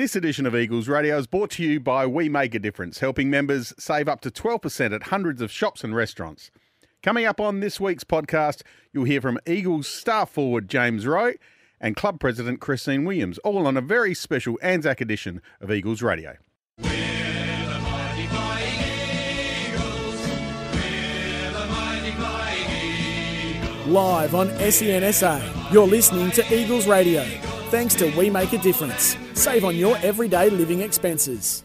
This 0.00 0.16
edition 0.16 0.46
of 0.46 0.56
Eagles 0.56 0.88
Radio 0.88 1.18
is 1.18 1.26
brought 1.26 1.50
to 1.50 1.62
you 1.62 1.78
by 1.78 2.06
We 2.06 2.30
Make 2.30 2.54
a 2.54 2.58
Difference, 2.58 3.00
helping 3.00 3.28
members 3.28 3.74
save 3.78 4.08
up 4.08 4.22
to 4.22 4.30
12% 4.30 4.94
at 4.94 5.02
hundreds 5.02 5.42
of 5.42 5.52
shops 5.52 5.84
and 5.84 5.94
restaurants. 5.94 6.50
Coming 7.02 7.26
up 7.26 7.38
on 7.38 7.60
this 7.60 7.78
week's 7.78 8.02
podcast, 8.02 8.62
you'll 8.94 9.04
hear 9.04 9.20
from 9.20 9.38
Eagles 9.46 9.86
star 9.86 10.24
forward 10.24 10.70
James 10.70 11.06
Rowe 11.06 11.34
and 11.82 11.96
club 11.96 12.18
president 12.18 12.62
Christine 12.62 13.04
Williams, 13.04 13.36
all 13.40 13.66
on 13.66 13.76
a 13.76 13.82
very 13.82 14.14
special 14.14 14.58
Anzac 14.62 15.02
edition 15.02 15.42
of 15.60 15.70
Eagles 15.70 16.00
Radio. 16.00 16.36
Live 23.86 24.34
on 24.34 24.48
SENSA, 24.48 25.74
you're 25.74 25.86
listening 25.86 26.30
to 26.30 26.58
Eagles 26.58 26.86
Radio. 26.86 27.49
Thanks 27.70 27.94
to 27.94 28.10
We 28.18 28.30
Make 28.30 28.52
a 28.52 28.58
Difference. 28.58 29.16
Save 29.34 29.64
on 29.64 29.76
your 29.76 29.96
everyday 29.98 30.50
living 30.50 30.80
expenses. 30.80 31.62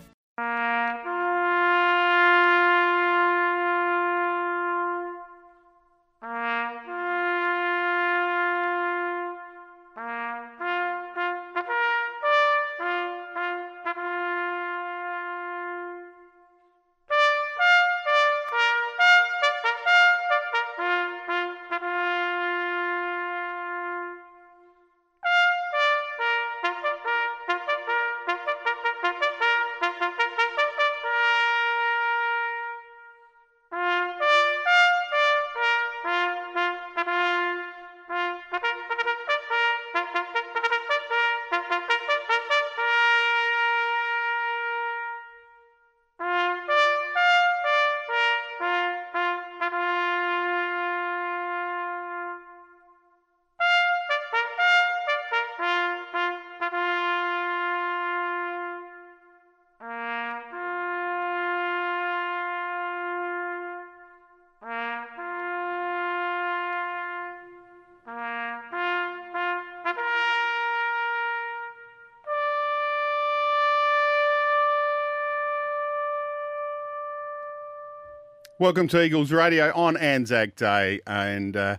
Welcome 78.58 78.88
to 78.88 79.02
Eagles 79.04 79.34
Radio 79.34 79.74
on 79.76 79.98
Anzac 79.98 80.56
Day, 80.56 81.02
and 81.06 81.58
uh, 81.58 81.76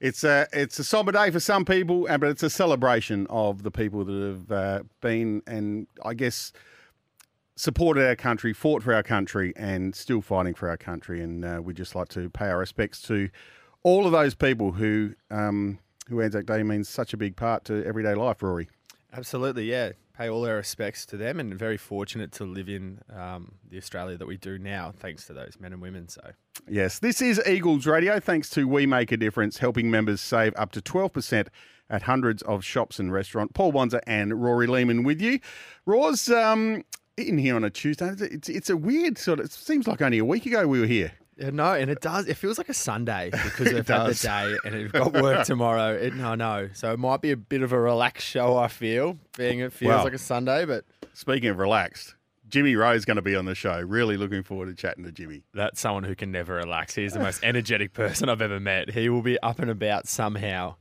it's 0.00 0.22
a 0.22 0.46
it's 0.52 0.78
a 0.78 0.84
somber 0.84 1.12
day 1.12 1.30
for 1.30 1.40
some 1.40 1.64
people, 1.64 2.06
uh, 2.10 2.18
but 2.18 2.28
it's 2.28 2.42
a 2.42 2.50
celebration 2.50 3.26
of 3.30 3.62
the 3.62 3.70
people 3.70 4.04
that 4.04 4.12
have 4.12 4.52
uh, 4.52 4.82
been 5.00 5.42
and 5.46 5.86
I 6.04 6.12
guess 6.12 6.52
supported 7.56 8.06
our 8.06 8.16
country, 8.16 8.52
fought 8.52 8.82
for 8.82 8.92
our 8.92 9.02
country, 9.02 9.54
and 9.56 9.96
still 9.96 10.20
fighting 10.20 10.52
for 10.52 10.68
our 10.68 10.76
country. 10.76 11.22
And 11.22 11.42
uh, 11.42 11.62
we'd 11.64 11.76
just 11.78 11.94
like 11.94 12.08
to 12.08 12.28
pay 12.28 12.48
our 12.48 12.58
respects 12.58 13.00
to 13.02 13.30
all 13.82 14.04
of 14.04 14.12
those 14.12 14.34
people 14.34 14.72
who 14.72 15.14
um, 15.30 15.78
who 16.10 16.20
Anzac 16.20 16.44
Day 16.44 16.62
means 16.62 16.86
such 16.86 17.14
a 17.14 17.16
big 17.16 17.34
part 17.34 17.64
to 17.64 17.82
everyday 17.86 18.14
life. 18.14 18.42
Rory. 18.42 18.68
Absolutely, 19.10 19.70
yeah. 19.70 19.92
Pay 20.20 20.28
all 20.28 20.46
our 20.46 20.56
respects 20.56 21.06
to 21.06 21.16
them, 21.16 21.40
and 21.40 21.54
very 21.54 21.78
fortunate 21.78 22.30
to 22.32 22.44
live 22.44 22.68
in 22.68 23.00
um, 23.10 23.52
the 23.70 23.78
Australia 23.78 24.18
that 24.18 24.26
we 24.26 24.36
do 24.36 24.58
now, 24.58 24.92
thanks 24.94 25.26
to 25.28 25.32
those 25.32 25.56
men 25.58 25.72
and 25.72 25.80
women. 25.80 26.10
So, 26.10 26.20
Yes, 26.68 26.98
this 26.98 27.22
is 27.22 27.40
Eagles 27.46 27.86
Radio. 27.86 28.20
Thanks 28.20 28.50
to 28.50 28.68
We 28.68 28.84
Make 28.84 29.12
a 29.12 29.16
Difference, 29.16 29.56
helping 29.56 29.90
members 29.90 30.20
save 30.20 30.52
up 30.56 30.72
to 30.72 30.82
12% 30.82 31.48
at 31.88 32.02
hundreds 32.02 32.42
of 32.42 32.62
shops 32.62 32.98
and 32.98 33.10
restaurants. 33.10 33.52
Paul 33.54 33.72
Bonsor 33.72 34.02
and 34.06 34.42
Rory 34.42 34.66
Lehman 34.66 35.04
with 35.04 35.22
you. 35.22 35.40
Roz, 35.86 36.28
um, 36.28 36.84
in 37.16 37.38
here 37.38 37.56
on 37.56 37.64
a 37.64 37.70
Tuesday, 37.70 38.12
it's, 38.20 38.50
it's 38.50 38.68
a 38.68 38.76
weird 38.76 39.16
sort 39.16 39.38
of, 39.38 39.46
it 39.46 39.52
seems 39.52 39.88
like 39.88 40.02
only 40.02 40.18
a 40.18 40.24
week 40.26 40.44
ago 40.44 40.66
we 40.66 40.80
were 40.80 40.86
here. 40.86 41.12
Yeah, 41.40 41.50
no, 41.50 41.72
and 41.72 41.90
it 41.90 42.00
does. 42.00 42.26
It 42.28 42.34
feels 42.34 42.58
like 42.58 42.68
a 42.68 42.74
Sunday 42.74 43.30
because 43.32 43.72
we've 43.72 43.88
had 43.88 44.06
the 44.06 44.14
day 44.14 44.56
and 44.64 44.74
we've 44.74 44.92
got 44.92 45.12
work 45.14 45.44
tomorrow. 45.46 45.94
It, 45.94 46.14
no, 46.14 46.34
no. 46.34 46.68
So 46.74 46.92
it 46.92 46.98
might 46.98 47.20
be 47.22 47.30
a 47.30 47.36
bit 47.36 47.62
of 47.62 47.72
a 47.72 47.80
relaxed 47.80 48.26
show. 48.26 48.56
I 48.58 48.68
feel, 48.68 49.18
being 49.36 49.60
it 49.60 49.72
feels 49.72 49.88
Well. 49.88 50.04
like 50.04 50.12
a 50.14 50.18
Sunday, 50.18 50.64
but 50.66 50.84
Speaking 51.14 51.48
of 51.50 51.58
relaxed, 51.58 52.14
Jimmy 52.48 52.76
Rowe's 52.76 53.04
going 53.04 53.16
to 53.16 53.22
be 53.22 53.34
on 53.36 53.44
the 53.44 53.54
show. 53.54 53.80
Really 53.80 54.16
looking 54.16 54.42
forward 54.42 54.66
to 54.66 54.74
chatting 54.74 55.04
to 55.04 55.12
Jimmy. 55.12 55.42
that's 55.54 55.80
someone 55.80 56.04
who 56.04 56.14
can 56.14 56.30
never 56.32 56.54
relax. 56.54 56.94
He's 56.94 57.12
the 57.12 57.20
most 57.20 57.42
energetic 57.44 57.92
person 57.92 58.28
I've 58.28 58.42
ever 58.42 58.58
met. 58.60 58.90
He 58.90 59.08
will 59.08 59.22
be 59.22 59.38
up 59.40 59.58
and 59.60 59.70
about 59.70 60.08
somehow. 60.08 60.76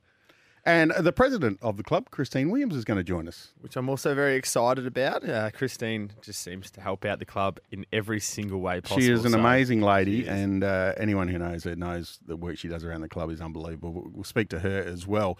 And 0.69 0.91
the 0.99 1.11
president 1.11 1.57
of 1.63 1.77
the 1.77 1.83
club, 1.83 2.11
Christine 2.11 2.51
Williams, 2.51 2.75
is 2.75 2.85
going 2.85 2.99
to 2.99 3.03
join 3.03 3.27
us. 3.27 3.53
which 3.59 3.75
I'm 3.75 3.89
also 3.89 4.13
very 4.13 4.35
excited 4.35 4.85
about. 4.85 5.27
Uh, 5.27 5.49
Christine 5.49 6.11
just 6.21 6.43
seems 6.43 6.69
to 6.71 6.81
help 6.81 7.05
out 7.05 7.17
the 7.17 7.25
club 7.25 7.59
in 7.71 7.87
every 7.91 8.19
single 8.19 8.61
way 8.61 8.79
possible. 8.79 9.01
She 9.01 9.11
is 9.11 9.25
an 9.25 9.31
so- 9.31 9.39
amazing 9.39 9.81
lady, 9.81 10.27
and 10.27 10.63
uh, 10.63 10.93
anyone 10.95 11.27
who 11.27 11.39
knows 11.39 11.63
her 11.63 11.75
knows 11.75 12.19
the 12.23 12.35
work 12.35 12.59
she 12.59 12.67
does 12.67 12.83
around 12.83 13.01
the 13.01 13.09
club 13.09 13.31
is 13.31 13.41
unbelievable. 13.41 14.11
We'll 14.13 14.23
speak 14.23 14.49
to 14.49 14.59
her 14.59 14.79
as 14.79 15.07
well. 15.07 15.39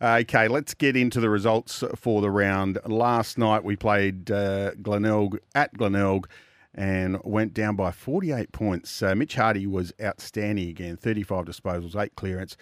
Uh, 0.00 0.20
okay, 0.22 0.48
let's 0.48 0.72
get 0.72 0.96
into 0.96 1.20
the 1.20 1.28
results 1.28 1.84
for 1.96 2.22
the 2.22 2.30
round. 2.30 2.78
Last 2.86 3.36
night 3.36 3.62
we 3.62 3.76
played 3.76 4.30
uh, 4.30 4.70
Glenelg 4.76 5.38
at 5.54 5.76
Glenelg 5.76 6.26
and 6.74 7.22
went 7.22 7.52
down 7.52 7.76
by 7.76 7.90
48 7.90 8.50
points. 8.52 9.02
Uh, 9.02 9.14
Mitch 9.14 9.34
Hardy 9.34 9.66
was 9.66 9.92
outstanding 10.02 10.70
again 10.70 10.96
35 10.96 11.44
disposals, 11.44 12.00
eight 12.02 12.14
clearance. 12.16 12.56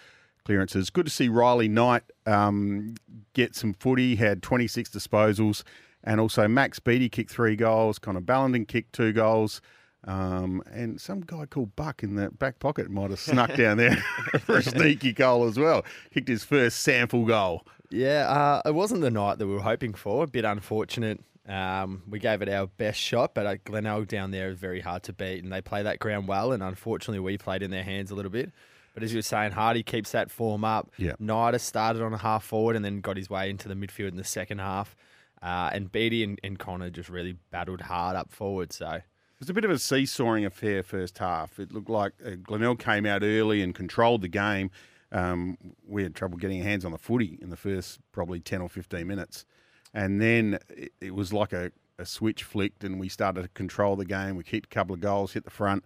Clearances. 0.49 0.89
Good 0.89 1.05
to 1.05 1.11
see 1.11 1.29
Riley 1.29 1.67
Knight 1.67 2.01
um, 2.25 2.95
get 3.33 3.53
some 3.53 3.75
footy. 3.75 4.15
Had 4.15 4.41
26 4.41 4.89
disposals, 4.89 5.61
and 6.03 6.19
also 6.19 6.47
Max 6.47 6.79
Beattie 6.79 7.07
kicked 7.07 7.29
three 7.29 7.55
goals. 7.55 7.99
Connor 7.99 8.19
Ballenden 8.19 8.67
kicked 8.67 8.93
two 8.93 9.13
goals. 9.13 9.61
Um, 10.05 10.63
and 10.71 10.99
some 10.99 11.21
guy 11.21 11.45
called 11.45 11.75
Buck 11.75 12.01
in 12.01 12.15
the 12.15 12.31
back 12.31 12.57
pocket 12.57 12.89
might 12.89 13.11
have 13.11 13.19
snuck 13.19 13.53
down 13.55 13.77
there 13.77 13.97
for 14.39 14.57
a 14.57 14.63
sneaky 14.63 15.13
goal 15.13 15.45
as 15.45 15.59
well. 15.59 15.85
Kicked 16.11 16.29
his 16.29 16.43
first 16.43 16.83
SANFL 16.83 17.27
goal. 17.27 17.61
Yeah, 17.91 18.27
uh, 18.27 18.63
it 18.65 18.73
wasn't 18.73 19.01
the 19.01 19.11
night 19.11 19.37
that 19.37 19.45
we 19.45 19.53
were 19.53 19.61
hoping 19.61 19.93
for. 19.93 20.23
A 20.23 20.27
bit 20.27 20.45
unfortunate. 20.45 21.19
Um, 21.47 22.01
we 22.09 22.17
gave 22.17 22.41
it 22.41 22.49
our 22.49 22.65
best 22.65 22.99
shot, 22.99 23.35
but 23.35 23.45
uh, 23.45 23.57
Glenelg 23.65 24.07
down 24.07 24.31
there 24.31 24.49
is 24.49 24.57
very 24.57 24.81
hard 24.81 25.03
to 25.03 25.13
beat, 25.13 25.43
and 25.43 25.53
they 25.53 25.61
play 25.61 25.83
that 25.83 25.99
ground 25.99 26.27
well. 26.27 26.51
And 26.53 26.63
unfortunately, 26.63 27.19
we 27.19 27.37
played 27.37 27.61
in 27.61 27.69
their 27.69 27.83
hands 27.83 28.09
a 28.09 28.15
little 28.15 28.31
bit. 28.31 28.51
But 28.99 29.05
as 29.05 29.13
you 29.13 29.19
were 29.19 29.21
saying, 29.21 29.53
Hardy 29.53 29.81
keeps 29.81 30.11
that 30.11 30.29
form 30.29 30.65
up. 30.65 30.91
Yeah. 30.97 31.13
Has 31.21 31.63
started 31.63 32.01
on 32.01 32.13
a 32.13 32.17
half 32.17 32.43
forward 32.43 32.75
and 32.75 32.83
then 32.83 32.99
got 32.99 33.15
his 33.15 33.29
way 33.29 33.49
into 33.49 33.69
the 33.69 33.73
midfield 33.73 34.09
in 34.09 34.17
the 34.17 34.25
second 34.25 34.59
half. 34.59 34.93
Uh, 35.41 35.69
and 35.71 35.89
Beattie 35.89 36.21
and, 36.21 36.37
and 36.43 36.59
Connor 36.59 36.89
just 36.89 37.07
really 37.07 37.37
battled 37.49 37.79
hard 37.79 38.17
up 38.17 38.29
forward. 38.29 38.73
So 38.73 38.89
It 38.89 39.03
was 39.39 39.49
a 39.49 39.53
bit 39.53 39.63
of 39.63 39.71
a 39.71 39.79
seesawing 39.79 40.43
affair 40.43 40.83
first 40.83 41.17
half. 41.19 41.59
It 41.59 41.71
looked 41.71 41.89
like 41.89 42.11
uh, 42.25 42.31
Glenelg 42.43 42.79
came 42.79 43.05
out 43.05 43.23
early 43.23 43.61
and 43.61 43.73
controlled 43.73 44.21
the 44.21 44.27
game. 44.27 44.69
Um, 45.13 45.57
we 45.87 46.03
had 46.03 46.13
trouble 46.13 46.37
getting 46.37 46.59
our 46.59 46.67
hands 46.67 46.83
on 46.83 46.91
the 46.91 46.97
footy 46.97 47.39
in 47.41 47.51
the 47.51 47.55
first 47.55 47.99
probably 48.11 48.41
10 48.41 48.61
or 48.61 48.67
15 48.67 49.07
minutes. 49.07 49.45
And 49.93 50.21
then 50.21 50.59
it, 50.67 50.91
it 50.99 51.15
was 51.15 51.31
like 51.31 51.53
a, 51.53 51.71
a 51.97 52.05
switch 52.05 52.43
flicked 52.43 52.83
and 52.83 52.99
we 52.99 53.07
started 53.07 53.43
to 53.43 53.47
control 53.47 53.95
the 53.95 54.03
game. 54.03 54.35
We 54.35 54.43
kicked 54.43 54.65
a 54.65 54.75
couple 54.75 54.93
of 54.93 54.99
goals, 54.99 55.31
hit 55.31 55.45
the 55.45 55.49
front. 55.51 55.85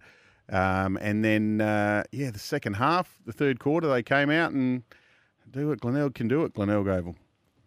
Um, 0.50 0.98
and 1.00 1.24
then, 1.24 1.60
uh, 1.60 2.04
yeah, 2.12 2.30
the 2.30 2.38
second 2.38 2.74
half, 2.74 3.18
the 3.24 3.32
third 3.32 3.58
quarter, 3.58 3.88
they 3.88 4.02
came 4.02 4.30
out 4.30 4.52
and 4.52 4.82
do 5.50 5.68
what 5.68 5.80
Glenelg 5.80 6.14
can 6.14 6.28
do 6.28 6.44
at 6.44 6.52
Glenelg 6.52 6.86
Oval. 6.86 7.16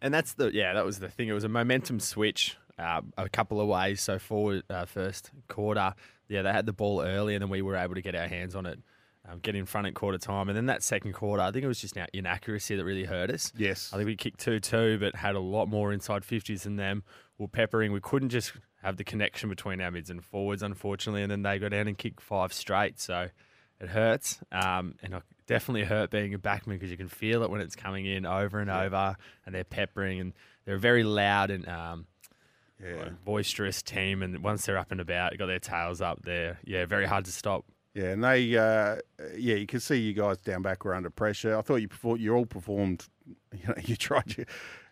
And 0.02 0.14
that's 0.14 0.34
the 0.34 0.54
yeah, 0.54 0.74
that 0.74 0.86
was 0.86 1.00
the 1.00 1.10
thing. 1.10 1.28
It 1.28 1.34
was 1.34 1.44
a 1.44 1.50
momentum 1.50 2.00
switch 2.00 2.56
uh, 2.78 3.02
a 3.18 3.30
couple 3.30 3.60
of 3.60 3.68
ways. 3.68 4.02
So 4.02 4.20
forward 4.20 4.64
uh, 4.70 4.86
first 4.86 5.32
quarter, 5.48 5.96
yeah, 6.30 6.44
they 6.44 6.52
had 6.52 6.66
the 6.66 6.74
ball 6.74 7.02
early, 7.02 7.34
and 7.36 7.42
then 7.42 7.50
we 7.50 7.62
were 7.62 7.76
able 7.76 7.96
to 7.96 8.02
get 8.02 8.16
our 8.16 8.28
hands 8.28 8.56
on 8.56 8.68
it, 8.68 8.80
um, 9.28 9.40
get 9.40 9.56
in 9.56 9.66
front 9.66 9.88
at 9.88 9.96
quarter 9.96 10.20
time, 10.20 10.50
and 10.50 10.58
then 10.58 10.68
that 10.68 10.84
second 10.84 11.14
quarter, 11.14 11.42
I 11.42 11.52
think 11.52 11.64
it 11.64 11.68
was 11.68 11.82
just 11.82 11.96
now 11.96 12.06
inaccuracy 12.14 12.76
that 12.76 12.84
really 12.86 13.06
hurt 13.06 13.32
us. 13.32 13.52
Yes. 13.58 13.90
I 13.92 13.98
think 13.98 14.06
we 14.06 14.16
kicked 14.16 14.40
two 14.40 14.60
two, 14.60 15.00
but 15.00 15.16
had 15.16 15.36
a 15.36 15.40
lot 15.40 15.68
more 15.68 15.92
inside 15.92 16.24
fifties 16.24 16.64
than 16.64 16.76
them. 16.76 17.04
We 17.38 17.44
were 17.44 17.48
peppering. 17.50 17.92
We 17.92 18.02
couldn't 18.02 18.30
just 18.30 18.54
have 18.82 18.98
the 18.98 19.04
connection 19.04 19.50
between 19.50 19.82
our 19.82 19.92
mids 19.92 20.10
and 20.10 20.24
forwards, 20.24 20.64
unfortunately, 20.64 21.22
and 21.24 21.32
then 21.32 21.42
they 21.44 21.60
go 21.60 21.70
down 21.70 21.88
and 21.88 21.98
kick 21.98 22.20
five 22.22 22.52
straight. 22.54 23.00
So 23.00 23.30
it 23.80 23.90
hurts, 23.90 24.40
um, 24.52 24.96
and 25.04 25.14
it 25.14 25.24
definitely 25.46 25.84
hurt 25.84 26.10
being 26.10 26.34
a 26.34 26.40
backman 26.40 26.74
because 26.76 26.90
you 26.92 26.98
can 26.98 27.08
feel 27.08 27.44
it 27.44 27.50
when 27.50 27.62
it's 27.62 27.76
coming 27.76 28.06
in 28.06 28.26
over 28.26 28.60
and 28.60 28.70
over, 28.72 29.16
and 29.46 29.54
they're 29.54 29.64
peppering 29.64 30.20
and 30.20 30.34
they're 30.66 30.78
very 30.80 31.04
loud 31.04 31.52
and 31.52 31.68
um, 31.70 32.08
Yeah. 32.84 33.10
boisterous 33.24 33.82
team, 33.84 34.24
and 34.24 34.42
once 34.44 34.66
they're 34.66 34.78
up 34.78 34.92
and 34.92 35.00
about, 35.02 35.38
got 35.38 35.46
their 35.48 35.60
tails 35.60 36.02
up 36.02 36.24
there. 36.24 36.60
Yeah, 36.64 36.86
very 36.86 37.06
hard 37.06 37.26
to 37.26 37.32
stop. 37.32 37.66
Yeah, 37.94 38.12
and 38.12 38.24
they, 38.24 38.56
uh, 38.56 38.98
yeah, 39.36 39.56
you 39.56 39.66
can 39.66 39.80
see 39.80 39.96
you 39.98 40.14
guys 40.14 40.38
down 40.40 40.62
back 40.62 40.86
were 40.86 40.94
under 40.94 41.10
pressure. 41.10 41.58
I 41.58 41.62
thought 41.62 41.78
you 41.78 41.88
performed, 41.88 42.22
you 42.22 42.34
all 42.36 42.46
performed. 42.46 43.06
You 43.54 43.68
know, 43.70 43.74
you 43.84 43.96
tried 43.96 44.38
your, 44.38 44.46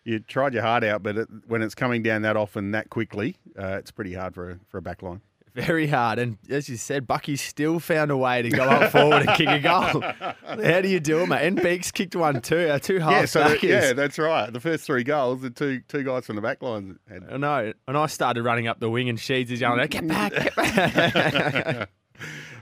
you 0.06 0.20
tried 0.20 0.54
your 0.54 0.62
heart 0.62 0.84
out, 0.84 1.02
but 1.02 1.18
it, 1.18 1.28
when 1.48 1.62
it's 1.62 1.74
coming 1.74 2.02
down 2.02 2.22
that 2.22 2.36
often, 2.36 2.70
that 2.70 2.90
quickly, 2.90 3.36
uh, 3.58 3.76
it's 3.78 3.90
pretty 3.90 4.14
hard 4.14 4.34
for 4.34 4.50
a, 4.52 4.58
for 4.68 4.78
a 4.78 4.82
back 4.82 5.02
line. 5.02 5.20
Very 5.52 5.86
hard, 5.86 6.18
and 6.18 6.36
as 6.50 6.68
you 6.68 6.76
said, 6.76 7.06
Bucky 7.06 7.34
still 7.34 7.80
found 7.80 8.10
a 8.10 8.16
way 8.16 8.42
to 8.42 8.50
go 8.50 8.64
up 8.64 8.92
forward 8.92 9.22
and 9.26 9.30
kick 9.30 9.48
a 9.48 9.58
goal. 9.58 10.02
How 10.62 10.80
do 10.82 10.88
you 10.88 11.00
do 11.00 11.22
it, 11.22 11.28
mate? 11.28 11.46
And 11.46 11.60
Beeks 11.60 11.90
kicked 11.90 12.14
one 12.14 12.42
too. 12.42 12.68
Our 12.70 12.78
two 12.78 12.98
half 12.98 13.10
yeah, 13.10 13.24
so 13.24 13.56
yeah, 13.62 13.94
that's 13.94 14.18
right. 14.18 14.52
The 14.52 14.60
first 14.60 14.84
three 14.84 15.02
goals, 15.02 15.40
the 15.40 15.48
two 15.48 15.80
two 15.88 16.04
guys 16.04 16.26
from 16.26 16.36
the 16.36 16.42
back 16.42 16.62
line 16.62 16.98
had 17.08 17.24
I 17.32 17.38
know. 17.38 17.72
And 17.88 17.96
I 17.96 18.04
started 18.06 18.44
running 18.44 18.68
up 18.68 18.80
the 18.80 18.90
wing, 18.90 19.08
and 19.08 19.18
Sheeds 19.18 19.50
is 19.50 19.62
yelling, 19.62 19.86
"Get 19.86 20.06
back, 20.06 20.32
get 20.32 20.54
back!" 20.56 21.88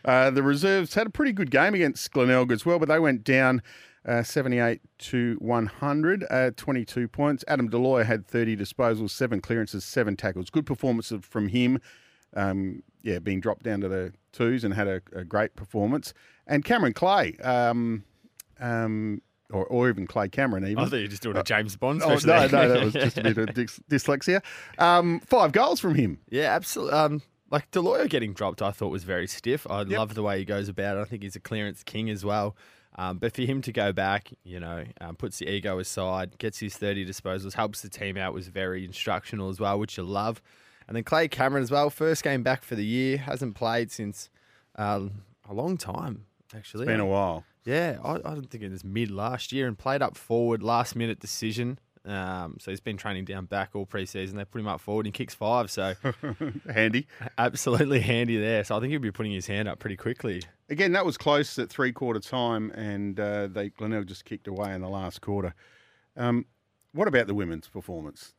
Uh, 0.04 0.28
the 0.30 0.42
reserves 0.42 0.92
had 0.94 1.06
a 1.06 1.10
pretty 1.10 1.32
good 1.32 1.50
game 1.50 1.72
against 1.72 2.12
Glenelg 2.12 2.52
as 2.52 2.66
well, 2.66 2.78
but 2.78 2.88
they 2.88 2.98
went 2.98 3.24
down 3.24 3.62
uh, 4.06 4.22
78 4.22 4.80
to 4.98 5.36
100, 5.40 6.24
uh, 6.30 6.50
22 6.56 7.08
points. 7.08 7.44
Adam 7.48 7.68
Deloy 7.70 8.04
had 8.04 8.26
30 8.26 8.56
disposals, 8.56 9.10
seven 9.10 9.40
clearances, 9.40 9.84
seven 9.84 10.16
tackles. 10.16 10.50
Good 10.50 10.66
performance 10.66 11.12
from 11.22 11.48
him. 11.48 11.80
Um, 12.36 12.82
yeah, 13.02 13.18
being 13.18 13.40
dropped 13.40 13.62
down 13.62 13.80
to 13.80 13.88
the 13.88 14.12
twos 14.32 14.64
and 14.64 14.74
had 14.74 14.88
a, 14.88 15.00
a 15.14 15.24
great 15.24 15.54
performance. 15.56 16.12
And 16.46 16.64
Cameron 16.64 16.92
Clay, 16.92 17.36
um, 17.42 18.04
um, 18.60 19.22
or, 19.50 19.64
or 19.66 19.88
even 19.88 20.06
Clay 20.06 20.28
Cameron, 20.28 20.64
even. 20.64 20.78
I 20.78 20.86
thought 20.88 20.96
you 20.96 21.02
were 21.02 21.08
just 21.08 21.22
doing 21.22 21.36
a 21.36 21.44
James 21.44 21.76
Bond 21.76 22.02
Oh, 22.02 22.18
no, 22.24 22.46
no, 22.46 22.68
that 22.68 22.82
was 22.84 22.92
just 22.92 23.18
a 23.18 23.22
bit 23.34 23.38
of 23.38 23.48
dys- 23.50 23.80
dyslexia. 23.88 24.42
Um, 24.78 25.20
five 25.20 25.52
goals 25.52 25.80
from 25.80 25.94
him. 25.94 26.18
Yeah, 26.28 26.54
absolutely. 26.54 26.94
Um, 26.98 27.22
like 27.50 27.70
Deloyer 27.70 28.08
getting 28.08 28.32
dropped, 28.32 28.62
I 28.62 28.72
thought 28.72 28.88
was 28.90 29.04
very 29.04 29.28
stiff. 29.28 29.66
I 29.70 29.82
love 29.82 30.14
the 30.14 30.22
way 30.22 30.38
he 30.40 30.44
goes 30.44 30.68
about 30.68 30.96
it. 30.96 31.00
I 31.00 31.04
think 31.04 31.22
he's 31.22 31.36
a 31.36 31.40
clearance 31.40 31.84
king 31.84 32.10
as 32.10 32.24
well. 32.24 32.56
Um, 32.96 33.18
but 33.18 33.34
for 33.34 33.42
him 33.42 33.60
to 33.62 33.72
go 33.72 33.92
back, 33.92 34.30
you 34.44 34.60
know, 34.60 34.84
um, 35.00 35.16
puts 35.16 35.38
the 35.38 35.48
ego 35.48 35.78
aside, 35.78 36.38
gets 36.38 36.58
his 36.58 36.76
30 36.76 37.04
disposals, 37.04 37.54
helps 37.54 37.80
the 37.80 37.88
team 37.88 38.16
out, 38.16 38.32
was 38.32 38.48
very 38.48 38.84
instructional 38.84 39.48
as 39.48 39.58
well, 39.58 39.78
which 39.78 39.96
you 39.96 40.04
love. 40.04 40.40
And 40.86 40.96
then 40.96 41.02
Clay 41.02 41.28
Cameron 41.28 41.62
as 41.62 41.70
well, 41.70 41.90
first 41.90 42.22
game 42.22 42.42
back 42.42 42.62
for 42.62 42.76
the 42.76 42.84
year, 42.84 43.16
hasn't 43.16 43.56
played 43.56 43.90
since 43.90 44.30
um, 44.76 45.22
a 45.48 45.54
long 45.54 45.76
time, 45.76 46.26
actually. 46.54 46.86
Been 46.86 47.00
a 47.00 47.06
while. 47.06 47.44
Yeah, 47.64 47.98
I, 48.04 48.16
I 48.16 48.34
don't 48.34 48.50
think 48.50 48.62
it 48.62 48.70
was 48.70 48.84
mid 48.84 49.10
last 49.10 49.50
year 49.50 49.66
and 49.66 49.76
played 49.76 50.02
up 50.02 50.16
forward, 50.16 50.62
last 50.62 50.94
minute 50.94 51.18
decision. 51.18 51.78
Um, 52.06 52.58
so 52.60 52.70
he's 52.70 52.80
been 52.80 52.98
training 52.98 53.24
down 53.24 53.46
back 53.46 53.70
all 53.74 53.86
preseason. 53.86 54.34
They 54.34 54.44
put 54.44 54.60
him 54.60 54.68
up 54.68 54.80
forward 54.80 55.06
and 55.06 55.14
he 55.14 55.18
kicks 55.18 55.34
five. 55.34 55.70
So 55.70 55.94
Handy. 56.72 57.06
absolutely 57.38 58.00
handy 58.00 58.36
there. 58.36 58.62
So 58.64 58.76
I 58.76 58.80
think 58.80 58.90
he'll 58.90 59.00
be 59.00 59.10
putting 59.10 59.32
his 59.32 59.46
hand 59.46 59.68
up 59.68 59.78
pretty 59.78 59.96
quickly. 59.96 60.42
Again, 60.68 60.92
that 60.92 61.06
was 61.06 61.16
close 61.16 61.58
at 61.58 61.70
three 61.70 61.92
quarter 61.92 62.20
time, 62.20 62.70
and 62.72 63.18
uh, 63.18 63.46
they 63.46 63.70
Glenelg 63.70 64.06
just 64.06 64.24
kicked 64.24 64.48
away 64.48 64.74
in 64.74 64.80
the 64.80 64.88
last 64.88 65.20
quarter. 65.20 65.54
Um, 66.16 66.46
what 66.92 67.08
about 67.08 67.26
the 67.26 67.34
women's 67.34 67.68
performance? 67.68 68.34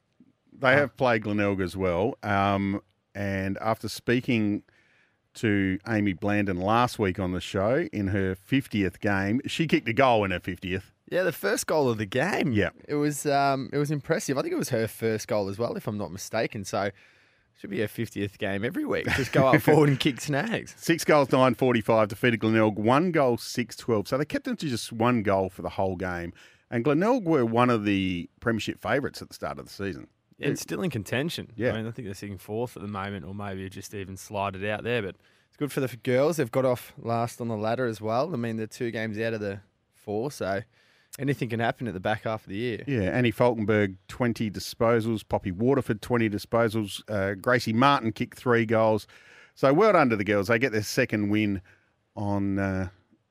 They 0.58 0.74
have 0.74 0.96
played 0.96 1.24
Glenelg 1.24 1.60
as 1.60 1.76
well, 1.76 2.16
um, 2.24 2.82
and 3.14 3.58
after 3.60 3.90
speaking 3.90 4.64
to 5.36 5.78
Amy 5.88 6.14
Blandon 6.14 6.62
last 6.64 6.98
week 6.98 7.20
on 7.20 7.32
the 7.34 7.42
show 7.42 7.88
in 7.92 8.08
her 8.08 8.36
fiftieth 8.36 9.00
game, 9.02 9.42
she 9.46 9.68
kicked 9.68 9.88
a 9.90 9.94
goal 9.94 10.24
in 10.24 10.32
her 10.32 10.40
fiftieth. 10.40 10.92
Yeah, 11.10 11.24
the 11.24 11.32
first 11.32 11.68
goal 11.68 11.90
of 11.90 11.98
the 11.98 12.06
game. 12.06 12.52
Yeah. 12.52 12.70
it 12.88 12.96
was 12.96 13.26
um, 13.26 13.70
it 13.72 13.78
was 13.78 13.92
impressive. 13.92 14.38
I 14.38 14.42
think 14.42 14.54
it 14.54 14.58
was 14.58 14.70
her 14.70 14.88
first 14.88 15.28
goal 15.28 15.50
as 15.50 15.58
well, 15.60 15.76
if 15.76 15.88
I'm 15.88 15.98
not 15.98 16.12
mistaken. 16.12 16.66
So 16.66 16.90
should 17.58 17.70
be 17.70 17.80
her 17.80 17.88
50th 17.88 18.38
game 18.38 18.66
every 18.66 18.86
week. 18.86 19.06
Just 19.16 19.32
go 19.32 19.48
up 19.48 19.62
forward 19.62 19.88
and 19.90 20.00
kick 20.00 20.20
snags. 20.20 20.74
Six 20.78 21.06
goals, 21.06 21.32
nine 21.32 21.54
forty-five. 21.56 22.10
Defeated 22.10 22.40
Glenelg. 22.42 22.78
One 22.78 23.12
goal, 23.12 23.38
six 23.38 23.76
twelve. 23.76 24.08
So 24.08 24.18
they 24.18 24.26
kept 24.26 24.46
them 24.46 24.58
to 24.58 24.68
just 24.68 24.92
one 24.92 25.24
goal 25.24 25.50
for 25.50 25.62
the 25.62 25.70
whole 25.70 25.96
game. 25.96 26.34
And 26.72 26.84
Glenelg 26.84 27.26
were 27.26 27.46
one 27.46 27.70
of 27.70 27.86
the 27.86 28.28
premiership 28.40 28.82
favourites 28.82 29.22
at 29.22 29.28
the 29.30 29.36
start 29.36 29.60
of 29.60 29.66
the 29.66 29.72
season. 29.72 30.08
Yeah, 30.38 30.50
it's 30.50 30.62
still 30.62 30.82
in 30.82 30.90
contention. 30.90 31.54
Yeah. 31.56 31.72
I 31.72 31.78
mean, 31.78 31.88
I 31.88 31.92
think 31.92 32.08
they're 32.08 32.16
sitting 32.16 32.38
fourth 32.38 32.76
at 32.76 32.82
the 32.82 32.90
moment, 32.90 33.26
or 33.26 33.34
maybe 33.34 33.70
just 33.70 33.94
even 33.94 34.18
slide 34.18 34.56
it 34.56 34.70
out 34.70 34.84
there. 34.84 35.02
But 35.02 35.16
it's 35.48 35.56
good 35.58 35.72
for 35.72 35.80
the 35.80 35.96
girls. 35.96 36.38
They've 36.38 36.52
got 36.52 36.66
off 36.66 36.92
last 36.98 37.40
on 37.40 37.48
the 37.48 37.56
ladder 37.56 37.86
as 37.86 38.02
well. 38.02 38.34
I 38.34 38.38
mean, 38.38 38.58
they're 38.58 38.68
two 38.68 38.92
games 38.92 39.18
out 39.20 39.34
of 39.34 39.40
the 39.40 39.62
four, 39.94 40.32
so 40.32 40.62
anything 41.20 41.50
can 41.50 41.60
happen 41.60 41.88
at 41.88 41.94
the 41.94 42.00
back 42.00 42.24
half 42.24 42.44
of 42.44 42.50
the 42.50 42.56
year. 42.58 42.84
Yeah, 42.88 43.02
Annie 43.04 43.32
Falkenberg, 43.32 43.96
20 44.08 44.50
disposals. 44.52 45.28
Poppy 45.28 45.52
Waterford, 45.52 46.02
20 46.02 46.30
disposals. 46.30 47.02
Uh, 47.10 47.36
Gracie 47.36 47.74
Martin 47.74 48.12
kicked 48.12 48.38
three 48.38 48.66
goals. 48.66 49.08
So 49.56 49.74
well 49.74 49.94
done 49.94 50.10
to 50.10 50.16
the 50.16 50.24
girls. 50.26 50.48
They 50.48 50.60
get 50.60 50.72
their 50.72 50.84
second 50.84 51.30
win 51.30 51.62
on 52.16 52.60
uh, 52.60 52.90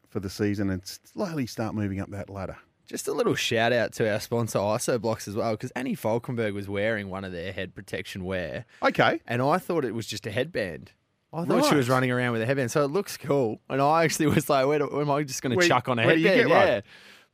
for 0.08 0.20
the 0.20 0.30
season 0.30 0.70
and 0.70 0.82
slowly 0.84 1.46
start 1.46 1.74
moving 1.74 2.00
up 2.00 2.10
that 2.10 2.30
ladder. 2.30 2.56
Just 2.86 3.08
a 3.08 3.12
little 3.12 3.34
shout 3.34 3.72
out 3.72 3.92
to 3.94 4.10
our 4.12 4.20
sponsor, 4.20 4.58
ISO 4.58 5.00
Blocks, 5.00 5.26
as 5.26 5.34
well, 5.34 5.52
because 5.52 5.70
Annie 5.70 5.96
Falkenberg 5.96 6.52
was 6.52 6.68
wearing 6.68 7.08
one 7.08 7.24
of 7.24 7.32
their 7.32 7.50
head 7.50 7.74
protection 7.74 8.24
wear, 8.24 8.66
Okay. 8.82 9.20
and 9.26 9.40
I 9.40 9.56
thought 9.56 9.86
it 9.86 9.94
was 9.94 10.06
just 10.06 10.26
a 10.26 10.30
headband. 10.30 10.92
I 11.32 11.46
thought 11.46 11.64
she 11.64 11.74
was 11.74 11.88
running 11.88 12.10
around 12.10 12.32
with 12.32 12.42
a 12.42 12.46
headband, 12.46 12.70
so 12.70 12.84
it 12.84 12.88
looks 12.88 13.16
cool. 13.16 13.60
And 13.70 13.80
I 13.82 14.04
actually 14.04 14.26
was 14.26 14.48
like, 14.50 14.66
"Where, 14.66 14.78
do, 14.80 14.86
where 14.86 15.00
am 15.00 15.10
I 15.10 15.22
just 15.24 15.42
going 15.42 15.58
to 15.58 15.66
chuck 15.66 15.88
on 15.88 15.98
a 15.98 16.04
where 16.04 16.14
do 16.14 16.20
you 16.20 16.28
headband?" 16.28 16.48
get 16.48 16.74
one? 16.74 16.82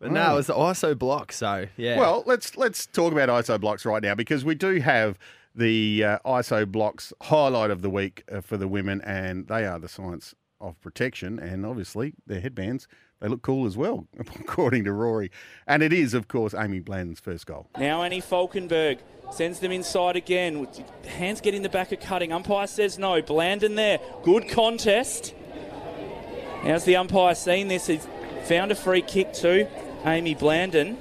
Yeah, 0.00 0.08
but 0.08 0.12
no, 0.12 0.22
Oh. 0.28 0.32
it 0.32 0.36
was 0.36 0.46
the 0.46 0.54
ISO 0.54 0.98
Block. 0.98 1.32
So 1.32 1.66
yeah, 1.76 1.98
Well, 1.98 2.22
let's 2.26 2.56
let's 2.56 2.86
talk 2.86 3.12
about 3.12 3.28
ISO 3.28 3.60
blocks 3.60 3.84
right 3.84 4.02
now 4.02 4.14
because 4.14 4.44
we 4.44 4.54
do 4.54 4.80
have 4.80 5.18
the 5.54 6.04
uh, 6.04 6.18
ISO 6.24 6.64
blocks 6.70 7.12
highlight 7.22 7.70
of 7.70 7.82
the 7.82 7.90
week 7.90 8.22
uh, 8.30 8.40
for 8.40 8.56
the 8.56 8.68
women, 8.68 9.00
and 9.02 9.48
they 9.48 9.66
are 9.66 9.78
the 9.78 9.88
science 9.88 10.34
of 10.60 10.80
protection. 10.80 11.38
And 11.38 11.66
obviously, 11.66 12.14
their 12.26 12.40
headbands 12.40 12.86
they 13.20 13.28
look 13.28 13.42
cool 13.42 13.66
as 13.66 13.76
well, 13.76 14.06
according 14.40 14.84
to 14.84 14.92
Rory. 14.94 15.30
And 15.66 15.82
it 15.82 15.92
is, 15.92 16.14
of 16.14 16.26
course, 16.28 16.54
Amy 16.54 16.80
Blandon's 16.80 17.20
first 17.20 17.44
goal. 17.46 17.68
Now 17.78 18.02
Annie 18.02 18.22
Falkenberg 18.22 19.00
sends 19.30 19.60
them 19.60 19.72
inside 19.72 20.16
again. 20.16 20.66
Hands 21.06 21.38
get 21.42 21.52
in 21.54 21.62
the 21.62 21.68
back 21.68 21.92
of 21.92 22.00
cutting. 22.00 22.32
Umpire 22.32 22.66
says 22.66 22.98
no. 22.98 23.20
Blandon 23.20 23.76
there. 23.76 23.98
Good 24.22 24.48
contest. 24.48 25.34
How's 26.62 26.84
the 26.84 26.96
umpire 26.96 27.34
seen 27.34 27.68
this? 27.68 27.86
He's 27.88 28.06
found 28.44 28.72
a 28.72 28.74
free 28.74 29.02
kick 29.02 29.32
too. 29.34 29.66
Amy 30.04 30.34
Blandon. 30.34 30.96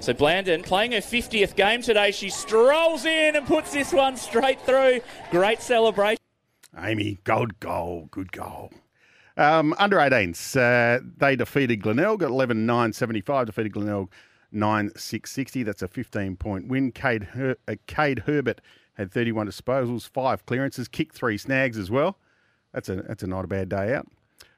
So 0.00 0.12
Blandon 0.12 0.64
playing 0.64 0.92
her 0.92 0.98
50th 0.98 1.56
game 1.56 1.82
today. 1.82 2.10
She 2.10 2.30
strolls 2.30 3.04
in 3.04 3.36
and 3.36 3.46
puts 3.46 3.72
this 3.72 3.92
one 3.92 4.16
straight 4.16 4.60
through. 4.60 5.00
Great 5.30 5.60
celebration. 5.60 6.18
Amy, 6.78 7.18
good 7.24 7.58
goal, 7.60 8.08
good 8.10 8.30
goal. 8.32 8.70
Um, 9.36 9.74
under 9.78 9.96
18s, 9.96 10.56
uh, 10.56 11.02
they 11.16 11.36
defeated 11.36 11.82
Glenelg 11.82 12.22
at 12.22 12.28
11 12.30 12.66
9 12.66 12.92
75, 12.92 13.46
defeated 13.46 13.72
Glenelg 13.72 14.10
9 14.52 14.90
6 14.96 15.32
60. 15.32 15.62
That's 15.62 15.82
a 15.82 15.88
15 15.88 16.36
point 16.36 16.68
win. 16.68 16.92
Cade, 16.92 17.24
Her- 17.24 17.56
uh, 17.68 17.74
Cade 17.86 18.20
Herbert 18.20 18.60
had 18.94 19.12
31 19.12 19.46
disposals, 19.48 20.08
five 20.08 20.46
clearances, 20.46 20.88
kicked 20.88 21.14
three 21.14 21.36
snags 21.38 21.76
as 21.78 21.90
well. 21.90 22.18
That's 22.72 22.88
a, 22.88 22.96
that's 22.96 23.22
a 23.22 23.26
not 23.26 23.44
a 23.44 23.48
bad 23.48 23.68
day 23.68 23.94
out. 23.94 24.06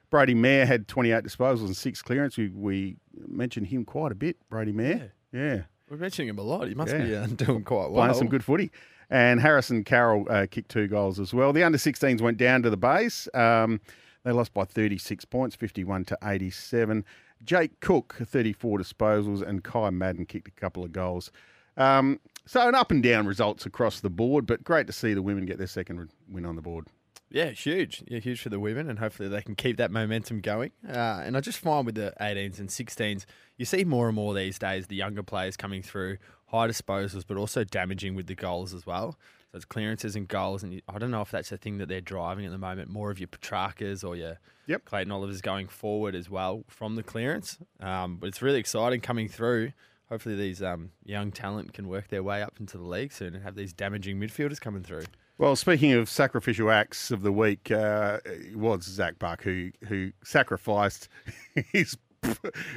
Brody 0.09 0.33
Mayer 0.35 0.65
had 0.65 0.87
28 0.87 1.23
disposals 1.23 1.65
and 1.65 1.75
six 1.77 2.01
clearances. 2.01 2.37
We, 2.37 2.49
we 2.53 2.97
mentioned 3.27 3.67
him 3.67 3.85
quite 3.85 4.11
a 4.11 4.15
bit, 4.15 4.37
Brady 4.49 4.71
Mayer. 4.71 5.13
Yeah. 5.31 5.63
we're 5.89 5.97
mentioning 5.97 6.29
him 6.29 6.39
a 6.39 6.41
lot. 6.43 6.67
He 6.67 6.73
must 6.75 6.93
Yeah. 6.93 7.03
be 7.03 7.15
uh, 7.15 7.25
doing 7.35 7.63
quite 7.63 7.91
well. 7.91 8.03
Playing 8.05 8.13
some 8.15 8.27
good 8.27 8.43
footy. 8.43 8.71
And 9.11 9.39
Harrison 9.39 9.83
Carroll 9.83 10.25
uh, 10.29 10.45
kicked 10.49 10.69
two 10.69 10.87
goals 10.87 11.19
as 11.19 11.33
well. 11.33 11.51
The 11.53 11.63
under 11.63 11.77
16s 11.77 12.21
went 12.21 12.37
down 12.37 12.61
to 12.63 12.69
the 12.69 12.77
base. 12.77 13.27
Um, 13.33 13.81
they 14.23 14.31
lost 14.31 14.53
by 14.53 14.65
36 14.65 15.25
points, 15.25 15.55
51 15.55 16.05
to 16.05 16.17
87. 16.23 17.05
Jake 17.43 17.79
Cook, 17.79 18.17
34 18.23 18.79
disposals, 18.79 19.41
and 19.41 19.63
Kai 19.63 19.89
Madden 19.91 20.25
kicked 20.25 20.47
a 20.47 20.51
couple 20.51 20.83
of 20.83 20.91
goals. 20.91 21.31
Um, 21.77 22.19
so 22.45 22.67
an 22.67 22.75
up 22.75 22.91
and 22.91 23.01
down 23.01 23.25
results 23.25 23.65
across 23.65 24.01
the 24.01 24.09
board, 24.09 24.45
but 24.45 24.63
great 24.63 24.87
to 24.87 24.93
see 24.93 25.13
the 25.13 25.21
women 25.21 25.45
get 25.45 25.57
their 25.57 25.67
second 25.67 26.09
win 26.27 26.45
on 26.45 26.55
the 26.55 26.61
board. 26.61 26.87
Yeah, 27.31 27.51
huge. 27.51 28.03
Yeah, 28.07 28.19
huge 28.19 28.41
for 28.41 28.49
the 28.49 28.59
women, 28.59 28.89
and 28.89 28.97
hopefully 28.99 29.29
they 29.29 29.41
can 29.41 29.55
keep 29.55 29.77
that 29.77 29.91
momentum 29.91 30.41
going. 30.41 30.71
Uh, 30.87 31.21
and 31.23 31.37
I 31.37 31.41
just 31.41 31.59
find 31.59 31.85
with 31.85 31.95
the 31.95 32.13
18s 32.19 32.59
and 32.59 32.69
16s, 32.69 33.25
you 33.57 33.65
see 33.65 33.83
more 33.83 34.07
and 34.07 34.15
more 34.15 34.33
these 34.33 34.57
days 34.57 34.87
the 34.87 34.95
younger 34.95 35.21
players 35.21 35.55
coming 35.55 35.83
through, 35.83 36.17
high 36.47 36.67
disposals, 36.67 37.23
but 37.27 37.37
also 37.37 37.63
damaging 37.63 38.15
with 38.15 38.25
the 38.27 38.35
goals 38.35 38.73
as 38.73 38.85
well. 38.85 39.17
So 39.51 39.57
it's 39.57 39.65
clearances 39.65 40.15
and 40.15 40.27
goals, 40.27 40.63
and 40.63 40.81
I 40.87 40.97
don't 40.97 41.11
know 41.11 41.21
if 41.21 41.29
that's 41.31 41.49
the 41.49 41.57
thing 41.57 41.77
that 41.79 41.87
they're 41.87 42.01
driving 42.01 42.45
at 42.45 42.51
the 42.51 42.57
moment. 42.57 42.89
More 42.89 43.11
of 43.11 43.19
your 43.19 43.27
Petraccas 43.27 44.03
or 44.03 44.15
your 44.15 44.39
Yep. 44.67 44.85
Clayton 44.85 45.11
Olivers 45.11 45.41
going 45.41 45.67
forward 45.67 46.13
as 46.15 46.29
well 46.29 46.63
from 46.67 46.95
the 46.95 47.01
clearance. 47.03 47.57
Um, 47.79 48.17
but 48.17 48.27
it's 48.27 48.41
really 48.41 48.59
exciting 48.59 49.01
coming 49.01 49.27
through. 49.27 49.71
Hopefully 50.09 50.35
these 50.35 50.61
um, 50.61 50.91
young 51.03 51.31
talent 51.31 51.73
can 51.73 51.87
work 51.87 52.07
their 52.09 52.21
way 52.23 52.41
up 52.43 52.59
into 52.59 52.77
the 52.77 52.83
league 52.83 53.11
soon 53.11 53.33
and 53.35 53.43
have 53.43 53.55
these 53.55 53.73
damaging 53.73 54.19
midfielders 54.19 54.59
coming 54.61 54.83
through. 54.83 55.03
Well, 55.39 55.55
speaking 55.55 55.93
of 55.93 56.09
sacrificial 56.09 56.69
acts 56.69 57.11
of 57.11 57.21
the 57.21 57.31
week, 57.31 57.71
uh, 57.71 58.19
it 58.25 58.57
was 58.57 58.83
Zach 58.83 59.17
Buck 59.19 59.41
who 59.41 59.71
who 59.87 60.11
sacrificed 60.21 61.07
his 61.71 61.97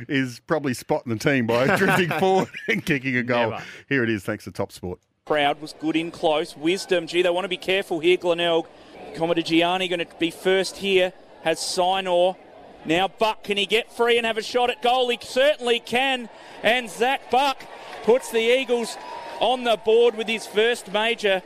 is 0.08 0.40
probably 0.46 0.72
spotting 0.72 1.12
the 1.12 1.18
team 1.18 1.48
by 1.48 1.76
drifting 1.76 2.08
forward 2.20 2.48
and 2.68 2.86
kicking 2.86 3.16
a 3.16 3.24
goal. 3.24 3.50
Never. 3.50 3.64
Here 3.88 4.04
it 4.04 4.10
is, 4.10 4.22
thanks 4.22 4.44
to 4.44 4.52
Top 4.52 4.70
Sport. 4.70 5.00
Crowd 5.26 5.60
was 5.60 5.72
good 5.80 5.96
in 5.96 6.12
close. 6.12 6.56
Wisdom, 6.56 7.08
gee, 7.08 7.22
they 7.22 7.30
want 7.30 7.44
to 7.44 7.48
be 7.48 7.56
careful 7.56 7.98
here. 7.98 8.16
Glenelg, 8.16 8.68
Commodore 9.16 9.42
Gianni 9.42 9.88
going 9.88 9.98
to 9.98 10.06
be 10.20 10.30
first 10.30 10.76
here. 10.76 11.12
Has 11.42 11.58
Sinor. 11.58 12.36
Now 12.84 13.08
Buck, 13.08 13.42
can 13.42 13.56
he 13.56 13.66
get 13.66 13.92
free 13.92 14.18
and 14.18 14.24
have 14.24 14.38
a 14.38 14.42
shot 14.42 14.70
at 14.70 14.82
goal? 14.82 15.08
He 15.08 15.18
certainly 15.20 15.80
can. 15.80 16.28
And 16.62 16.88
Zach 16.88 17.28
Buck 17.28 17.64
puts 18.04 18.30
the 18.30 18.38
Eagles 18.38 18.96
on 19.40 19.64
the 19.64 19.76
board 19.76 20.16
with 20.16 20.28
his 20.28 20.46
first 20.46 20.92
major. 20.92 21.42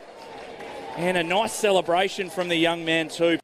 And 0.97 1.17
a 1.19 1.23
nice 1.23 1.53
celebration 1.53 2.31
from 2.31 2.49
the 2.49 2.57
young 2.57 2.85
man 2.85 3.09
too. 3.09 3.39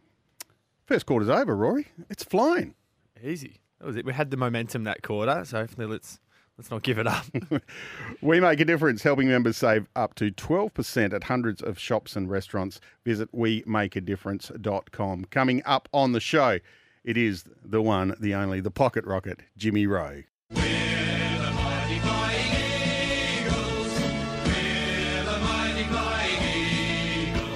first 0.85 1.05
quarter's 1.05 1.29
over, 1.29 1.55
Rory. 1.55 1.87
It's 2.09 2.23
flying. 2.23 2.73
Easy. 3.21 3.59
That 3.79 3.85
was 3.85 3.97
it. 3.97 4.05
We 4.05 4.13
had 4.13 4.31
the 4.31 4.37
momentum 4.37 4.85
that 4.85 5.03
quarter, 5.03 5.43
so 5.45 5.59
hopefully 5.59 5.87
let's 5.87 6.19
let's 6.63 6.71
not 6.71 6.83
give 6.83 6.97
it 6.97 7.07
up. 7.07 7.25
we 8.21 8.39
make 8.39 8.59
a 8.61 8.65
difference, 8.65 9.03
helping 9.03 9.27
members 9.27 9.57
save 9.57 9.87
up 9.95 10.15
to 10.15 10.31
12% 10.31 11.13
at 11.13 11.25
hundreds 11.25 11.61
of 11.61 11.77
shops 11.77 12.15
and 12.15 12.29
restaurants. 12.29 12.79
Visit 13.03 13.29
wemakeadifference.com. 13.35 15.25
Coming 15.25 15.61
up 15.65 15.89
on 15.91 16.13
the 16.13 16.21
show, 16.21 16.59
it 17.03 17.17
is 17.17 17.43
the 17.65 17.81
one, 17.81 18.15
the 18.19 18.33
only, 18.33 18.61
the 18.61 18.71
pocket 18.71 19.03
rocket, 19.05 19.41
Jimmy 19.57 19.85
Rowe. 19.87 20.23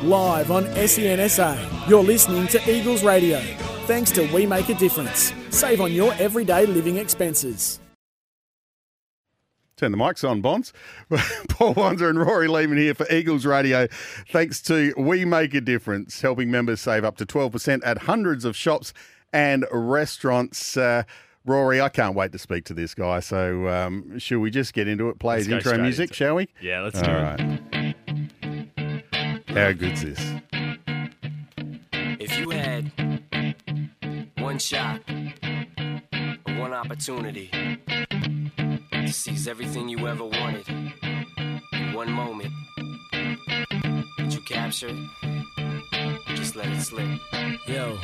Live 0.03 0.51
on 0.51 0.63
SENSA, 0.65 1.89
you're 1.89 2.03
listening 2.03 2.47
to 2.47 2.69
Eagles 2.69 3.03
Radio. 3.03 3.39
Thanks 3.87 4.11
to 4.11 4.29
We 4.33 4.45
Make 4.45 4.69
a 4.69 4.75
Difference. 4.75 5.33
Save 5.49 5.81
on 5.81 5.93
your 5.93 6.13
everyday 6.13 6.65
living 6.65 6.97
expenses. 6.97 7.79
Turn 9.77 9.91
the 9.91 9.97
mics 9.97 10.27
on, 10.27 10.41
Bonds. 10.41 10.73
Paul 11.49 11.75
Bonsor 11.75 12.09
and 12.09 12.19
Rory 12.19 12.47
Lehman 12.47 12.79
here 12.79 12.95
for 12.95 13.05
Eagles 13.11 13.45
Radio. 13.45 13.87
Thanks 14.31 14.59
to 14.63 14.91
We 14.97 15.23
Make 15.23 15.53
a 15.53 15.61
Difference, 15.61 16.19
helping 16.21 16.49
members 16.49 16.81
save 16.81 17.03
up 17.05 17.17
to 17.17 17.25
12% 17.27 17.81
at 17.85 17.99
hundreds 17.99 18.43
of 18.43 18.55
shops 18.55 18.91
and 19.31 19.65
restaurants. 19.71 20.75
Uh, 20.77 21.03
Rory, 21.45 21.79
I 21.79 21.89
can't 21.89 22.15
wait 22.15 22.31
to 22.31 22.39
speak 22.39 22.65
to 22.65 22.73
this 22.73 22.95
guy. 22.95 23.19
So, 23.19 23.67
um, 23.69 24.17
should 24.17 24.39
we 24.39 24.49
just 24.49 24.73
get 24.73 24.87
into 24.87 25.09
it? 25.09 25.19
Play 25.19 25.35
Let's 25.37 25.45
his 25.47 25.53
intro 25.65 25.77
music, 25.77 26.11
shall 26.13 26.35
we? 26.35 26.47
yeah, 26.59 26.81
let's 26.81 26.97
All 26.97 27.05
do 27.05 27.11
it. 27.11 27.13
right. 27.13 27.95
How 29.49 29.71
good's 29.73 30.01
this? 30.01 30.33
If 32.19 32.37
you 32.39 32.49
had 32.49 32.91
one 34.39 34.57
shot, 34.57 35.01
one 36.57 36.73
opportunity 36.73 37.51
to 39.07 39.13
seize 39.13 39.47
everything 39.47 39.87
you 39.87 40.05
ever 40.05 40.25
wanted 40.25 40.67
in 40.67 41.93
one 41.93 42.11
moment, 42.11 42.51
would 44.19 44.33
you 44.33 44.41
capture 44.41 44.93
Just 46.35 46.57
let 46.57 46.67
it 46.67 46.81
slip. 46.81 47.07
Yo, 47.67 47.95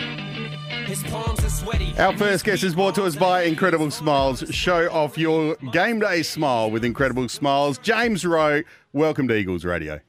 his 0.85 1.03
palms 1.03 1.43
are 1.43 1.49
sweaty. 1.49 1.93
Our 1.99 2.17
first 2.17 2.45
guest 2.45 2.63
is 2.63 2.73
brought 2.73 2.95
to 2.95 3.03
us 3.03 3.17
by 3.17 3.43
Incredible 3.43 3.91
Smiles. 3.91 4.45
Show 4.51 4.89
off 4.91 5.17
your 5.17 5.55
game 5.73 5.99
day 5.99 6.23
smile 6.23 6.71
with 6.71 6.85
Incredible 6.85 7.27
Smiles. 7.27 7.77
James 7.79 8.25
Rowe, 8.25 8.61
welcome 8.93 9.27
to 9.27 9.35
Eagles 9.35 9.65
Radio. 9.65 9.99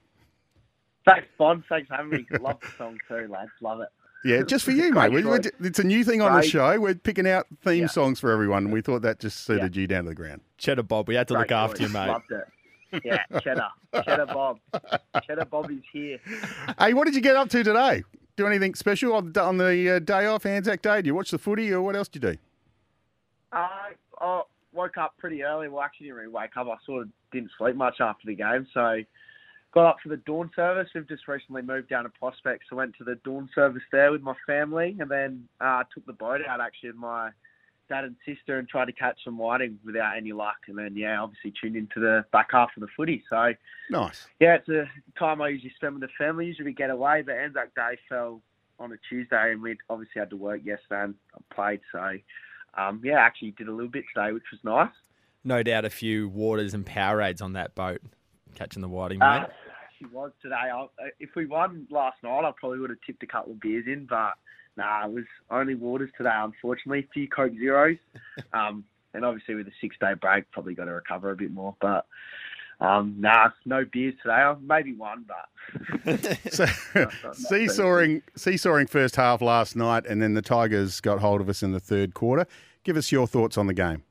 Thanks, 1.04 1.26
Bond. 1.36 1.64
Thanks 1.68 1.88
for 1.88 1.96
having 1.96 2.10
me. 2.12 2.26
Love 2.40 2.60
the 2.60 2.68
song 2.78 2.98
too, 3.08 3.26
lads. 3.28 3.50
Love 3.60 3.80
it. 3.80 3.88
Yeah, 4.24 4.42
just 4.42 4.64
for 4.64 4.70
you, 4.70 4.92
mate. 4.92 5.12
We- 5.12 5.22
we- 5.24 5.38
It's 5.60 5.78
a 5.78 5.84
new 5.84 6.02
thing 6.04 6.22
on 6.22 6.34
the 6.34 6.42
show. 6.42 6.80
We're 6.80 6.94
picking 6.94 7.26
out 7.28 7.46
theme 7.62 7.82
Yeah. 7.82 7.86
songs 7.88 8.18
for 8.20 8.30
everyone. 8.30 8.70
We 8.70 8.80
thought 8.80 9.02
that 9.02 9.20
just 9.20 9.44
suited 9.44 9.76
you 9.76 9.86
down 9.86 10.04
to 10.04 10.10
the 10.10 10.14
ground. 10.14 10.40
Cheddar 10.58 10.82
Bob, 10.84 11.08
we 11.08 11.14
had 11.14 11.28
to 11.28 11.34
look 11.34 11.48
Great 11.48 11.56
after 11.56 11.82
you, 11.82 11.88
mate. 11.90 12.06
Loved 12.08 12.30
it. 12.32 13.02
Yeah, 13.04 13.24
Cheddar. 13.40 13.68
Cheddar 14.04 14.26
Bob. 14.26 14.60
Cheddar 15.26 15.44
Bob 15.46 15.70
is 15.70 15.78
here. 15.92 16.18
Hey, 16.78 16.94
what 16.94 17.04
did 17.06 17.14
you 17.14 17.20
get 17.20 17.36
up 17.36 17.48
to 17.50 17.62
today? 17.64 18.04
Do 18.36 18.46
anything 18.46 18.74
special 18.74 19.14
on 19.14 19.32
the, 19.32 19.42
on 19.42 19.58
the 19.58 19.90
uh, 19.90 19.98
day 19.98 20.26
off, 20.26 20.46
Anzac 20.46 20.80
Day? 20.82 21.02
Do 21.02 21.08
you 21.08 21.14
watch 21.14 21.30
the 21.30 21.38
footy 21.38 21.72
or 21.72 21.82
what 21.82 21.94
else 21.96 22.08
do 22.08 22.18
you 22.22 22.32
do? 22.32 22.38
I 23.52 23.90
I 24.20 24.42
woke 24.72 24.96
up 24.96 25.16
pretty 25.18 25.42
early. 25.44 25.68
Well, 25.68 25.82
actually, 25.82 26.06
didn't 26.06 26.16
really 26.18 26.28
wake 26.32 26.56
up. 26.56 26.66
I 26.68 26.76
sort 26.84 27.02
of 27.02 27.08
didn't 27.32 27.50
sleep 27.58 27.76
much 27.76 28.00
after 28.00 28.26
the 28.26 28.34
game, 28.34 28.66
so 28.72 29.00
got 29.74 29.86
up 29.86 29.96
for 30.02 30.08
the 30.08 30.16
dawn 30.18 30.50
service. 30.54 30.88
We've 30.94 31.08
just 31.08 31.26
recently 31.26 31.62
moved 31.62 31.88
down 31.88 32.04
to 32.04 32.10
Prospect, 32.10 32.64
so 32.70 32.76
went 32.76 32.94
to 32.98 33.04
the 33.04 33.16
dawn 33.24 33.50
service 33.54 33.82
there 33.90 34.12
with 34.12 34.22
my 34.22 34.34
family, 34.46 34.96
and 35.00 35.10
then 35.10 35.48
uh, 35.60 35.82
took 35.92 36.06
the 36.06 36.12
boat 36.12 36.40
out 36.48 36.60
actually 36.60 36.90
with 36.90 36.98
my 36.98 37.30
dad 37.88 38.04
and 38.04 38.16
sister 38.24 38.58
and 38.58 38.68
tried 38.68 38.86
to 38.86 38.92
catch 38.92 39.18
some 39.24 39.36
whiting 39.36 39.78
without 39.84 40.16
any 40.16 40.32
luck. 40.32 40.56
And 40.68 40.78
then 40.78 40.96
yeah, 40.96 41.20
obviously 41.20 41.52
tuned 41.60 41.76
into 41.76 42.00
the 42.00 42.24
back 42.32 42.48
half 42.52 42.70
of 42.76 42.80
the 42.80 42.86
footy. 42.96 43.22
So 43.28 43.52
Nice. 43.90 44.26
yeah, 44.40 44.54
it's 44.54 44.68
a 44.68 44.88
time 45.18 45.42
I 45.42 45.48
usually 45.48 45.72
spend 45.76 45.94
with 45.94 46.02
the 46.02 46.08
family. 46.16 46.46
Usually 46.46 46.66
we 46.66 46.72
get 46.72 46.90
away, 46.90 47.22
but 47.22 47.34
Anzac 47.34 47.74
Day 47.74 47.98
fell 48.08 48.40
on 48.78 48.92
a 48.92 48.96
Tuesday, 49.08 49.52
and 49.52 49.60
we 49.60 49.76
obviously 49.90 50.18
had 50.18 50.30
to 50.30 50.36
work 50.36 50.60
yesterday 50.64 51.02
and 51.04 51.14
I 51.34 51.54
played. 51.54 51.80
So 51.92 52.18
um, 52.76 53.00
yeah, 53.04 53.18
actually 53.18 53.52
did 53.52 53.68
a 53.68 53.72
little 53.72 53.90
bit 53.90 54.04
today, 54.14 54.32
which 54.32 54.44
was 54.50 54.60
nice. 54.64 54.94
No 55.44 55.62
doubt 55.62 55.84
a 55.84 55.90
few 55.90 56.28
waters 56.28 56.72
and 56.72 56.86
Powerades 56.86 57.42
on 57.42 57.52
that 57.52 57.74
boat, 57.74 58.00
catching 58.54 58.80
the 58.80 58.88
whiting, 58.88 59.18
mate. 59.18 59.26
Uh, 59.26 59.46
she 60.08 60.14
was 60.14 60.32
today. 60.42 60.54
I, 60.54 60.86
if 61.20 61.30
we 61.34 61.46
won 61.46 61.86
last 61.90 62.22
night, 62.22 62.44
I 62.44 62.52
probably 62.58 62.78
would 62.78 62.90
have 62.90 63.00
tipped 63.06 63.22
a 63.22 63.26
couple 63.26 63.52
of 63.52 63.60
beers 63.60 63.84
in, 63.86 64.06
but 64.06 64.34
nah, 64.76 65.06
it 65.06 65.12
was 65.12 65.24
only 65.50 65.74
waters 65.74 66.10
today, 66.16 66.30
unfortunately. 66.34 67.00
A 67.00 67.12
few 67.12 67.28
Coke 67.28 67.52
Zeros. 67.58 67.98
Um, 68.52 68.84
and 69.14 69.24
obviously 69.24 69.54
with 69.54 69.68
a 69.68 69.72
six 69.80 69.96
day 70.00 70.14
break, 70.20 70.50
probably 70.50 70.74
got 70.74 70.86
to 70.86 70.92
recover 70.92 71.30
a 71.30 71.36
bit 71.36 71.52
more. 71.52 71.76
But 71.80 72.06
um, 72.80 73.14
nah, 73.18 73.50
no 73.64 73.84
beers 73.84 74.14
today. 74.22 74.42
Uh, 74.42 74.56
Maybe 74.60 74.92
one, 74.92 75.24
but 75.26 76.20
So, 76.52 76.66
not- 76.94 77.14
not 77.22 77.36
seesawing, 77.36 78.22
seesawing 78.36 78.88
first 78.88 79.16
half 79.16 79.40
last 79.40 79.76
night, 79.76 80.04
and 80.06 80.20
then 80.20 80.34
the 80.34 80.42
Tigers 80.42 81.00
got 81.00 81.20
hold 81.20 81.40
of 81.40 81.48
us 81.48 81.62
in 81.62 81.72
the 81.72 81.80
third 81.80 82.14
quarter. 82.14 82.46
Give 82.82 82.96
us 82.96 83.12
your 83.12 83.26
thoughts 83.26 83.56
on 83.56 83.66
the 83.68 83.74
game. 83.74 84.02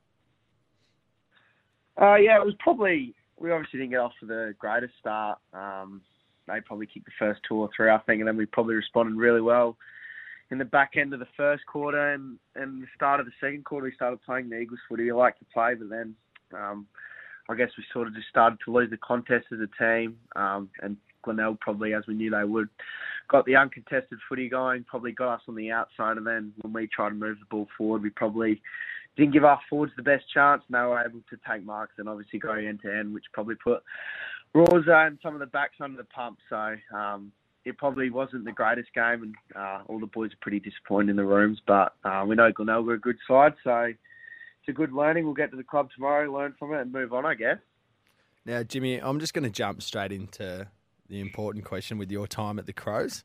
Uh, 2.00 2.16
yeah, 2.16 2.40
it 2.40 2.44
was 2.44 2.54
probably 2.58 3.14
we 3.38 3.50
obviously 3.50 3.80
didn't 3.80 3.92
get 3.92 4.00
off 4.00 4.12
to 4.20 4.26
the 4.26 4.54
greatest 4.58 4.94
start. 5.00 5.38
Um, 5.52 6.02
they 6.46 6.60
probably 6.60 6.86
kicked 6.86 7.06
the 7.06 7.12
first 7.18 7.40
two 7.48 7.56
or 7.56 7.70
three, 7.74 7.90
I 7.90 7.98
think, 7.98 8.20
and 8.20 8.28
then 8.28 8.36
we 8.36 8.46
probably 8.46 8.74
responded 8.74 9.16
really 9.16 9.40
well 9.40 9.76
in 10.50 10.58
the 10.58 10.64
back 10.64 10.92
end 10.96 11.12
of 11.14 11.20
the 11.20 11.26
first 11.36 11.64
quarter 11.66 12.12
and 12.12 12.38
and 12.54 12.82
the 12.82 12.86
start 12.94 13.20
of 13.20 13.26
the 13.26 13.32
second 13.40 13.64
quarter. 13.64 13.86
We 13.86 13.94
started 13.94 14.22
playing 14.22 14.50
the 14.50 14.58
Eagles 14.58 14.80
footy 14.88 15.04
we 15.04 15.12
like 15.12 15.38
to 15.38 15.44
play, 15.52 15.74
but 15.74 15.88
then 15.88 16.14
um, 16.52 16.86
I 17.48 17.54
guess 17.54 17.70
we 17.76 17.84
sort 17.92 18.08
of 18.08 18.14
just 18.14 18.28
started 18.28 18.58
to 18.64 18.72
lose 18.72 18.90
the 18.90 18.96
contest 18.98 19.46
as 19.52 19.58
a 19.60 19.82
team. 19.82 20.16
Um, 20.36 20.68
and 20.82 20.96
Glenelg 21.22 21.58
probably, 21.60 21.94
as 21.94 22.06
we 22.06 22.14
knew 22.14 22.30
they 22.30 22.44
would, 22.44 22.68
got 23.28 23.46
the 23.46 23.56
uncontested 23.56 24.18
footy 24.28 24.48
going. 24.48 24.84
Probably 24.84 25.12
got 25.12 25.34
us 25.34 25.42
on 25.48 25.54
the 25.54 25.70
outside, 25.70 26.18
and 26.18 26.26
then 26.26 26.52
when 26.60 26.72
we 26.72 26.86
tried 26.86 27.10
to 27.10 27.14
move 27.14 27.38
the 27.38 27.46
ball 27.50 27.66
forward, 27.76 28.02
we 28.02 28.10
probably 28.10 28.60
didn't 29.16 29.32
give 29.32 29.44
our 29.44 29.60
forwards 29.70 29.92
the 29.96 30.02
best 30.02 30.24
chance, 30.32 30.62
and 30.68 30.74
they 30.74 30.80
were 30.86 31.00
able 31.00 31.20
to 31.30 31.36
take 31.48 31.64
marks 31.64 31.94
and 31.98 32.08
obviously 32.08 32.38
go 32.38 32.52
end 32.52 32.80
to 32.82 32.92
end, 32.92 33.14
which 33.14 33.24
probably 33.32 33.54
put 33.62 33.82
Rosa 34.54 35.04
and 35.06 35.18
some 35.22 35.34
of 35.34 35.40
the 35.40 35.46
backs 35.46 35.76
under 35.80 35.96
the 35.96 36.04
pump. 36.08 36.38
So 36.48 36.76
um, 36.96 37.32
it 37.64 37.78
probably 37.78 38.10
wasn't 38.10 38.44
the 38.44 38.52
greatest 38.52 38.92
game, 38.94 39.22
and 39.22 39.34
uh, 39.56 39.82
all 39.86 40.00
the 40.00 40.06
boys 40.06 40.32
are 40.32 40.38
pretty 40.40 40.60
disappointed 40.60 41.10
in 41.10 41.16
the 41.16 41.24
rooms. 41.24 41.60
But 41.66 41.94
uh, 42.04 42.24
we 42.26 42.34
know 42.36 42.50
Glenelg 42.52 42.88
are 42.88 42.94
a 42.94 43.00
good 43.00 43.18
side, 43.26 43.54
so 43.62 43.82
it's 43.84 44.68
a 44.68 44.72
good 44.72 44.92
learning. 44.92 45.24
We'll 45.24 45.34
get 45.34 45.50
to 45.50 45.56
the 45.56 45.64
club 45.64 45.90
tomorrow, 45.94 46.30
learn 46.32 46.54
from 46.58 46.74
it, 46.74 46.80
and 46.80 46.92
move 46.92 47.12
on, 47.12 47.24
I 47.24 47.34
guess. 47.34 47.58
Now, 48.46 48.62
Jimmy, 48.62 48.98
I'm 48.98 49.20
just 49.20 49.32
going 49.32 49.44
to 49.44 49.50
jump 49.50 49.80
straight 49.82 50.12
into 50.12 50.68
the 51.08 51.20
important 51.20 51.64
question 51.64 51.98
with 51.98 52.10
your 52.10 52.26
time 52.26 52.58
at 52.58 52.66
the 52.66 52.72
Crows. 52.72 53.24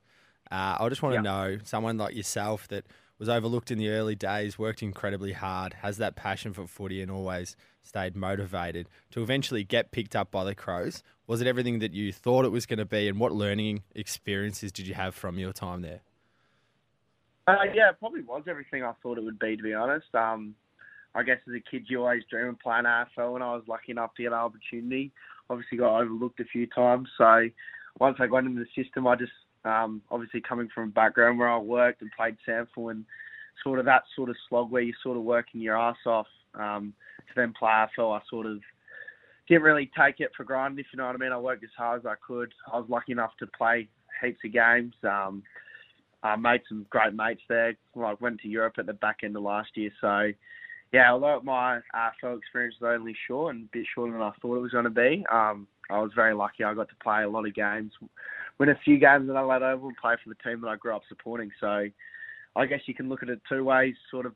Uh, 0.52 0.78
I 0.80 0.90
just 0.90 1.02
want 1.02 1.14
to 1.14 1.18
Yeah. 1.18 1.22
know 1.22 1.58
someone 1.64 1.98
like 1.98 2.16
yourself 2.16 2.68
that 2.70 2.86
was 3.20 3.30
overlooked 3.30 3.70
in 3.70 3.78
the 3.78 3.90
early 3.90 4.16
days, 4.16 4.58
worked 4.58 4.82
incredibly 4.82 5.34
hard, 5.34 5.74
has 5.82 5.98
that 5.98 6.16
passion 6.16 6.54
for 6.54 6.66
footy, 6.66 7.02
and 7.02 7.12
always 7.12 7.56
stayed 7.84 8.16
motivated 8.16 8.88
to 9.12 9.22
eventually 9.22 9.64
get 9.64 9.92
picked 9.92 10.16
up 10.16 10.32
by 10.32 10.46
the 10.46 10.56
Crows. 10.56 11.04
Was 11.28 11.42
it 11.42 11.48
everything 11.48 11.80
that 11.80 11.94
you 11.94 12.14
thought 12.14 12.46
it 12.46 12.52
was 12.52 12.66
going 12.66 12.80
to 12.80 12.86
be, 12.86 13.08
and 13.10 13.20
what 13.20 13.34
learning 13.34 13.84
experiences 13.94 14.72
did 14.72 14.88
you 14.88 14.94
have 14.94 15.14
from 15.14 15.38
your 15.38 15.52
time 15.52 15.82
there? 15.82 16.00
Uh, 17.48 17.66
yeah, 17.74 17.90
it 17.90 18.00
probably 18.00 18.22
was 18.22 18.44
everything 18.48 18.84
I 18.84 18.94
thought 19.04 19.18
it 19.18 19.24
would 19.24 19.40
be, 19.40 19.58
to 19.58 19.64
be 19.64 19.74
honest. 19.74 20.14
Um, 20.14 20.56
I 21.14 21.24
guess 21.24 21.40
as 21.48 21.54
a 21.56 21.72
kid, 21.72 21.86
you 21.90 22.00
always 22.02 22.24
dream 22.30 22.48
of 22.48 22.60
playing 22.60 22.86
AFL, 22.86 23.36
and 23.36 23.44
I 23.44 23.54
was 23.54 23.64
lucky 23.68 23.92
enough 23.92 24.14
to 24.16 24.24
get 24.24 24.32
an 24.32 24.38
opportunity. 24.38 25.12
Obviously, 25.50 25.80
got 25.80 26.00
overlooked 26.00 26.40
a 26.40 26.46
few 26.46 26.68
times. 26.68 27.10
So 27.18 27.50
once 28.00 28.18
I 28.20 28.28
got 28.28 28.46
into 28.46 28.64
the 28.64 28.84
system, 28.84 29.08
I 29.08 29.16
just 29.16 29.32
um, 29.66 30.02
obviously 30.10 30.42
coming 30.42 30.70
from 30.74 30.86
a 30.86 30.92
background 30.92 31.40
where 31.40 31.50
I 31.50 31.58
worked 31.58 32.02
and 32.02 32.12
played 32.16 32.38
SANFL 32.48 32.92
and 32.92 33.06
sort 33.64 33.80
of 33.80 33.86
that 33.86 34.04
sort 34.16 34.30
of 34.30 34.36
slog 34.48 34.72
where 34.72 34.82
you're 34.82 34.96
sort 35.04 35.18
of 35.18 35.24
working 35.24 35.62
your 35.62 35.78
ass 35.78 35.98
off 36.06 36.28
um, 36.56 36.94
to 37.28 37.34
then 37.36 37.54
play 37.58 37.70
AFL, 37.70 38.18
I 38.18 38.22
sort 38.30 38.46
of 38.46 38.60
didn't 39.48 39.64
really 39.64 39.90
take 39.98 40.20
it 40.20 40.32
for 40.36 40.44
granted, 40.44 40.80
if 40.80 40.88
you 40.94 40.98
know 40.98 41.08
what 41.08 41.16
I 41.16 41.20
mean. 41.20 41.32
I 41.32 41.40
worked 41.40 41.64
as 41.64 41.70
hard 41.78 42.02
as 42.02 42.06
I 42.06 42.16
could. 42.26 42.54
I 42.72 42.78
was 42.78 42.90
lucky 42.90 43.12
enough 43.12 43.32
to 43.40 43.48
play 43.48 43.88
heaps 44.22 44.40
of 44.46 44.54
games. 44.54 44.94
Um, 45.04 45.44
I 46.22 46.36
made 46.36 46.62
some 46.68 46.86
great 46.90 47.14
mates 47.14 47.42
there. 47.50 47.76
Like 47.96 48.22
went 48.22 48.40
to 48.42 48.48
Europe 48.48 48.76
at 48.78 48.86
the 48.86 48.94
back 48.94 49.20
end 49.24 49.36
of 49.36 49.44
last 49.44 49.70
year, 49.76 49.92
so 50.02 50.32
yeah. 50.92 51.12
Although 51.12 51.42
my 51.44 51.80
AFL 51.96 52.38
experience 52.38 52.76
was 52.80 52.96
only 53.00 53.16
short 53.28 53.56
and 53.56 53.66
a 53.66 53.70
bit 53.72 53.86
shorter 53.94 54.14
than 54.14 54.22
I 54.22 54.32
thought 54.42 54.58
it 54.58 54.62
was 54.62 54.72
going 54.72 54.84
to 54.84 54.90
be, 54.90 55.26
um, 55.32 55.68
I 55.90 56.00
was 56.00 56.12
very 56.16 56.34
lucky. 56.34 56.64
I 56.64 56.74
got 56.74 56.90
to 56.90 56.96
play 57.02 57.24
a 57.24 57.30
lot 57.30 57.48
of 57.48 57.54
games, 57.54 57.92
win 58.60 58.70
a 58.70 58.80
few 58.84 58.98
games 58.98 59.30
at 59.30 59.36
Adelaide 59.36 59.64
Oval, 59.64 59.90
and 59.90 59.98
play 59.98 60.16
for 60.24 60.30
the 60.30 60.50
team 60.50 60.62
that 60.62 60.68
I 60.68 60.76
grew 60.76 60.96
up 60.96 61.02
supporting. 61.10 61.52
So 61.60 61.86
I 62.56 62.66
guess 62.66 62.82
you 62.86 62.94
can 62.94 63.10
look 63.10 63.24
at 63.24 63.30
it 63.30 63.42
two 63.50 63.64
ways. 63.64 63.96
Sort 64.12 64.26
of 64.26 64.34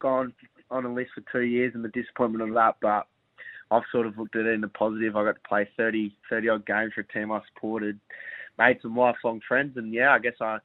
gone 0.00 0.32
on 0.70 0.84
a 0.84 0.92
list 0.92 1.10
for 1.14 1.22
two 1.32 1.46
years 1.46 1.72
and 1.74 1.84
the 1.84 1.88
disappointment 1.88 2.48
of 2.48 2.54
that, 2.54 2.76
but 2.80 3.06
I've 3.70 3.82
sort 3.90 4.06
of 4.06 4.18
looked 4.18 4.36
at 4.36 4.46
it 4.46 4.54
in 4.54 4.64
a 4.64 4.68
positive. 4.68 5.16
I 5.16 5.24
got 5.24 5.34
to 5.34 5.48
play 5.48 5.68
30, 5.76 6.14
30 6.28 6.48
odd 6.48 6.66
games 6.66 6.92
for 6.94 7.00
a 7.00 7.08
team 7.08 7.32
I 7.32 7.40
supported, 7.54 7.98
made 8.58 8.78
some 8.82 8.96
lifelong 8.96 9.40
friends, 9.46 9.76
and 9.76 9.92
yeah, 9.92 10.10
I 10.10 10.18
guess 10.18 10.34
I 10.40 10.58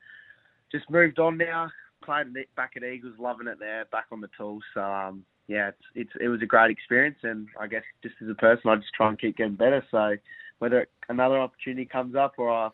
just 0.71 0.89
moved 0.89 1.19
on 1.19 1.37
now. 1.37 1.69
Played 2.03 2.27
back 2.55 2.73
at 2.75 2.83
Eagles, 2.83 3.15
loving 3.19 3.47
it 3.47 3.59
there, 3.59 3.85
back 3.91 4.05
on 4.11 4.21
the 4.21 4.29
tools. 4.37 4.63
So 4.73 4.81
um, 4.81 5.25
yeah, 5.50 5.70
it's, 5.70 5.82
it's 5.96 6.12
it 6.22 6.27
was 6.27 6.41
a 6.44 6.46
great 6.46 6.70
experience, 6.70 7.18
and 7.24 7.48
I 7.60 7.65
guess 7.65 7.82
just 8.03 8.15
as 8.22 8.29
a 8.29 8.36
person, 8.36 8.70
I 8.70 8.75
just 8.75 8.94
try 8.94 9.10
and 9.10 9.20
keep 9.20 9.36
getting 9.36 9.56
better. 9.56 9.84
So 9.89 10.15
whether 10.60 10.88
another 11.10 11.39
opportunity 11.39 11.86
comes 11.86 12.15
up 12.15 12.36
or 12.38 12.51
I 12.51 12.70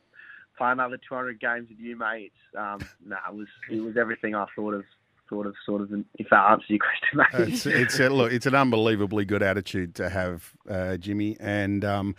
play 0.58 0.72
another 0.72 0.98
200 0.98 1.40
games 1.40 1.70
with 1.70 1.80
you, 1.80 1.96
mate, 1.96 2.34
um, 2.58 2.80
no, 3.06 3.16
nah, 3.16 3.32
it 3.32 3.36
was 3.36 3.48
it 3.72 3.80
was 3.80 3.96
everything 3.96 4.36
I 4.36 4.46
thought 4.56 4.74
of 4.74 4.84
sort 5.30 5.48
of, 5.48 5.56
sort 5.66 5.82
of, 5.82 5.92
if 6.20 6.28
that 6.30 6.52
answers 6.52 6.70
your 6.70 6.80
question, 7.32 7.48
mate. 7.48 7.54
It's, 7.54 7.66
it's 7.66 8.00
a, 8.00 8.10
look, 8.10 8.32
it's 8.32 8.46
an 8.46 8.56
unbelievably 8.56 9.26
good 9.26 9.42
attitude 9.42 9.96
to 9.96 10.10
have, 10.10 10.54
uh, 10.70 10.98
Jimmy, 10.98 11.38
and 11.40 11.84
um, 11.84 12.16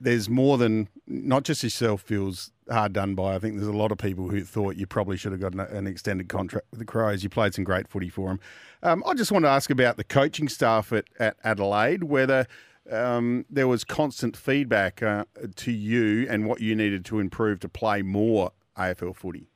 there's 0.00 0.28
more 0.28 0.58
than 0.58 0.88
not 1.06 1.42
just 1.42 1.62
yourself 1.62 2.02
feels 2.02 2.52
hard 2.70 2.92
done 2.92 3.14
by. 3.14 3.34
I 3.34 3.38
think 3.38 3.56
there's 3.56 3.68
a 3.68 3.72
lot 3.72 3.92
of 3.92 3.98
people 3.98 4.28
who 4.28 4.42
thought 4.42 4.76
you 4.76 4.86
probably 4.86 5.16
should 5.16 5.32
have 5.32 5.40
got 5.40 5.54
an, 5.54 5.86
extended 5.86 6.28
contract 6.28 6.66
with 6.70 6.78
the 6.78 6.86
Crows. 6.86 7.22
You 7.22 7.28
played 7.28 7.54
some 7.54 7.64
great 7.64 7.88
footy 7.88 8.08
for 8.08 8.28
them. 8.28 8.40
Um, 8.82 9.02
I 9.06 9.14
just 9.14 9.32
want 9.32 9.44
to 9.44 9.48
ask 9.48 9.70
about 9.70 9.96
the 9.96 10.04
coaching 10.04 10.48
staff 10.48 10.92
at, 10.92 11.06
at 11.18 11.36
Adelaide, 11.42 12.04
whether 12.04 12.46
um, 12.90 13.44
there 13.50 13.68
was 13.68 13.84
constant 13.84 14.36
feedback 14.36 15.02
uh, 15.02 15.24
to 15.56 15.72
you 15.72 16.26
and 16.28 16.46
what 16.46 16.60
you 16.60 16.74
needed 16.74 17.04
to 17.06 17.18
improve 17.18 17.60
to 17.60 17.68
play 17.68 18.02
more 18.02 18.52
AFL 18.76 19.16
footy. 19.16 19.48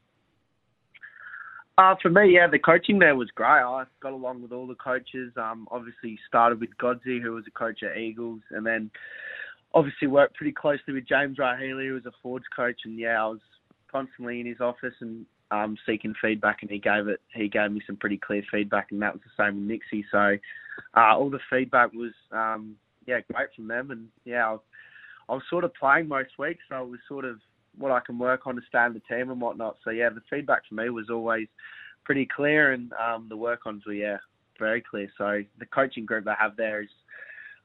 Uh, 1.76 1.94
for 2.02 2.10
me, 2.10 2.34
yeah, 2.34 2.48
the 2.48 2.58
coaching 2.58 2.98
there 2.98 3.14
was 3.14 3.30
great. 3.30 3.48
I 3.48 3.84
got 4.00 4.12
along 4.12 4.42
with 4.42 4.50
all 4.50 4.66
the 4.66 4.74
coaches. 4.74 5.32
Um, 5.36 5.68
obviously 5.70 6.18
started 6.26 6.60
with 6.60 6.76
Godsey, 6.76 7.22
who 7.22 7.32
was 7.32 7.44
a 7.46 7.52
coach 7.52 7.84
at 7.84 7.96
Eagles, 7.96 8.40
and 8.50 8.66
then 8.66 8.90
obviously 9.74 10.08
worked 10.08 10.34
pretty 10.34 10.52
closely 10.52 10.94
with 10.94 11.08
James 11.08 11.38
Rahilly, 11.38 11.88
who 11.88 11.94
was 11.94 12.06
a 12.06 12.12
Fords 12.22 12.46
coach. 12.54 12.80
And 12.84 12.98
yeah, 12.98 13.22
I 13.22 13.26
was 13.26 13.40
constantly 13.90 14.40
in 14.40 14.46
his 14.46 14.60
office 14.60 14.94
and 15.00 15.26
um, 15.50 15.76
seeking 15.86 16.14
feedback, 16.20 16.58
and 16.62 16.70
he 16.70 16.78
gave 16.78 17.08
it. 17.08 17.20
He 17.34 17.48
gave 17.48 17.70
me 17.70 17.82
some 17.86 17.96
pretty 17.96 18.18
clear 18.18 18.42
feedback, 18.50 18.88
and 18.90 19.00
that 19.02 19.14
was 19.14 19.22
the 19.24 19.42
same 19.42 19.56
with 19.56 19.64
Nixie. 19.64 20.04
So 20.10 20.36
uh, 20.96 21.16
all 21.16 21.30
the 21.30 21.40
feedback 21.50 21.92
was 21.92 22.12
um, 22.32 22.76
yeah 23.06 23.20
great 23.32 23.48
from 23.54 23.68
them, 23.68 23.90
and 23.90 24.08
yeah, 24.24 24.48
I 24.48 24.52
was, 24.52 24.60
I 25.28 25.32
was 25.34 25.42
sort 25.48 25.64
of 25.64 25.74
playing 25.74 26.08
most 26.08 26.38
weeks, 26.38 26.62
so 26.68 26.82
it 26.82 26.90
was 26.90 27.00
sort 27.08 27.24
of 27.24 27.38
what 27.76 27.92
I 27.92 28.00
can 28.00 28.18
work 28.18 28.46
on 28.46 28.56
to 28.56 28.62
stay 28.68 28.84
in 28.84 28.92
the 28.92 29.00
team 29.00 29.30
and 29.30 29.40
whatnot. 29.40 29.76
So 29.84 29.90
yeah, 29.90 30.10
the 30.10 30.22
feedback 30.28 30.62
for 30.68 30.74
me 30.74 30.90
was 30.90 31.08
always 31.10 31.48
pretty 32.04 32.26
clear, 32.34 32.72
and 32.72 32.92
um, 32.94 33.26
the 33.28 33.36
work 33.36 33.60
ons 33.66 33.84
were 33.86 33.94
yeah 33.94 34.18
very 34.58 34.82
clear. 34.82 35.08
So 35.16 35.42
the 35.58 35.66
coaching 35.66 36.04
group 36.04 36.24
they 36.24 36.32
have 36.38 36.56
there 36.56 36.82
is 36.82 36.88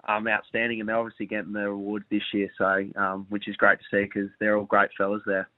um, 0.07 0.27
outstanding, 0.27 0.79
and 0.79 0.89
they're 0.89 0.98
obviously 0.98 1.25
getting 1.25 1.53
their 1.53 1.69
awards 1.69 2.05
this 2.10 2.24
year. 2.33 2.50
So 2.57 2.86
um, 2.95 3.25
which 3.29 3.48
is 3.48 3.55
great 3.55 3.79
to 3.79 3.86
see 3.91 4.03
because 4.03 4.29
they're 4.39 4.58
all 4.58 4.65
great 4.65 4.89
fellas 4.97 5.21
there. 5.25 5.49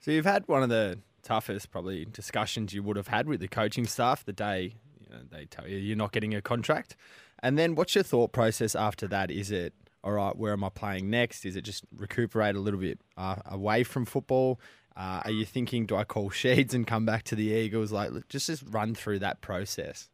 So 0.00 0.10
you've 0.10 0.26
had 0.26 0.46
one 0.48 0.62
of 0.62 0.68
the 0.68 0.98
toughest 1.22 1.70
probably 1.70 2.04
discussions 2.04 2.74
you 2.74 2.82
would 2.82 2.96
have 2.96 3.08
had 3.08 3.28
with 3.28 3.40
the 3.40 3.48
coaching 3.48 3.86
staff 3.86 4.24
the 4.24 4.32
day 4.32 4.74
you 5.00 5.14
know, 5.14 5.22
they 5.30 5.44
tell 5.44 5.68
you 5.68 5.76
you're 5.76 5.96
not 5.96 6.12
getting 6.12 6.34
a 6.34 6.42
contract, 6.42 6.96
and 7.42 7.58
then 7.58 7.74
what's 7.74 7.94
your 7.94 8.04
thought 8.04 8.32
process 8.32 8.74
after 8.74 9.06
that? 9.08 9.30
Is 9.30 9.50
it 9.50 9.74
all 10.04 10.12
right, 10.12 10.36
where 10.36 10.52
am 10.52 10.64
I 10.64 10.68
playing 10.68 11.10
next? 11.10 11.44
Is 11.44 11.54
it 11.56 11.62
just 11.62 11.84
recuperate 11.96 12.56
a 12.56 12.60
little 12.60 12.80
bit 12.80 13.00
uh, 13.16 13.36
away 13.46 13.84
from 13.84 14.04
football? 14.04 14.60
Uh, 14.96 15.22
are 15.24 15.30
you 15.30 15.44
thinking, 15.44 15.86
do 15.86 15.96
I 15.96 16.04
call 16.04 16.30
Sheeds 16.30 16.74
and 16.74 16.86
come 16.86 17.06
back 17.06 17.22
to 17.24 17.36
the 17.36 17.44
Eagles? 17.44 17.92
Like, 17.92 18.10
just 18.28 18.46
just 18.46 18.64
run 18.68 18.94
through 18.94 19.20
that 19.20 19.40
process. 19.40 20.10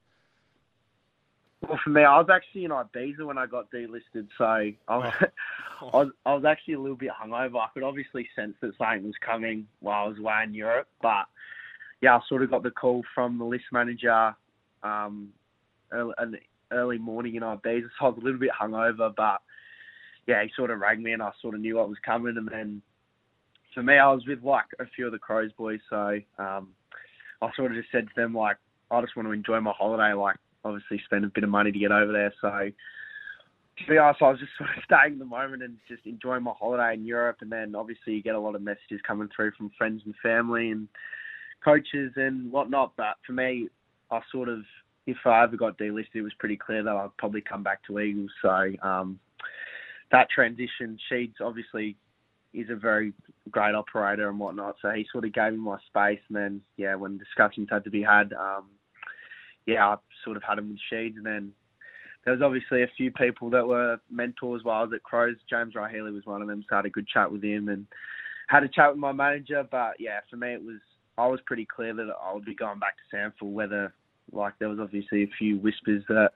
Well, 1.67 1.79
for 1.83 1.91
me, 1.91 2.03
I 2.03 2.19
was 2.19 2.29
actually 2.33 2.65
in 2.65 2.71
Ibiza 2.71 3.27
when 3.27 3.39
I 3.39 3.47
got 3.47 3.71
delisted, 3.71 4.29
so 4.37 4.45
I 4.45 4.73
was, 4.89 5.13
oh. 5.21 5.89
I 5.93 5.97
was, 5.97 6.09
I 6.25 6.35
was 6.35 6.45
actually 6.45 6.75
a 6.75 6.81
little 6.81 6.97
bit 6.97 7.11
hungover. 7.11 7.57
I 7.57 7.69
could 7.75 7.83
obviously 7.83 8.29
sense 8.37 8.55
that 8.61 8.77
something 8.79 9.05
was 9.05 9.15
coming 9.25 9.67
while 9.81 10.05
I 10.05 10.09
was 10.09 10.19
away 10.19 10.41
in 10.45 10.55
Europe, 10.55 10.89
but 11.03 11.27
yeah, 12.01 12.17
I 12.17 12.21
sort 12.29 12.43
of 12.43 12.51
got 12.51 12.63
the 12.63 12.71
call 12.71 13.03
from 13.15 13.39
the 13.39 13.45
list 13.45 13.65
manager 13.73 14.35
um, 14.83 15.31
early, 15.93 16.41
early 16.71 16.99
morning 16.99 17.35
in 17.35 17.43
Ibiza, 17.43 17.89
so 17.99 18.07
I 18.07 18.09
was 18.09 18.19
a 18.21 18.25
little 18.25 18.41
bit 18.41 18.51
hungover, 18.59 19.13
but 19.17 19.41
yeah, 20.27 20.43
he 20.43 20.51
sort 20.55 20.71
of 20.71 20.79
rang 20.79 21.03
me 21.03 21.13
and 21.13 21.23
I 21.23 21.31
sort 21.41 21.55
of 21.55 21.61
knew 21.61 21.77
what 21.77 21.89
was 21.89 21.99
coming. 22.05 22.37
And 22.37 22.49
then 22.49 22.83
for 23.75 23.83
me, 23.83 23.99
I 23.99 24.13
was 24.13 24.27
with 24.27 24.45
like 24.45 24.67
a 24.79 24.85
few 24.95 25.07
of 25.07 25.13
the 25.13 25.19
Crows 25.19 25.51
boys, 25.57 25.81
so 25.89 26.21
um, 26.39 26.69
I 27.41 27.51
sort 27.57 27.73
of 27.73 27.79
just 27.79 27.91
said 27.91 28.07
to 28.07 28.15
them 28.15 28.35
like, 28.35 28.59
I 28.91 29.01
just 29.01 29.17
want 29.17 29.29
to 29.29 29.33
enjoy 29.33 29.61
my 29.61 29.73
holiday. 29.77 30.13
Like, 30.13 30.37
obviously, 30.65 31.01
spend 31.05 31.25
a 31.25 31.29
bit 31.29 31.45
of 31.45 31.51
money 31.51 31.73
to 31.73 31.79
get 31.79 31.93
over 31.93 32.13
there. 32.13 32.33
So 32.41 32.71
to 33.79 33.87
be 33.89 33.99
honest, 33.99 34.23
I 34.23 34.31
was 34.31 34.41
just 34.41 34.53
sort 34.59 34.71
of 34.77 34.85
staying 34.85 35.19
the 35.19 35.25
moment 35.25 35.63
and 35.63 35.77
just 35.89 36.07
enjoying 36.07 36.43
my 36.43 36.53
holiday 36.59 36.95
in 36.95 37.05
Europe. 37.05 37.39
And 37.41 37.51
then 37.51 37.75
obviously, 37.75 38.15
you 38.15 38.23
get 38.23 38.35
a 38.35 38.41
lot 38.41 38.55
of 38.55 38.63
messages 38.63 39.01
coming 39.07 39.29
through 39.35 39.53
from 39.57 39.71
friends 39.77 40.03
and 40.05 40.15
family 40.23 40.71
and 40.71 40.89
coaches 41.65 42.13
and 42.17 42.51
whatnot. 42.51 42.93
But 42.97 43.17
for 43.27 43.33
me, 43.33 43.69
I 44.11 44.21
sort 44.33 44.49
of, 44.49 44.61
if 45.07 45.19
I 45.25 45.43
ever 45.43 45.57
got 45.57 45.79
delisted, 45.79 46.17
it 46.17 46.23
was 46.23 46.33
pretty 46.39 46.57
clear 46.57 46.83
that 46.83 46.97
I'd 46.97 47.17
probably 47.19 47.41
come 47.41 47.63
back 47.63 47.85
to 47.87 47.99
Eagles. 47.99 48.31
So 48.43 48.73
um, 48.83 49.19
that 50.13 50.29
transition, 50.31 50.99
Sheeds 51.11 51.41
obviously 51.41 51.97
is 52.55 52.69
a 52.71 52.77
very 52.77 53.13
great 53.51 53.75
operator 53.75 54.29
and 54.29 54.39
whatnot. 54.39 54.77
So 54.81 54.91
he 54.91 55.07
sort 55.13 55.25
of 55.25 55.33
gave 55.33 55.53
me 55.53 55.59
my 55.59 55.79
space, 55.87 56.21
and 56.29 56.37
then 56.37 56.61
yeah, 56.77 56.95
when 56.95 57.19
discussions 57.19 57.69
had 57.71 57.85
to 57.85 57.91
be 57.91 58.03
had, 58.03 58.33
um, 58.33 58.67
yeah, 59.69 59.87
I 59.87 59.97
sort 60.25 60.39
of 60.39 60.43
had 60.43 60.59
him 60.59 60.71
with 60.71 60.79
Sheeds, 60.91 61.17
and 61.17 61.27
then 61.27 61.53
there 62.25 62.33
was 62.33 62.43
obviously 62.43 62.83
a 62.83 62.91
few 62.97 63.13
people 63.13 63.51
that 63.51 63.67
were 63.67 63.99
mentors 64.11 64.65
while 64.65 64.81
I 64.81 64.85
was 64.85 64.93
at 64.95 65.03
Crows. 65.03 65.37
James 65.49 65.75
Rahilly 65.75 66.13
was 66.13 66.25
one 66.25 66.41
of 66.41 66.49
them, 66.49 66.65
so 66.67 66.75
I 66.75 66.79
had 66.79 66.87
a 66.87 66.91
good 66.91 67.07
chat 67.07 67.31
with 67.31 67.45
him 67.45 67.69
and 67.69 67.87
had 68.49 68.65
a 68.65 68.69
chat 68.69 68.91
with 68.91 68.99
my 68.99 69.13
manager. 69.13 69.63
But 69.71 69.97
yeah, 69.99 70.21
for 70.31 70.37
me, 70.37 70.55
it 70.55 70.63
was 70.63 70.81
I 71.19 71.27
was 71.27 71.41
pretty 71.45 71.67
clear 71.67 71.95
that 71.95 72.09
I 72.23 72.33
would 72.33 72.47
be 72.47 72.55
going 72.55 72.79
back 72.79 72.95
to 72.97 73.17
SANFL. 73.17 73.53
Whether 73.53 73.93
like 74.33 74.55
there 74.59 74.71
was 74.71 74.79
obviously 74.81 75.25
a 75.25 75.31
few 75.39 75.59
whispers 75.59 76.03
that 76.09 76.31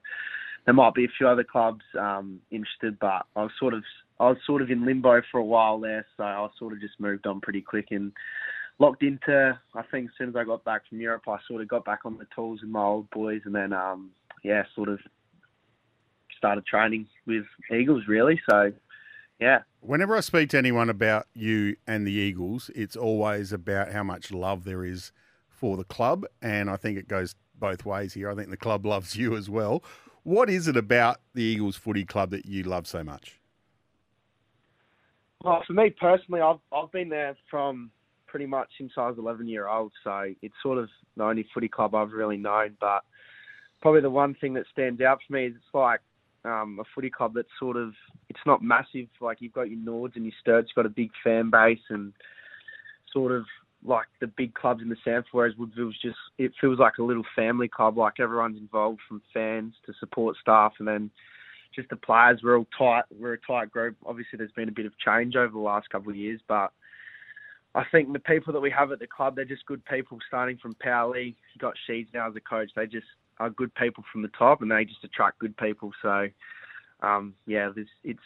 there 0.67 0.75
might 0.75 0.95
be 0.95 1.07
a 1.07 1.15
few 1.17 1.27
other 1.27 1.45
clubs 1.45 1.85
um, 1.99 2.39
interested, 2.51 2.99
but 2.99 3.25
I 3.35 3.45
was 3.45 3.53
sort 3.59 3.73
of 3.73 3.83
I 4.21 4.29
was 4.29 4.39
sort 4.47 4.61
of 4.61 4.71
in 4.71 4.85
limbo 4.85 5.23
for 5.31 5.39
a 5.39 5.45
while 5.45 5.81
there, 5.81 6.05
so 6.19 6.23
I 6.23 6.47
sort 6.59 6.75
of 6.75 6.81
just 6.81 7.01
moved 7.01 7.27
on 7.27 7.41
pretty 7.41 7.63
quick 7.63 7.87
and 7.93 8.13
locked 8.83 9.05
into. 9.05 9.59
I 9.75 9.83
think 9.83 10.07
as 10.07 10.13
soon 10.19 10.29
as 10.31 10.37
I 10.37 10.43
got 10.45 10.65
back 10.65 10.83
from 10.89 11.01
Europe, 11.01 11.23
I 11.29 11.39
sort 11.47 11.63
of 11.63 11.69
got 11.69 11.85
back 11.85 12.01
on 12.05 12.19
the 12.19 12.27
tools 12.35 12.61
with 12.61 12.71
my 12.71 12.83
old 12.83 13.09
boys, 13.11 13.41
and 13.45 13.55
then 13.55 13.73
um, 13.73 14.11
yeah, 14.43 14.65
sort 14.75 14.89
of 14.89 14.99
started 16.37 16.67
training 16.67 17.07
with 17.25 17.45
Eagles 17.73 18.03
really. 18.09 18.41
So 18.51 18.73
yeah. 19.41 19.61
Whenever 19.81 20.17
I 20.17 20.21
speak 20.21 20.51
to 20.51 20.59
anyone 20.59 20.91
about 20.91 21.27
you 21.33 21.77
and 21.87 22.07
the 22.07 22.13
Eagles, 22.13 22.71
it's 22.75 22.97
always 22.97 23.53
about 23.53 23.93
how 23.93 24.03
much 24.03 24.33
love 24.33 24.65
there 24.65 24.85
is 24.85 25.13
for 25.49 25.77
the 25.77 25.85
club, 25.85 26.27
and 26.43 26.69
I 26.69 26.77
think 26.77 26.99
it 26.99 27.07
goes 27.07 27.37
both 27.55 27.87
ways 27.87 28.15
here. 28.15 28.31
I 28.31 28.35
think 28.35 28.51
the 28.51 28.57
club 28.57 28.85
loves 28.85 29.15
you 29.15 29.37
as 29.37 29.49
well. 29.49 29.85
What 30.25 30.51
is 30.51 30.67
it 30.67 30.77
about 30.77 31.21
the 31.35 31.43
Eagles 31.43 31.77
Footy 31.77 32.05
Club 32.05 32.31
that 32.31 32.47
you 32.47 32.65
love 32.65 32.89
so 32.89 33.05
much? 33.05 33.41
Well, 35.45 35.63
for 35.67 35.73
me 35.73 35.91
personally, 35.91 36.41
I've 36.41 36.61
I've 36.73 36.91
been 36.91 37.09
there 37.09 37.37
from 37.49 37.91
pretty 38.33 38.47
much 38.47 38.71
since 38.79 38.93
I 38.97 39.09
was 39.09 39.19
11 39.19 39.47
year 39.47 39.69
old, 39.69 39.93
so 40.03 40.33
it's 40.41 40.55
sort 40.63 40.79
of 40.79 40.89
the 41.19 41.23
only 41.23 41.47
footy 41.53 41.69
club 41.69 41.95
I've 41.95 42.13
really 42.13 42.39
known. 42.39 42.79
But 42.81 43.05
probably 43.83 44.01
the 44.01 44.09
one 44.09 44.35
thing 44.41 44.55
that 44.55 44.65
stands 44.73 45.03
out 45.03 45.19
for 45.27 45.35
me 45.35 45.49
is 45.49 45.55
it's 45.55 45.75
like 45.75 46.01
um, 46.47 46.79
a 46.81 46.85
footy 46.95 47.11
club 47.11 47.35
that's 47.35 47.49
sort 47.61 47.77
of 47.77 47.93
it's 48.31 48.41
not 48.47 48.63
massive. 48.63 49.09
Like 49.21 49.43
you've 49.43 49.53
got 49.53 49.71
your 49.71 49.79
Nords 49.79 50.17
and 50.17 50.25
your 50.25 50.33
Sturts, 50.43 50.75
got 50.75 50.87
a 50.87 50.89
big 50.89 51.11
fan 51.23 51.51
base 51.51 51.83
and 51.91 52.15
sort 53.13 53.33
of 53.33 53.45
like 53.85 54.07
the 54.23 54.29
big 54.29 54.55
clubs 54.55 54.81
in 54.81 54.89
the 54.89 54.97
SANFL, 55.07 55.25
whereas 55.33 55.57
Woodville's 55.59 55.99
just 56.01 56.17
it 56.39 56.53
feels 56.59 56.79
like 56.79 56.97
a 56.99 57.03
little 57.03 57.27
family 57.37 57.69
club. 57.69 57.99
Like 57.99 58.19
everyone's 58.19 58.57
involved 58.57 59.01
from 59.07 59.21
fans 59.35 59.75
to 59.85 59.93
support 60.01 60.39
staff, 60.41 60.73
and 60.79 60.89
then 60.89 61.11
just 61.75 61.91
the 61.91 61.97
players. 61.97 62.41
We're 62.43 62.57
all 62.57 62.67
tight. 62.79 63.05
We're 63.15 63.35
a 63.35 63.41
tight 63.47 63.71
group. 63.71 63.97
Obviously, 64.07 64.39
there's 64.39 64.53
been 64.53 64.71
a 64.71 64.73
bit 64.73 64.87
of 64.87 64.99
change 64.99 65.37
over 65.37 65.53
the 65.53 65.59
last 65.59 65.91
couple 65.91 66.11
of 66.11 66.17
years, 66.17 66.41
but 66.49 66.73
I 67.75 67.85
think 67.91 68.13
the 68.13 68.19
people 68.19 68.53
that 68.53 68.61
we 68.61 68.71
have 68.71 68.93
at 68.93 68.99
the 68.99 69.07
club, 69.07 69.37
they're 69.37 69.45
just 69.45 69.65
good 69.67 69.85
people. 69.87 70.19
Starting 70.29 70.59
from 70.59 70.75
Power 70.75 71.11
League, 71.13 71.37
you 71.55 71.59
got 71.59 71.75
Sheeds 71.89 72.09
now 72.13 72.29
as 72.29 72.37
a 72.37 72.41
coach. 72.41 72.71
They 72.77 72.87
just 72.87 73.07
are 73.41 73.49
good 73.51 73.75
people 73.75 74.05
from 74.13 74.23
the 74.23 74.29
top, 74.29 74.61
and 74.61 74.71
they 74.71 74.85
just 74.85 75.03
attract 75.05 75.39
good 75.39 75.57
people. 75.57 75.93
So, 76.03 76.29
um, 77.03 77.35
yeah, 77.47 77.71
there's, 77.75 77.89
it's. 78.05 78.21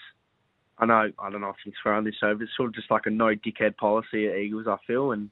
I 0.79 0.85
know 0.85 1.11
I 1.19 1.31
don't 1.31 1.41
know 1.41 1.49
if 1.49 1.57
you 1.65 1.73
can 1.73 1.79
swear 1.81 1.95
on 1.95 2.05
this 2.05 2.17
show, 2.21 2.35
but 2.35 2.43
it's 2.43 2.57
sort 2.57 2.69
of 2.69 2.75
just 2.75 2.91
like 2.91 3.07
a 3.07 3.11
no 3.11 3.35
dickhead 3.35 3.77
policy 3.77 4.27
at 4.29 4.37
Eagles. 4.37 4.67
I 4.67 4.77
feel, 4.87 5.13
and 5.13 5.31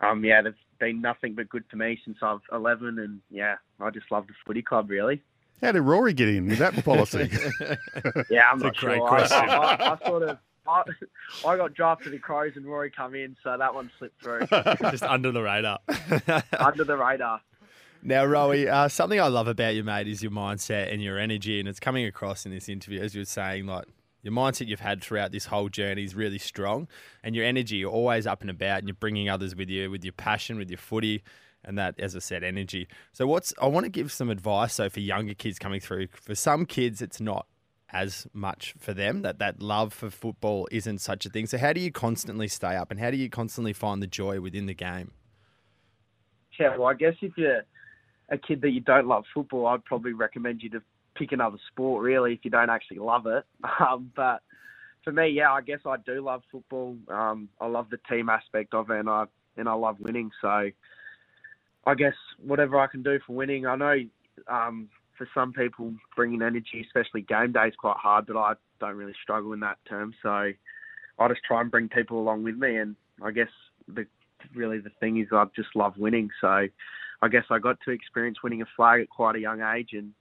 um, 0.00 0.24
yeah, 0.24 0.42
they've 0.42 0.54
been 0.78 1.00
nothing 1.00 1.34
but 1.34 1.48
good 1.48 1.68
to 1.70 1.76
me 1.76 1.98
since 2.04 2.18
I 2.22 2.32
was 2.32 2.42
11, 2.52 2.98
and 2.98 3.20
yeah, 3.30 3.56
I 3.80 3.90
just 3.90 4.10
love 4.10 4.26
the 4.26 4.34
footy 4.46 4.60
club 4.62 4.90
really. 4.90 5.22
How 5.62 5.72
did 5.72 5.82
Rory 5.82 6.14
get 6.14 6.28
in 6.28 6.48
with 6.48 6.58
that 6.58 6.74
policy? 6.84 7.30
Yeah, 8.30 8.48
I'm 8.50 8.56
It's 8.56 8.62
a 8.62 8.64
not 8.64 8.76
great 8.76 8.98
sure. 8.98 9.08
question. 9.08 9.38
I, 9.38 9.54
I, 9.56 9.92
I 9.94 10.06
sort 10.06 10.22
of. 10.24 10.38
I, 10.66 10.82
I 11.46 11.56
got 11.56 11.74
drafted 11.74 12.12
to 12.12 12.18
Crows 12.18 12.52
and 12.56 12.66
Rory 12.66 12.90
come 12.90 13.14
in, 13.14 13.36
so 13.42 13.56
that 13.56 13.74
one 13.74 13.90
slipped 13.98 14.22
through 14.22 14.46
Just 14.90 15.02
under 15.02 15.32
the 15.32 15.42
radar. 15.42 15.78
under 16.58 16.84
the 16.84 16.96
radar. 16.96 17.40
Now, 18.02 18.24
Rowie, 18.24 18.66
uh, 18.66 18.88
something 18.88 19.20
I 19.20 19.28
love 19.28 19.46
about 19.46 19.74
you, 19.74 19.84
mate, 19.84 20.08
is 20.08 20.22
your 20.22 20.32
mindset 20.32 20.92
and 20.92 21.02
your 21.02 21.18
energy, 21.18 21.60
and 21.60 21.68
it's 21.68 21.80
coming 21.80 22.06
across 22.06 22.46
in 22.46 22.52
this 22.52 22.68
interview, 22.68 23.00
as 23.00 23.14
you 23.14 23.20
were 23.20 23.26
saying, 23.26 23.66
like 23.66 23.84
your 24.22 24.32
mindset 24.32 24.68
you've 24.68 24.80
had 24.80 25.02
throughout 25.02 25.32
this 25.32 25.46
whole 25.46 25.68
journey 25.68 26.04
is 26.04 26.14
really 26.14 26.38
strong, 26.38 26.88
and 27.22 27.34
your 27.34 27.44
energy, 27.44 27.76
you're 27.76 27.90
always 27.90 28.26
up 28.26 28.40
and 28.40 28.50
about, 28.50 28.78
and 28.78 28.88
you're 28.88 28.94
bringing 28.94 29.28
others 29.28 29.54
with 29.54 29.68
you, 29.68 29.90
with 29.90 30.02
your 30.02 30.12
passion, 30.12 30.56
with 30.56 30.70
your 30.70 30.78
footy, 30.78 31.22
and 31.64 31.76
that, 31.76 31.98
as 31.98 32.16
I 32.16 32.20
said, 32.20 32.42
energy. 32.42 32.88
So, 33.12 33.26
what's 33.26 33.52
I 33.60 33.66
want 33.66 33.84
to 33.84 33.90
give 33.90 34.10
some 34.10 34.30
advice, 34.30 34.76
though, 34.78 34.88
for 34.88 35.00
younger 35.00 35.34
kids 35.34 35.58
coming 35.58 35.80
through. 35.80 36.08
For 36.12 36.34
some 36.34 36.64
kids, 36.64 37.02
it's 37.02 37.20
not 37.20 37.46
as 37.92 38.26
much 38.32 38.74
for 38.78 38.94
them 38.94 39.22
that 39.22 39.38
that 39.38 39.60
love 39.60 39.92
for 39.92 40.10
football 40.10 40.68
isn't 40.70 40.98
such 40.98 41.26
a 41.26 41.28
thing. 41.28 41.46
So, 41.46 41.58
how 41.58 41.72
do 41.72 41.80
you 41.80 41.90
constantly 41.90 42.48
stay 42.48 42.76
up, 42.76 42.90
and 42.90 43.00
how 43.00 43.10
do 43.10 43.16
you 43.16 43.28
constantly 43.28 43.72
find 43.72 44.02
the 44.02 44.06
joy 44.06 44.40
within 44.40 44.66
the 44.66 44.74
game? 44.74 45.12
Yeah, 46.58 46.76
well, 46.76 46.88
I 46.88 46.94
guess 46.94 47.14
if 47.22 47.32
you're 47.36 47.62
a 48.28 48.38
kid 48.38 48.60
that 48.62 48.70
you 48.70 48.80
don't 48.80 49.06
love 49.06 49.24
football, 49.32 49.66
I'd 49.66 49.84
probably 49.84 50.12
recommend 50.12 50.62
you 50.62 50.70
to 50.70 50.82
pick 51.16 51.32
another 51.32 51.58
sport, 51.68 52.02
really, 52.02 52.34
if 52.34 52.40
you 52.42 52.50
don't 52.50 52.70
actually 52.70 52.98
love 52.98 53.26
it. 53.26 53.44
Um, 53.80 54.12
but 54.14 54.42
for 55.04 55.12
me, 55.12 55.28
yeah, 55.28 55.52
I 55.52 55.62
guess 55.62 55.80
I 55.86 55.96
do 56.04 56.20
love 56.20 56.42
football. 56.52 56.96
Um, 57.08 57.48
I 57.60 57.66
love 57.66 57.88
the 57.90 57.98
team 58.10 58.28
aspect 58.28 58.74
of 58.74 58.90
it, 58.90 58.98
and 58.98 59.08
I 59.08 59.24
and 59.56 59.68
I 59.68 59.72
love 59.72 59.96
winning. 60.00 60.30
So 60.40 60.70
I 61.86 61.94
guess 61.94 62.14
whatever 62.38 62.78
I 62.78 62.86
can 62.86 63.02
do 63.02 63.18
for 63.26 63.34
winning. 63.34 63.66
I 63.66 63.76
know 63.76 63.96
um, 64.48 64.88
for 65.20 65.28
some 65.34 65.52
people, 65.52 65.92
bringing 66.16 66.40
energy, 66.40 66.82
especially 66.82 67.20
game 67.20 67.52
day, 67.52 67.66
is 67.66 67.74
quite 67.76 67.98
hard, 67.98 68.24
but 68.26 68.38
I 68.38 68.54
don't 68.80 68.96
really 68.96 69.12
struggle 69.22 69.52
in 69.52 69.60
that 69.60 69.76
term. 69.86 70.14
So 70.22 70.30
I 70.30 71.28
just 71.28 71.42
try 71.46 71.60
and 71.60 71.70
bring 71.70 71.90
people 71.90 72.18
along 72.18 72.42
with 72.42 72.56
me, 72.56 72.76
and 72.76 72.96
I 73.22 73.30
guess 73.30 73.50
the 73.86 74.06
really 74.54 74.78
the 74.78 74.88
thing 74.98 75.20
is 75.20 75.26
I 75.30 75.44
just 75.54 75.76
love 75.76 75.98
winning. 75.98 76.30
So 76.40 76.66
I 77.20 77.28
guess 77.28 77.44
I 77.50 77.58
got 77.58 77.76
to 77.84 77.90
experience 77.90 78.38
winning 78.42 78.62
a 78.62 78.66
flag 78.74 79.02
at 79.02 79.10
quite 79.10 79.36
a 79.36 79.40
young 79.40 79.60
age, 79.60 79.90
and 79.92 80.12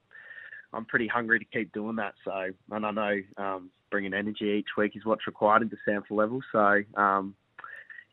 I'm 0.73 0.83
pretty 0.83 1.07
hungry 1.07 1.39
to 1.39 1.45
keep 1.45 1.71
doing 1.71 1.95
that. 1.95 2.15
So, 2.25 2.49
and 2.71 2.85
I 2.85 2.91
know 2.91 3.21
um, 3.37 3.69
bringing 3.89 4.13
energy 4.13 4.57
each 4.59 4.75
week 4.77 4.97
is 4.97 5.05
what's 5.05 5.27
required 5.27 5.61
at 5.61 5.69
the 5.69 5.77
SANFL 5.87 6.11
level. 6.11 6.41
So, 6.51 6.81
um, 7.01 7.35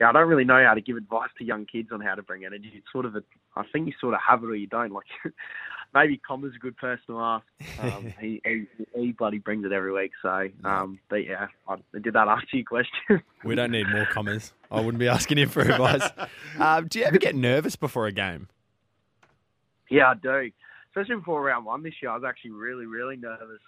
yeah, 0.01 0.09
I 0.09 0.13
don't 0.13 0.29
really 0.29 0.45
know 0.45 0.65
how 0.65 0.75
to 0.75 0.81
give 0.81 0.97
advice 0.97 1.31
to 1.39 1.45
young 1.45 1.67
kids 1.67 1.89
on 1.91 2.01
how 2.01 2.15
to 2.15 2.23
bring 2.23 2.45
energy. 2.45 2.71
It's 2.77 2.93
sort 2.93 3.07
of 3.07 3.17
a, 3.17 3.23
I 3.57 3.65
think 3.73 3.87
you 3.87 3.93
sort 4.01 4.15
of 4.15 4.21
have 4.27 4.43
it 4.43 4.47
or 4.47 4.55
you 4.55 4.67
don't. 4.67 4.93
Like, 4.93 5.07
maybe 5.95 6.19
Comma's 6.19 6.53
a 6.55 6.59
good 6.59 6.77
person 6.77 7.03
to 7.09 7.21
ask. 7.21 7.45
Um, 7.81 8.13
he, 8.21 8.41
he 8.45 8.67
he 8.95 9.13
bloody 9.13 9.39
brings 9.39 9.65
it 9.65 9.73
every 9.73 9.93
week. 9.93 10.13
So, 10.23 10.49
um, 10.65 10.99
but 11.09 11.25
yeah, 11.25 11.49
I 11.69 11.77
did 11.99 12.15
that 12.15 12.29
answer 12.29 12.57
your 12.57 12.65
question. 12.65 13.23
We 13.45 13.55
don't 13.55 13.71
need 13.71 13.89
more 13.89 14.07
commas. 14.07 14.53
I 14.71 14.81
wouldn't 14.81 14.99
be 14.99 15.09
asking 15.09 15.39
him 15.39 15.49
for 15.49 15.61
advice. 15.69 16.09
Um, 16.59 16.89
do 16.89 16.99
you 16.99 17.05
ever 17.05 17.19
get 17.19 17.35
nervous 17.35 17.77
before 17.77 18.07
a 18.07 18.13
game? 18.13 18.49
Yeah, 19.89 20.11
I 20.11 20.15
do. 20.15 20.51
Especially 20.91 21.17
before 21.17 21.43
round 21.43 21.65
one 21.67 21.83
this 21.83 21.95
year, 22.03 22.11
I 22.11 22.15
was 22.15 22.25
actually 22.27 22.53
really, 22.53 22.87
really 22.87 23.17
nervous. 23.17 23.61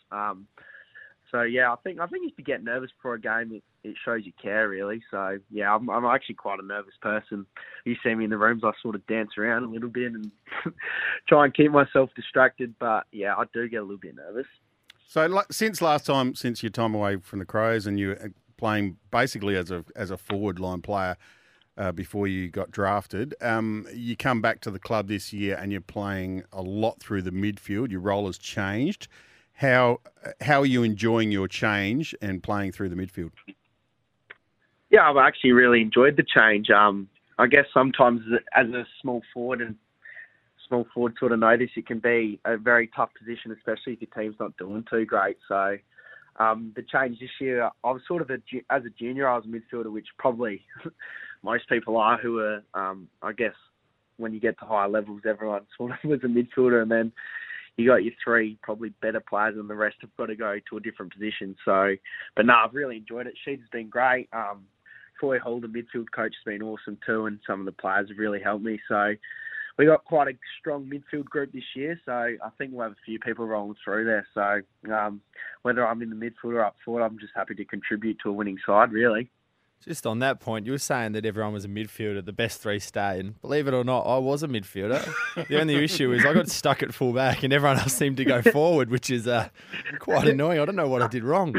So 1.30 1.42
yeah, 1.42 1.72
I 1.72 1.76
think 1.76 2.00
I 2.00 2.06
think 2.06 2.30
if 2.30 2.38
you 2.38 2.44
get 2.44 2.64
nervous 2.64 2.90
before 2.90 3.14
a 3.14 3.20
game, 3.20 3.52
it, 3.52 3.62
it 3.84 3.96
shows 4.04 4.24
you 4.24 4.32
care 4.40 4.68
really. 4.68 5.02
So 5.10 5.38
yeah, 5.50 5.74
I'm, 5.74 5.88
I'm 5.90 6.04
actually 6.06 6.36
quite 6.36 6.58
a 6.58 6.64
nervous 6.66 6.94
person. 7.02 7.46
You 7.84 7.96
see 8.02 8.14
me 8.14 8.24
in 8.24 8.30
the 8.30 8.38
rooms, 8.38 8.62
I 8.64 8.72
sort 8.82 8.94
of 8.94 9.06
dance 9.06 9.30
around 9.36 9.64
a 9.64 9.68
little 9.68 9.90
bit 9.90 10.12
and 10.12 10.30
try 11.28 11.44
and 11.44 11.54
keep 11.54 11.70
myself 11.70 12.10
distracted. 12.16 12.74
But 12.78 13.04
yeah, 13.12 13.34
I 13.36 13.44
do 13.52 13.68
get 13.68 13.78
a 13.78 13.82
little 13.82 13.98
bit 13.98 14.16
nervous. 14.16 14.46
So, 15.06 15.42
since 15.50 15.80
last 15.80 16.04
time, 16.04 16.34
since 16.34 16.62
your 16.62 16.70
time 16.70 16.94
away 16.94 17.16
from 17.16 17.38
the 17.38 17.46
Crows, 17.46 17.86
and 17.86 17.98
you 17.98 18.08
were 18.08 18.32
playing 18.58 18.98
basically 19.10 19.56
as 19.56 19.70
a 19.70 19.84
as 19.96 20.10
a 20.10 20.18
forward 20.18 20.60
line 20.60 20.82
player 20.82 21.16
uh, 21.78 21.92
before 21.92 22.26
you 22.26 22.48
got 22.48 22.70
drafted, 22.70 23.34
um, 23.40 23.86
you 23.94 24.16
come 24.16 24.42
back 24.42 24.60
to 24.60 24.70
the 24.70 24.78
club 24.78 25.08
this 25.08 25.32
year, 25.32 25.56
and 25.56 25.72
you're 25.72 25.80
playing 25.80 26.44
a 26.52 26.60
lot 26.62 27.00
through 27.00 27.22
the 27.22 27.30
midfield. 27.30 27.90
Your 27.90 28.00
role 28.00 28.26
has 28.26 28.36
changed. 28.36 29.08
How 29.58 29.98
how 30.40 30.60
are 30.60 30.66
you 30.66 30.84
enjoying 30.84 31.32
your 31.32 31.48
change 31.48 32.14
and 32.22 32.40
playing 32.40 32.70
through 32.70 32.90
the 32.90 32.94
midfield? 32.94 33.32
Yeah, 34.88 35.10
I've 35.10 35.16
actually 35.16 35.50
really 35.50 35.80
enjoyed 35.82 36.16
the 36.16 36.22
change. 36.22 36.70
Um, 36.70 37.08
I 37.40 37.48
guess 37.48 37.64
sometimes 37.74 38.20
as 38.54 38.68
a 38.68 38.86
small 39.02 39.20
forward 39.34 39.60
and 39.60 39.74
small 40.68 40.86
forward 40.94 41.14
sort 41.18 41.32
of 41.32 41.40
notice, 41.40 41.70
it 41.76 41.88
can 41.88 41.98
be 41.98 42.38
a 42.44 42.56
very 42.56 42.88
tough 42.94 43.10
position, 43.18 43.50
especially 43.50 43.94
if 43.94 44.00
your 44.00 44.10
team's 44.16 44.36
not 44.38 44.56
doing 44.58 44.84
too 44.88 45.04
great. 45.04 45.38
So 45.48 45.76
um, 46.38 46.72
the 46.76 46.82
change 46.82 47.18
this 47.18 47.30
year, 47.40 47.68
I 47.82 47.90
was 47.90 48.02
sort 48.06 48.22
of 48.22 48.30
a, 48.30 48.38
as 48.70 48.84
a 48.84 48.90
junior, 48.90 49.28
I 49.28 49.36
was 49.36 49.44
a 49.44 49.48
midfielder, 49.48 49.90
which 49.90 50.06
probably 50.18 50.62
most 51.42 51.68
people 51.68 51.96
are 51.96 52.16
who 52.16 52.38
are, 52.38 52.62
um, 52.74 53.08
I 53.22 53.32
guess, 53.32 53.54
when 54.18 54.32
you 54.32 54.40
get 54.40 54.58
to 54.60 54.66
higher 54.66 54.88
levels, 54.88 55.22
everyone 55.28 55.62
sort 55.76 55.92
of 55.92 55.98
was 56.08 56.20
a 56.22 56.28
midfielder, 56.28 56.80
and 56.80 56.90
then 56.90 57.12
you 57.78 57.86
got 57.86 58.02
your 58.02 58.12
three 58.22 58.58
probably 58.62 58.90
better 59.00 59.20
players, 59.20 59.56
and 59.56 59.70
the 59.70 59.74
rest 59.74 59.96
have 60.00 60.14
got 60.16 60.26
to 60.26 60.36
go 60.36 60.56
to 60.68 60.76
a 60.76 60.80
different 60.80 61.12
position. 61.12 61.56
So, 61.64 61.94
but 62.36 62.44
no, 62.44 62.54
I've 62.54 62.74
really 62.74 62.96
enjoyed 62.96 63.26
it. 63.26 63.34
She's 63.44 63.60
been 63.72 63.88
great. 63.88 64.28
Um, 64.32 64.64
Troy 65.18 65.38
Hall, 65.38 65.60
the 65.60 65.68
midfield 65.68 66.06
coach, 66.14 66.34
has 66.34 66.44
been 66.44 66.62
awesome 66.62 66.98
too, 67.06 67.26
and 67.26 67.38
some 67.46 67.60
of 67.60 67.66
the 67.66 67.72
players 67.72 68.08
have 68.08 68.18
really 68.18 68.40
helped 68.42 68.64
me. 68.64 68.80
So 68.88 69.14
we 69.78 69.86
got 69.86 70.04
quite 70.04 70.28
a 70.28 70.32
strong 70.58 70.90
midfield 70.90 71.26
group 71.26 71.52
this 71.52 71.62
year. 71.76 71.98
So 72.04 72.12
I 72.12 72.50
think 72.58 72.72
we'll 72.72 72.82
have 72.82 72.92
a 72.92 73.06
few 73.06 73.20
people 73.20 73.46
rolling 73.46 73.76
through 73.84 74.04
there. 74.04 74.26
So 74.34 74.92
um, 74.92 75.20
whether 75.62 75.86
I'm 75.86 76.02
in 76.02 76.10
the 76.10 76.16
midfield 76.16 76.54
or 76.54 76.64
up 76.64 76.76
forward, 76.84 77.04
I'm 77.04 77.18
just 77.18 77.32
happy 77.34 77.54
to 77.54 77.64
contribute 77.64 78.18
to 78.22 78.30
a 78.30 78.32
winning 78.32 78.58
side. 78.66 78.92
Really. 78.92 79.30
Just 79.84 80.06
on 80.06 80.18
that 80.18 80.40
point, 80.40 80.66
you 80.66 80.72
were 80.72 80.78
saying 80.78 81.12
that 81.12 81.24
everyone 81.24 81.52
was 81.52 81.64
a 81.64 81.68
midfielder, 81.68 82.24
the 82.24 82.32
best 82.32 82.60
three 82.60 82.78
stay, 82.80 83.20
and 83.20 83.40
believe 83.40 83.68
it 83.68 83.74
or 83.74 83.84
not, 83.84 84.00
I 84.00 84.18
was 84.18 84.42
a 84.42 84.48
midfielder. 84.48 85.48
the 85.48 85.60
only 85.60 85.76
issue 85.82 86.12
is 86.12 86.26
I 86.26 86.34
got 86.34 86.48
stuck 86.48 86.82
at 86.82 86.92
full 86.92 87.12
back, 87.12 87.42
and 87.44 87.52
everyone 87.52 87.78
else 87.78 87.94
seemed 87.94 88.16
to 88.18 88.24
go 88.24 88.42
forward, 88.42 88.90
which 88.90 89.08
is 89.08 89.26
uh, 89.28 89.48
quite 90.00 90.26
annoying. 90.26 90.60
I 90.60 90.64
don't 90.64 90.76
know 90.76 90.88
what 90.88 91.02
I 91.02 91.06
did 91.06 91.24
wrong. 91.24 91.54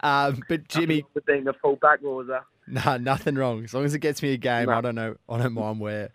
Um, 0.00 0.42
but 0.48 0.68
Jimmy, 0.68 1.04
being 1.26 1.48
a 1.48 1.54
full 1.54 1.76
back, 1.76 2.02
what 2.02 2.16
was 2.16 2.26
that? 2.28 2.44
Nah, 2.66 2.98
nothing 2.98 3.36
wrong. 3.36 3.64
As 3.64 3.72
long 3.72 3.84
as 3.84 3.94
it 3.94 4.00
gets 4.00 4.22
me 4.22 4.32
a 4.32 4.36
game, 4.36 4.66
No. 4.66 4.72
I 4.72 4.80
don't 4.82 4.94
know. 4.94 5.16
I 5.28 5.38
don't 5.38 5.54
mind 5.54 5.80
where. 5.80 6.10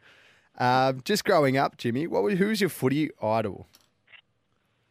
Um, 0.60 1.02
just 1.04 1.26
growing 1.26 1.58
up, 1.58 1.78
Jimmy, 1.78 2.06
what 2.06 2.22
was, 2.22 2.38
who's 2.38 2.62
your 2.62 2.70
footy 2.70 3.10
idol? 3.22 3.68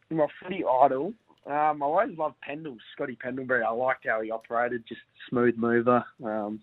my 0.09 0.27
footy 0.43 0.63
idol. 0.65 1.13
Um, 1.47 1.81
I 1.81 1.85
always 1.85 2.17
loved 2.17 2.39
Pendle, 2.41 2.77
Scotty 2.93 3.15
Pendlebury. 3.15 3.63
I 3.63 3.71
liked 3.71 4.07
how 4.07 4.21
he 4.21 4.29
operated, 4.29 4.83
just 4.87 5.01
smooth 5.27 5.57
mover, 5.57 6.05
um, 6.23 6.61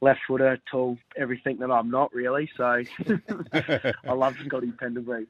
left 0.00 0.20
footer, 0.26 0.58
tall, 0.70 0.98
everything 1.16 1.58
that 1.58 1.70
I'm 1.70 1.90
not 1.90 2.12
really. 2.12 2.50
So 2.56 2.64
I 3.52 4.12
love 4.12 4.36
Scotty 4.44 4.72
Pendlebury. 4.72 5.26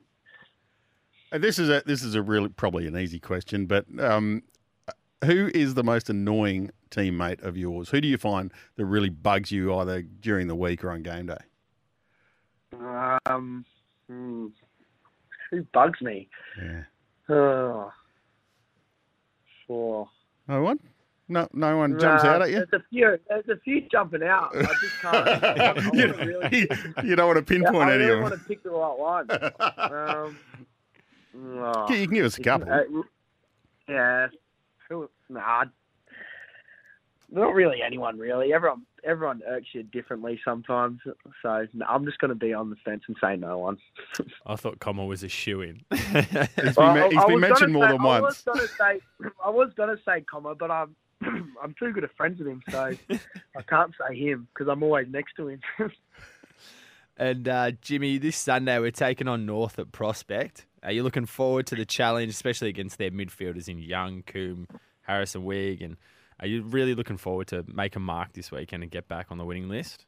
Uh, 1.33 1.39
This 1.39 1.59
is 1.59 1.69
a 1.69 1.83
this 1.85 2.03
is 2.03 2.15
a 2.15 2.23
really 2.23 2.49
probably 2.49 2.87
an 2.87 2.97
easy 2.97 3.21
question, 3.21 3.67
but 3.67 3.85
um, 3.99 4.43
who 5.25 5.51
is 5.55 5.75
the 5.75 5.85
most 5.85 6.09
annoying 6.09 6.71
teammate 6.91 7.43
of 7.43 7.57
yours? 7.57 7.91
Who 7.91 8.01
do 8.01 8.09
you 8.09 8.17
find 8.17 8.53
that 8.77 8.87
really 8.87 9.11
bugs 9.11 9.53
you 9.53 9.75
either 9.75 10.03
during 10.03 10.49
the 10.49 10.57
week 10.57 10.83
or 10.83 10.91
on 10.91 11.03
game 11.03 11.27
day? 11.27 11.37
Um, 13.27 13.65
hmm, 14.09 14.47
who 15.51 15.63
bugs 15.73 16.01
me? 16.01 16.29
Yeah. 16.59 16.83
Oh, 17.29 17.93
No 19.71 20.63
one. 20.63 20.81
No, 21.29 21.47
no 21.53 21.77
one 21.77 21.97
jumps 22.01 22.25
out 22.25 22.43
at 22.43 22.51
you. 22.51 22.57
There's 22.57 22.83
a 22.83 22.85
few. 22.91 23.19
There's 23.29 23.49
a 23.49 23.61
few 23.61 23.83
jumping 23.89 24.25
out. 24.25 24.51
I 24.53 24.63
just 24.63 24.77
can't. 25.01 25.29
I, 25.45 25.75
I 25.77 25.91
you, 25.93 26.13
really, 26.13 26.69
you 27.05 27.15
don't 27.15 27.29
want 27.29 27.47
to 27.47 27.55
yeah, 27.55 27.63
pinpoint 27.63 27.89
I 27.89 27.95
any 27.95 28.05
really 28.05 28.17
of 28.17 28.23
want 28.23 28.35
to 28.35 28.41
pick 28.49 28.63
the 28.65 28.71
right 28.71 28.99
one. 28.99 29.29
Um, 31.37 31.61
oh. 31.63 31.89
you 31.89 32.07
can 32.07 32.15
give 32.15 32.27
us 32.27 32.37
a 32.37 32.43
couple. 32.43 32.69
Uh, 32.73 33.03
yeah. 33.89 34.27
Who? 34.89 35.09
Nah. 35.29 35.67
Not 37.31 37.55
really 37.55 37.81
anyone 37.81 38.19
really. 38.19 38.53
Everyone 38.53 38.83
everyone 39.05 39.43
irks 39.49 39.69
you 39.73 39.83
differently 39.83 40.41
sometimes. 40.45 41.01
So 41.43 41.67
no, 41.75 41.87
I'm 41.89 42.05
just 42.05 42.19
going 42.19 42.29
to 42.31 42.35
be 42.35 42.53
on 42.53 42.71
the 42.71 42.77
fence 42.85 43.03
and 43.09 43.17
say 43.23 43.37
no 43.37 43.59
one. 43.59 43.79
I 44.47 44.57
thought 44.57 44.79
Comma 44.81 45.05
was 45.05 45.23
a 45.23 45.29
shoe 45.29 45.63
in. 45.63 45.81
He's 45.91 46.05
been, 46.13 46.49
Well, 46.77 46.95
me- 46.95 47.01
I- 47.01 47.09
he's 47.09 47.19
I 47.19 47.27
been 47.27 47.41
mentioned 47.41 47.73
more 47.73 47.85
say- 47.87 47.93
than 47.93 48.01
I 48.01 48.05
once. 48.21 48.23
was 48.23 48.43
going 48.43 48.59
to 48.61 48.69
say 48.75 49.01
I 49.45 49.51
was 49.51 49.71
going 49.77 49.97
to 49.97 50.03
say 50.05 50.21
comma, 50.23 50.55
but 50.55 50.71
I'm 50.71 50.95
I'm 51.63 51.75
too 51.79 51.93
good 51.93 52.05
of 52.05 52.11
friends 52.13 52.39
with 52.39 52.49
him, 52.49 52.63
so 52.71 52.93
I 53.57 53.63
can't 53.69 53.93
say 54.09 54.17
him 54.17 54.49
because 54.55 54.69
I'm 54.71 54.83
always 54.83 55.07
next 55.11 55.35
to 55.37 55.49
him. 55.49 55.61
and 57.17 57.47
uh, 57.49 57.71
Jimmy, 57.83 58.19
this 58.19 58.37
Sunday 58.37 58.79
we're 58.79 58.91
taking 58.91 59.29
on 59.29 59.45
North 59.47 59.79
at 59.79 59.93
Prospect. 59.93 60.67
Are 60.83 60.93
you 60.93 61.03
looking 61.03 61.27
forward 61.27 61.67
to 61.67 61.75
the 61.75 61.85
challenge, 61.85 62.31
especially 62.31 62.69
against 62.71 62.97
their 62.97 63.11
midfielders 63.11 63.69
in 63.69 63.79
Young, 63.79 64.23
Coombe, 64.23 64.67
Harrison 65.03 65.45
Wigg, 65.45 65.83
and 65.83 65.99
are 66.41 66.47
you 66.47 66.63
really 66.63 66.95
looking 66.95 67.17
forward 67.17 67.47
to 67.49 67.65
make 67.73 67.97
a 67.97 68.01
mark 68.01 68.33
this 68.33 68.51
weekend 68.51 68.83
and 68.83 68.91
get 68.91 69.09
back 69.09 69.27
on 69.31 69.39
the 69.39 69.45
winning 69.45 69.69
list? 69.69 70.07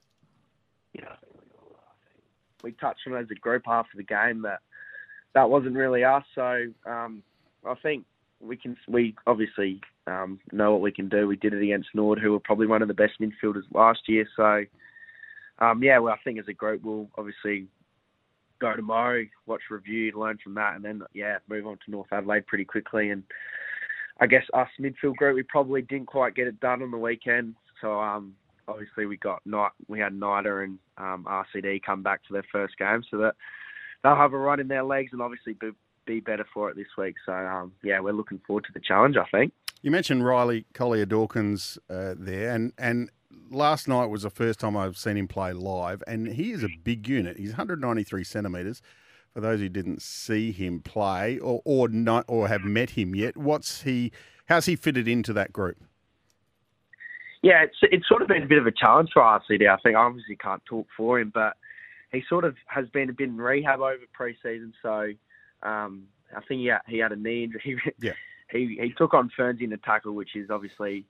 Yeah, 0.93 1.15
we 2.63 2.73
touched 2.73 3.01
on 3.07 3.17
as 3.17 3.31
a 3.31 3.35
group 3.35 3.65
after 3.67 3.97
the 3.97 4.03
game 4.03 4.43
that 4.43 4.61
that 5.35 5.49
wasn't 5.49 5.77
really 5.77 6.05
us. 6.05 6.25
So 6.35 6.67
um, 6.87 7.23
I 7.67 7.75
think 7.83 8.05
we 8.41 8.57
can. 8.57 8.77
We 8.89 9.15
obviously 9.27 9.81
um, 10.07 10.41
know 10.53 10.73
what 10.73 10.81
we 10.81 10.93
can 10.93 11.09
do. 11.09 11.27
We 11.27 11.37
did 11.37 11.55
it 11.55 11.63
against 11.63 11.89
Nord, 11.95 12.19
who 12.19 12.33
were 12.33 12.41
probably 12.41 12.67
one 12.67 12.83
of 12.83 12.89
the 12.89 12.95
best 12.95 13.21
midfielders 13.21 13.63
last 13.73 14.01
year. 14.09 14.27
So 14.37 14.65
um, 15.59 15.83
yeah, 15.83 15.99
well, 15.99 16.15
I 16.15 16.23
think 16.25 16.39
as 16.39 16.49
a 16.49 16.53
group 16.53 16.83
we'll 16.83 17.09
obviously 17.17 17.67
go 18.61 18.75
tomorrow, 18.75 19.25
watch 19.47 19.63
review, 19.71 20.13
learn 20.19 20.39
from 20.43 20.55
that, 20.55 20.77
and 20.77 20.85
then 20.85 21.03
yeah, 21.15 21.39
move 21.49 21.67
on 21.67 21.79
to 21.85 21.91
North 21.91 22.13
Adelaide 22.13 22.47
pretty 22.47 22.65
quickly. 22.65 23.11
And 23.11 23.23
I 24.23 24.27
guess 24.27 24.45
us 24.55 24.69
midfield 24.81 25.17
group, 25.17 25.35
we 25.35 25.43
probably 25.43 25.83
didn't 25.83 26.07
quite 26.07 26.37
get 26.37 26.47
it 26.47 26.61
done 26.61 26.81
on 26.81 26.93
the 26.93 26.97
weekend. 26.97 27.57
So 27.81 28.01
um, 28.01 28.37
obviously 28.69 29.05
we 29.05 29.17
got 29.17 29.45
Knight, 29.45 29.73
we 29.89 29.99
had 29.99 30.13
Nida 30.13 30.63
and 30.63 30.79
um, 30.97 31.27
RCD 31.29 31.83
come 31.83 32.05
back 32.05 32.21
for 32.25 32.35
their 32.35 32.45
first 32.53 32.79
game, 32.79 33.03
so 33.11 33.19
that 33.19 33.35
they'll 34.05 34.15
have 34.15 34.33
a 34.33 34.39
run 34.39 34.61
in 34.61 34.69
their 34.69 34.85
legs 34.85 35.11
and 35.13 35.21
obviously 35.21 35.55
be, 35.55 35.71
be 36.07 36.21
better 36.21 36.47
for 36.55 36.71
it 36.71 36.77
this 36.77 36.87
week. 36.97 37.17
So 37.27 37.33
um, 37.33 37.73
yeah, 37.83 37.99
we're 37.99 38.13
looking 38.13 38.41
forward 38.47 38.63
to 38.67 38.73
the 38.73 38.79
challenge. 38.79 39.17
I 39.17 39.27
think. 39.37 39.53
You 39.83 39.91
mentioned 39.91 40.25
Riley 40.25 40.67
Collier 40.73 41.05
Dawkins 41.05 41.77
uh, 41.91 42.15
there, 42.17 42.55
and 42.55 42.73
and 42.79 43.11
last 43.51 43.89
night 43.89 44.07
was 44.07 44.23
the 44.23 44.31
first 44.31 44.61
time 44.61 44.77
I've 44.77 44.97
seen 44.97 45.17
him 45.17 45.27
play 45.27 45.53
live, 45.53 46.01
and 46.07 46.29
he 46.29 46.53
is 46.53 46.63
a 46.63 46.69
big 46.85 47.09
unit. 47.09 47.39
He's 47.39 47.51
193 47.51 48.23
centimetres. 48.23 48.83
For 49.35 49.41
those 49.41 49.61
who 49.61 49.69
didn't 49.71 50.03
see 50.03 50.53
him 50.53 50.81
play 50.81 51.39
or 51.39 51.63
or 51.65 51.89
not 51.89 52.25
or 52.29 52.49
have 52.49 52.65
met 52.65 52.91
him 52.91 53.15
yet, 53.15 53.37
what's 53.37 53.83
he? 53.83 54.13
How's 54.47 54.67
he 54.67 54.77
fitted 54.77 55.09
into 55.09 55.33
that 55.33 55.53
group? 55.53 55.79
Yeah, 57.43 57.63
it's 57.65 57.77
it's 57.83 58.07
sort 58.07 58.23
of 58.23 58.29
been 58.29 58.43
a 58.43 58.47
bit 58.47 58.59
of 58.59 58.67
a 58.67 58.73
challenge 58.73 59.11
for 59.13 59.23
RCD. 59.23 59.69
I 59.69 59.77
think 59.83 59.97
I 59.97 60.01
obviously 60.01 60.37
can't 60.37 60.65
talk 60.67 60.87
for 60.97 61.19
him, 61.19 61.31
but 61.35 61.57
he 62.13 62.23
sort 62.29 62.45
of 62.45 62.57
has 62.67 62.89
been 62.91 63.09
a 63.09 63.13
bit 63.13 63.29
in 63.29 63.37
rehab 63.37 63.81
over 63.81 63.97
pre-season. 64.13 64.75
So 64.83 65.13
um, 65.63 66.05
I 66.37 66.41
think 66.43 66.61
he 66.61 66.67
had, 66.67 66.81
he 66.87 66.99
had 66.99 67.13
a 67.13 67.17
knee 67.17 67.45
injury. 67.45 67.81
Yeah. 68.01 68.13
he 68.51 68.79
he 68.81 68.93
took 68.97 69.15
on 69.15 69.31
Ferns 69.35 69.61
in 69.63 69.71
the 69.71 69.79
tackle, 69.79 70.13
which 70.13 70.37
is 70.37 70.51
obviously 70.51 71.07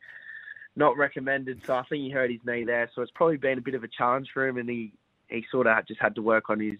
not 0.77 0.97
recommended. 0.97 1.61
So 1.67 1.75
I 1.75 1.83
think 1.83 2.05
he 2.05 2.11
hurt 2.11 2.31
his 2.31 2.41
knee 2.47 2.65
there. 2.65 2.89
So 2.95 3.03
it's 3.03 3.13
probably 3.15 3.37
been 3.37 3.59
a 3.59 3.63
bit 3.63 3.75
of 3.75 3.83
a 3.83 3.89
challenge 3.89 4.29
for 4.33 4.47
him, 4.47 4.57
and 4.59 4.69
he 4.69 4.93
he 5.29 5.45
sort 5.51 5.67
of 5.67 5.87
just 5.87 6.01
had 6.01 6.15
to 6.15 6.23
work 6.23 6.51
on 6.51 6.61
his 6.61 6.79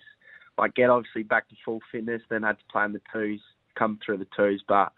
like 0.59 0.75
get 0.75 0.91
obviously 0.91 1.23
back 1.23 1.49
to 1.49 1.57
full 1.65 1.81
fitness. 1.91 2.23
Then 2.29 2.43
had 2.43 2.59
to 2.59 2.65
play 2.71 2.85
in 2.85 2.93
the 2.93 3.01
twos, 3.13 3.41
come 3.79 3.99
through 4.05 4.19
the 4.19 4.27
twos, 4.37 4.63
but 4.69 4.93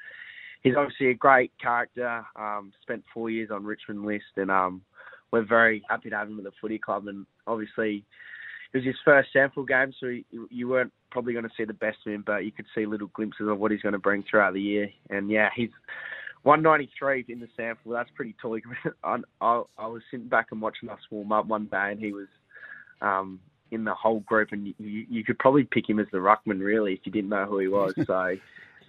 he's 0.62 0.74
obviously 0.76 1.10
a 1.10 1.14
great 1.14 1.52
character. 1.60 2.24
Um, 2.36 2.72
spent 2.82 3.04
four 3.12 3.30
years 3.30 3.50
on 3.52 3.64
Richmond 3.64 4.04
list, 4.04 4.24
and 4.36 4.50
um, 4.50 4.82
we're 5.30 5.44
very 5.44 5.82
happy 5.88 6.10
to 6.10 6.16
have 6.16 6.28
him 6.28 6.38
at 6.38 6.44
the 6.44 6.52
footy 6.60 6.78
club. 6.78 7.06
And 7.06 7.26
obviously, 7.46 8.04
it 8.72 8.78
was 8.78 8.86
his 8.86 8.96
first 9.04 9.28
SANFL 9.34 9.68
game, 9.68 9.92
so 10.00 10.08
he, 10.08 10.24
you 10.50 10.68
weren't 10.68 10.92
probably 11.10 11.32
going 11.32 11.44
to 11.44 11.50
see 11.56 11.64
the 11.64 11.72
best 11.72 11.98
of 12.06 12.12
him, 12.12 12.24
but 12.26 12.44
you 12.44 12.50
could 12.50 12.66
see 12.74 12.86
little 12.86 13.10
glimpses 13.14 13.48
of 13.48 13.58
what 13.58 13.70
he's 13.70 13.82
going 13.82 13.92
to 13.92 13.98
bring 13.98 14.24
throughout 14.28 14.54
the 14.54 14.60
year. 14.60 14.90
And 15.10 15.30
yeah, 15.30 15.50
he's 15.54 15.70
193 16.42 17.26
in 17.28 17.40
the 17.40 17.48
SANFL. 17.58 17.92
That's 17.92 18.10
pretty 18.16 18.34
tall. 18.42 18.58
I, 19.04 19.18
I, 19.40 19.86
was 19.86 20.02
sitting 20.10 20.28
back 20.28 20.48
and 20.50 20.60
watching 20.60 20.88
us 20.88 20.98
warm 21.10 21.30
up 21.32 21.46
one 21.46 21.66
day, 21.66 21.92
and 21.92 22.00
he 22.00 22.12
was. 22.12 22.26
Um, 23.00 23.40
in 23.74 23.84
the 23.84 23.94
whole 23.94 24.20
group, 24.20 24.50
and 24.52 24.66
you, 24.78 25.06
you 25.08 25.24
could 25.24 25.38
probably 25.38 25.64
pick 25.64 25.88
him 25.88 25.98
as 25.98 26.06
the 26.12 26.18
ruckman 26.18 26.60
really 26.60 26.94
if 26.94 27.00
you 27.04 27.12
didn't 27.12 27.30
know 27.30 27.44
who 27.46 27.58
he 27.58 27.68
was. 27.68 27.92
So 28.06 28.36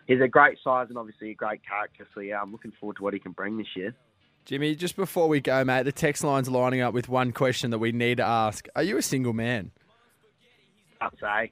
he's 0.07 0.21
a 0.21 0.27
great 0.27 0.57
size 0.63 0.87
and 0.89 0.97
obviously 0.97 1.31
a 1.31 1.33
great 1.33 1.61
character. 1.67 2.07
So 2.13 2.19
yeah, 2.21 2.41
I'm 2.41 2.51
looking 2.51 2.71
forward 2.79 2.97
to 2.97 3.03
what 3.03 3.13
he 3.13 3.19
can 3.19 3.31
bring 3.31 3.57
this 3.57 3.67
year. 3.75 3.93
Jimmy, 4.45 4.75
just 4.75 4.95
before 4.95 5.27
we 5.27 5.41
go, 5.41 5.63
mate, 5.63 5.83
the 5.83 5.91
text 5.91 6.23
line's 6.23 6.47
lining 6.47 6.81
up 6.81 6.93
with 6.93 7.09
one 7.09 7.31
question 7.31 7.71
that 7.71 7.79
we 7.79 7.91
need 7.91 8.17
to 8.17 8.23
ask. 8.23 8.67
Are 8.75 8.83
you 8.83 8.97
a 8.97 9.01
single 9.01 9.33
man? 9.33 9.71
I'd 11.01 11.09
say. 11.19 11.51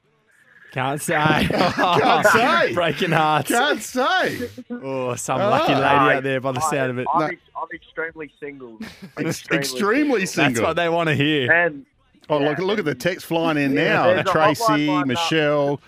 Can't 0.73 1.01
say. 1.01 1.13
Can't 1.49 2.25
say. 2.27 2.73
Breaking 2.75 3.11
hearts. 3.11 3.49
Can't 3.49 3.81
say. 3.81 4.49
Oh, 4.71 5.15
some 5.15 5.39
lucky 5.39 5.73
Oh. 5.73 5.75
lady 5.75 5.85
out 5.85 6.23
there 6.23 6.41
by 6.41 6.51
the 6.51 6.61
sound 6.61 6.91
of 6.91 6.99
it. 6.99 7.07
I'm, 7.13 7.19
No. 7.19 7.25
ex- 7.27 7.41
I'm 7.55 7.67
extremely 7.73 8.31
single. 8.39 8.79
Ex- 9.17 9.49
extremely 9.51 10.21
That's 10.21 10.31
single. 10.31 10.53
That's 10.53 10.67
what 10.67 10.75
they 10.75 10.89
want 10.89 11.09
to 11.09 11.15
hear. 11.15 11.51
And 11.51 11.85
oh, 12.35 12.39
look! 12.39 12.57
Look 12.59 12.79
at 12.79 12.85
the 12.85 12.95
text 12.95 13.25
flying 13.25 13.57
in 13.57 13.73
now. 13.73 14.07
There's 14.07 14.21
a 14.21 14.23
hotline 14.23 14.55
Tracy. 14.55 15.03
Michelle. 15.05 15.81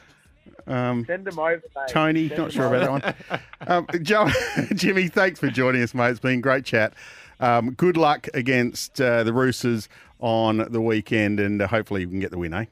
Um, 0.68 1.06
send 1.06 1.26
them 1.26 1.38
over, 1.38 1.62
mate. 1.76 1.88
Tony, 1.90 2.28
Send 2.28 2.40
not 2.42 2.52
sure 2.52 2.66
over. 2.66 2.76
about 2.78 3.02
that 3.04 3.16
one. 3.30 3.40
Um, 3.68 3.88
Joe, 4.04 4.28
Jimmy, 4.76 5.08
thanks 5.08 5.40
for 5.40 5.50
joining 5.50 5.82
us, 5.82 5.94
mate. 5.96 6.10
It's 6.12 6.20
been 6.20 6.42
great 6.42 6.66
chat. 6.66 6.94
Um, 7.40 7.72
good 7.72 7.98
luck 7.98 8.28
against 8.34 9.00
uh, 9.02 9.24
the 9.24 9.34
Roosters 9.34 9.90
on 10.20 10.58
the 10.72 10.80
weekend, 10.82 11.40
and 11.40 11.62
uh, 11.62 11.68
hopefully 11.68 12.06
we 12.06 12.12
can 12.12 12.20
get 12.20 12.30
the 12.32 12.38
win, 12.38 12.54
eh? 12.54 12.66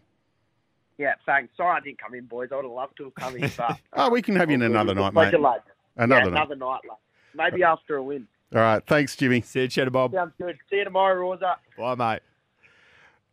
Yeah, 1.00 1.14
thanks. 1.26 1.52
Sorry 1.58 1.76
I 1.78 1.80
didn't 1.82 1.98
come 2.00 2.14
in, 2.14 2.26
boys. 2.26 2.50
I 2.52 2.56
would 2.58 2.66
have 2.66 2.72
loved 2.72 2.98
to 2.98 3.06
have 3.06 3.16
come 3.16 3.36
in, 3.38 3.52
but 3.58 3.78
Oh, 3.94 4.10
we 4.10 4.22
can 4.22 4.36
have 4.36 4.50
you 4.50 4.56
in 4.56 4.62
another 4.62 4.94
night, 4.96 5.14
mate. 5.14 5.40
lads. 5.40 5.64
Another 5.98 6.22
yeah, 6.22 6.30
night. 6.30 6.38
another 6.38 6.56
night, 6.56 6.80
lads. 6.88 7.02
Maybe 7.36 7.64
after 7.64 7.96
a 7.98 8.04
win. 8.04 8.28
All 8.54 8.62
right, 8.62 8.84
thanks, 8.86 9.16
Jimmy. 9.16 9.42
See 9.42 9.62
you, 9.62 9.68
Cheddar 9.68 9.90
Bob. 9.92 10.14
Sounds 10.14 10.34
good. 10.40 10.58
See 10.70 10.78
you 10.78 10.84
tomorrow, 10.84 11.16
Rosa. 11.16 11.58
Bye, 11.78 11.96
mate. 11.96 12.20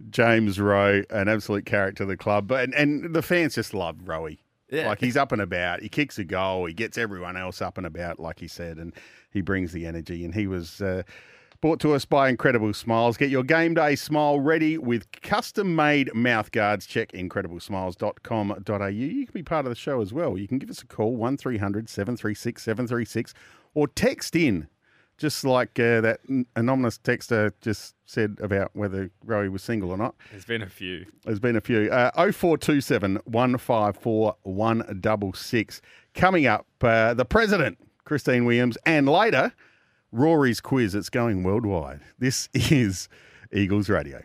James 0.08 0.58
Rowe, 0.58 1.02
an 1.10 1.28
absolute 1.28 1.66
character 1.66 2.04
of 2.04 2.08
the 2.08 2.16
club, 2.16 2.48
but 2.48 2.64
and, 2.64 2.74
and 2.74 3.14
the 3.14 3.22
fans 3.22 3.54
just 3.54 3.74
love 3.74 3.96
Rowie. 4.04 4.38
Yeah. 4.70 4.88
Like 4.88 5.00
he's 5.00 5.16
up 5.16 5.32
and 5.32 5.42
about. 5.42 5.82
He 5.82 5.88
kicks 5.88 6.18
a 6.18 6.24
goal. 6.24 6.66
He 6.66 6.72
gets 6.72 6.96
everyone 6.96 7.36
else 7.36 7.60
up 7.60 7.76
and 7.76 7.86
about, 7.86 8.20
like 8.20 8.38
he 8.38 8.46
said, 8.46 8.78
and 8.78 8.94
he 9.30 9.40
brings 9.40 9.72
the 9.72 9.84
energy. 9.84 10.24
And 10.24 10.32
he 10.32 10.46
was 10.46 10.80
uh, 10.80 11.02
brought 11.60 11.80
to 11.80 11.92
us 11.92 12.04
by 12.04 12.28
Incredible 12.28 12.72
Smiles. 12.72 13.16
Get 13.16 13.30
your 13.30 13.42
game 13.42 13.74
day 13.74 13.96
smile 13.96 14.38
ready 14.38 14.78
with 14.78 15.10
custom 15.22 15.74
made 15.74 16.14
mouth 16.14 16.52
guards. 16.52 16.86
Check 16.86 17.10
incrediblesmiles.com.au. 17.12 18.86
You 18.86 19.26
can 19.26 19.32
be 19.32 19.42
part 19.42 19.66
of 19.66 19.70
the 19.70 19.76
show 19.76 20.00
as 20.00 20.12
well. 20.12 20.38
You 20.38 20.46
can 20.46 20.58
give 20.58 20.70
us 20.70 20.82
a 20.82 20.86
call, 20.86 21.16
1300 21.16 21.88
736 21.88 22.62
736, 22.62 23.34
or 23.74 23.88
text 23.88 24.36
in 24.36 24.68
just 25.20 25.44
like 25.44 25.78
uh, 25.78 26.00
that 26.00 26.20
anonymous 26.56 26.98
texter 26.98 27.52
just 27.60 27.94
said 28.06 28.38
about 28.40 28.70
whether 28.72 29.10
Rowie 29.24 29.52
was 29.52 29.62
single 29.62 29.90
or 29.90 29.98
not. 29.98 30.14
There's 30.30 30.46
been 30.46 30.62
a 30.62 30.68
few. 30.68 31.04
There's 31.24 31.38
been 31.38 31.56
a 31.56 31.60
few. 31.60 31.90
Uh, 31.90 32.10
0427 32.32 33.20
154 33.24 34.36
166. 34.42 35.82
Coming 36.14 36.46
up, 36.46 36.66
uh, 36.80 37.12
the 37.12 37.26
President, 37.26 37.78
Christine 38.04 38.46
Williams, 38.46 38.78
and 38.86 39.06
later, 39.08 39.52
Rory's 40.10 40.60
quiz. 40.60 40.94
It's 40.94 41.10
going 41.10 41.42
worldwide. 41.42 42.00
This 42.18 42.48
is 42.54 43.08
Eagles 43.52 43.90
Radio. 43.90 44.22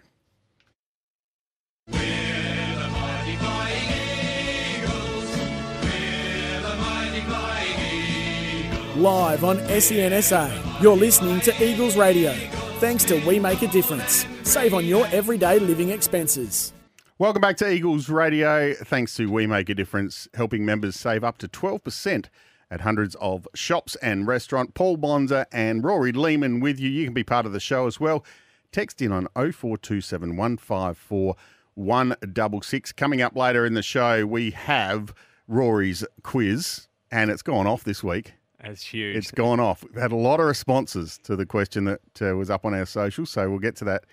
Live 8.96 9.44
on 9.44 9.58
SENSA, 9.58 10.82
you're 10.82 10.96
listening 10.96 11.42
to 11.42 11.54
Eagles 11.62 11.98
Radio. 11.98 12.32
Thanks 12.80 13.04
to 13.04 13.20
We 13.28 13.40
Make 13.40 13.62
a 13.62 13.68
Difference. 13.68 14.26
Save 14.44 14.74
on 14.74 14.86
your 14.86 15.06
everyday 15.08 15.60
living 15.60 15.90
expenses. 15.90 16.72
Welcome 17.18 17.42
back 17.42 17.58
to 17.58 17.70
Eagles 17.70 18.08
Radio. 18.08 18.74
Thanks 18.74 19.14
to 19.16 19.30
We 19.30 19.48
Make 19.48 19.68
a 19.68 19.76
Difference, 19.76 20.30
helping 20.34 20.64
members 20.64 20.96
save 20.96 21.26
up 21.26 21.38
to 21.40 21.50
12% 21.50 22.28
at 22.72 22.82
hundreds 22.82 23.16
of 23.16 23.50
shops 23.54 23.98
and 23.98 24.28
restaurant. 24.28 24.76
Paul 24.76 24.96
Bonsor 24.96 25.46
and 25.52 25.84
Rory 25.84 26.14
Lehman 26.14 26.62
with 26.62 26.80
you. 26.80 26.90
You 26.90 27.04
can 27.04 27.14
be 27.14 27.26
part 27.26 27.46
of 27.46 27.52
the 27.52 27.60
show 27.60 27.88
as 27.88 28.00
well. 28.00 28.24
Text 28.72 29.02
in 29.02 29.12
on 29.12 29.28
0427 29.36 30.38
154 30.38 31.36
166. 31.74 32.94
Coming 32.94 33.22
up 33.22 33.36
later 33.36 33.66
in 33.66 33.74
the 33.74 33.84
show, 33.84 34.26
we 34.26 34.52
have 34.52 35.14
Rory's 35.50 36.06
quiz, 36.24 36.88
and 37.12 37.30
it's 37.30 37.42
gone 37.42 37.68
off 37.68 37.84
this 37.84 38.02
week. 38.02 38.36
That's 38.66 38.84
huge. 38.84 39.16
It's 39.16 39.30
gone 39.30 39.60
off. 39.60 39.84
We've 39.84 40.02
had 40.02 40.12
a 40.12 40.16
lot 40.16 40.40
of 40.40 40.48
responses 40.48 41.20
to 41.20 41.36
the 41.36 41.46
question 41.46 41.86
that 41.86 42.02
uh, 42.20 42.36
was 42.36 42.50
up 42.50 42.66
on 42.66 42.74
our 42.74 42.88
social, 42.88 43.28
so 43.28 43.48
we'll 43.48 43.60
get 43.60 43.76
to 43.78 43.86
that 43.86 44.06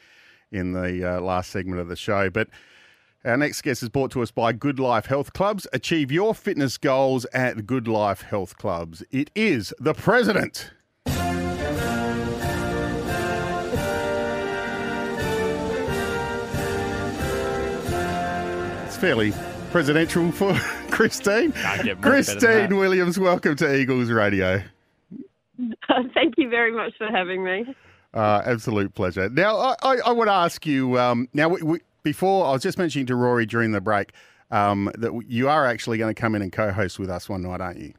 in 0.51 0.73
the 0.73 1.17
uh, 1.17 1.21
last 1.23 1.51
segment 1.51 1.81
of 1.81 1.89
the 1.89 1.97
show. 1.97 2.29
But 2.29 2.49
our 3.25 3.39
next 3.39 3.63
guest 3.63 3.83
is 3.83 3.89
brought 3.89 4.11
to 4.11 4.21
us 4.21 4.31
by 4.31 4.53
Good 4.53 4.79
Life 4.79 5.07
Health 5.07 5.33
Clubs. 5.33 5.67
Achieve 5.73 6.13
your 6.13 6.35
fitness 6.35 6.77
goals 6.77 7.25
at 7.33 7.67
Good 7.67 7.89
Life 7.89 8.23
Health 8.23 8.59
Clubs. 8.59 9.03
It 9.11 9.31
is 9.35 9.73
the 9.79 9.95
president. 9.95 10.71
It's 18.87 18.97
fairly 18.99 19.33
presidential 19.71 20.31
for 20.31 20.53
Christine. 21.03 21.51
Can't 21.51 21.83
get 21.83 21.97
much 21.97 22.03
better 22.03 22.25
than 22.25 22.41
Christine. 22.41 22.77
Williams, 22.77 23.19
welcome 23.19 23.57
to 23.57 23.75
Eagles 23.75 24.09
Radio. 24.09 24.63
Thank 26.15 26.35
you 26.37 26.49
very 26.49 26.71
much 26.71 26.93
for 26.97 27.09
having 27.09 27.43
me. 27.43 27.75
Uh, 28.15 28.41
absolute 28.45 28.95
pleasure. 28.95 29.29
Now, 29.29 29.57
I, 29.57 29.75
I, 29.83 29.97
I 30.07 30.13
would 30.13 30.29
ask 30.29 30.65
you. 30.65 31.01
Um, 31.01 31.29
now, 31.35 31.49
we, 31.49 31.61
we, 31.63 31.81
before 32.05 32.47
I 32.47 32.53
was 32.53 32.63
just 32.63 32.79
mentioning 32.79 33.07
to 33.07 33.17
Rory 33.17 33.47
during 33.47 33.73
the 33.73 33.81
break, 33.81 34.13
um, 34.53 34.93
that 34.97 35.13
you 35.27 35.49
are 35.49 35.67
actually 35.67 35.99
going 35.99 36.15
to 36.15 36.21
come 36.21 36.37
in 36.37 36.43
and 36.43 36.53
co-host 36.53 37.01
with 37.01 37.11
us 37.11 37.29
one 37.29 37.43
night, 37.43 37.61
aren't 37.61 37.81
you? 37.81 37.95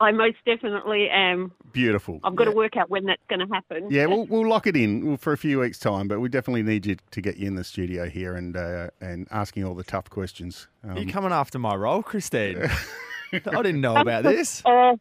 I 0.00 0.12
most 0.12 0.36
definitely 0.46 1.08
am. 1.10 1.50
Beautiful. 1.72 2.20
I've 2.22 2.36
got 2.36 2.44
yeah. 2.46 2.50
to 2.52 2.56
work 2.56 2.76
out 2.76 2.88
when 2.88 3.04
that's 3.06 3.22
going 3.28 3.40
to 3.40 3.52
happen. 3.52 3.88
Yeah, 3.90 4.06
we'll, 4.06 4.26
we'll 4.26 4.48
lock 4.48 4.66
it 4.68 4.76
in 4.76 5.16
for 5.16 5.32
a 5.32 5.36
few 5.36 5.58
weeks' 5.60 5.78
time, 5.78 6.06
but 6.06 6.20
we 6.20 6.28
definitely 6.28 6.62
need 6.62 6.86
you 6.86 6.96
to 7.10 7.20
get 7.20 7.36
you 7.36 7.48
in 7.48 7.56
the 7.56 7.64
studio 7.64 8.08
here 8.08 8.34
and 8.34 8.56
uh, 8.56 8.88
and 9.00 9.26
asking 9.30 9.64
all 9.64 9.74
the 9.74 9.82
tough 9.84 10.08
questions. 10.08 10.68
Are 10.88 10.94
you 10.94 11.02
Um, 11.02 11.08
coming 11.08 11.32
after 11.32 11.58
my 11.58 11.74
role, 11.74 12.02
Christine? 12.02 12.70
I 13.32 13.38
didn't 13.62 13.80
know 13.80 13.96
about 13.96 14.22
this. 14.32 14.62
Oh, 14.64 14.98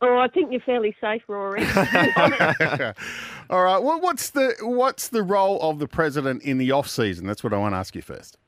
oh, 0.00 0.18
I 0.18 0.28
think 0.28 0.50
you're 0.52 0.60
fairly 0.62 0.96
safe, 1.00 1.22
Rory. 1.28 1.62
all 3.50 3.62
right. 3.62 3.78
Well, 3.78 4.00
what's 4.00 4.30
the 4.30 4.54
what's 4.62 5.08
the 5.08 5.22
role 5.22 5.60
of 5.60 5.78
the 5.78 5.86
president 5.86 6.42
in 6.42 6.56
the 6.58 6.72
off 6.72 6.88
season? 6.88 7.26
That's 7.26 7.44
what 7.44 7.52
I 7.52 7.58
want 7.58 7.74
to 7.74 7.76
ask 7.78 7.94
you 7.94 8.02
first. 8.02 8.38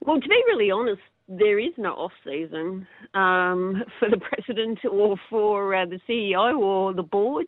well, 0.00 0.20
to 0.20 0.28
be 0.28 0.42
really 0.46 0.70
honest, 0.70 1.02
there 1.28 1.58
is 1.58 1.72
no 1.76 1.90
off 1.90 2.12
season 2.24 2.86
um, 3.14 3.82
for 3.98 4.08
the 4.08 4.18
president 4.18 4.78
or 4.90 5.16
for 5.28 5.74
uh, 5.74 5.86
the 5.86 6.00
CEO 6.08 6.58
or 6.58 6.94
the 6.94 7.02
board. 7.02 7.46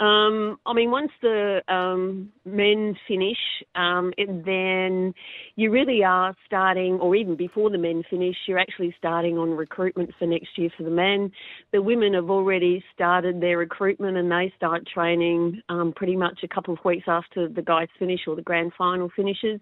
Um, 0.00 0.60
I 0.64 0.74
mean, 0.74 0.92
once 0.92 1.10
the 1.22 1.60
um, 1.66 2.30
men 2.44 2.96
finish, 3.08 3.36
um, 3.74 4.12
then 4.16 5.12
you 5.56 5.72
really 5.72 6.04
are 6.04 6.36
starting, 6.46 7.00
or 7.00 7.16
even 7.16 7.34
before 7.34 7.68
the 7.70 7.78
men 7.78 8.04
finish, 8.08 8.36
you're 8.46 8.60
actually 8.60 8.94
starting 8.96 9.38
on 9.38 9.50
recruitment 9.50 10.10
for 10.16 10.26
next 10.26 10.56
year 10.56 10.70
for 10.76 10.84
the 10.84 10.90
men. 10.90 11.32
The 11.72 11.82
women 11.82 12.14
have 12.14 12.30
already 12.30 12.84
started 12.94 13.40
their 13.40 13.58
recruitment 13.58 14.16
and 14.16 14.30
they 14.30 14.52
start 14.56 14.86
training 14.86 15.62
um, 15.68 15.92
pretty 15.96 16.14
much 16.14 16.40
a 16.44 16.48
couple 16.48 16.74
of 16.74 16.84
weeks 16.84 17.06
after 17.08 17.48
the 17.48 17.62
guys 17.62 17.88
finish 17.98 18.20
or 18.28 18.36
the 18.36 18.42
grand 18.42 18.72
final 18.78 19.10
finishes. 19.16 19.60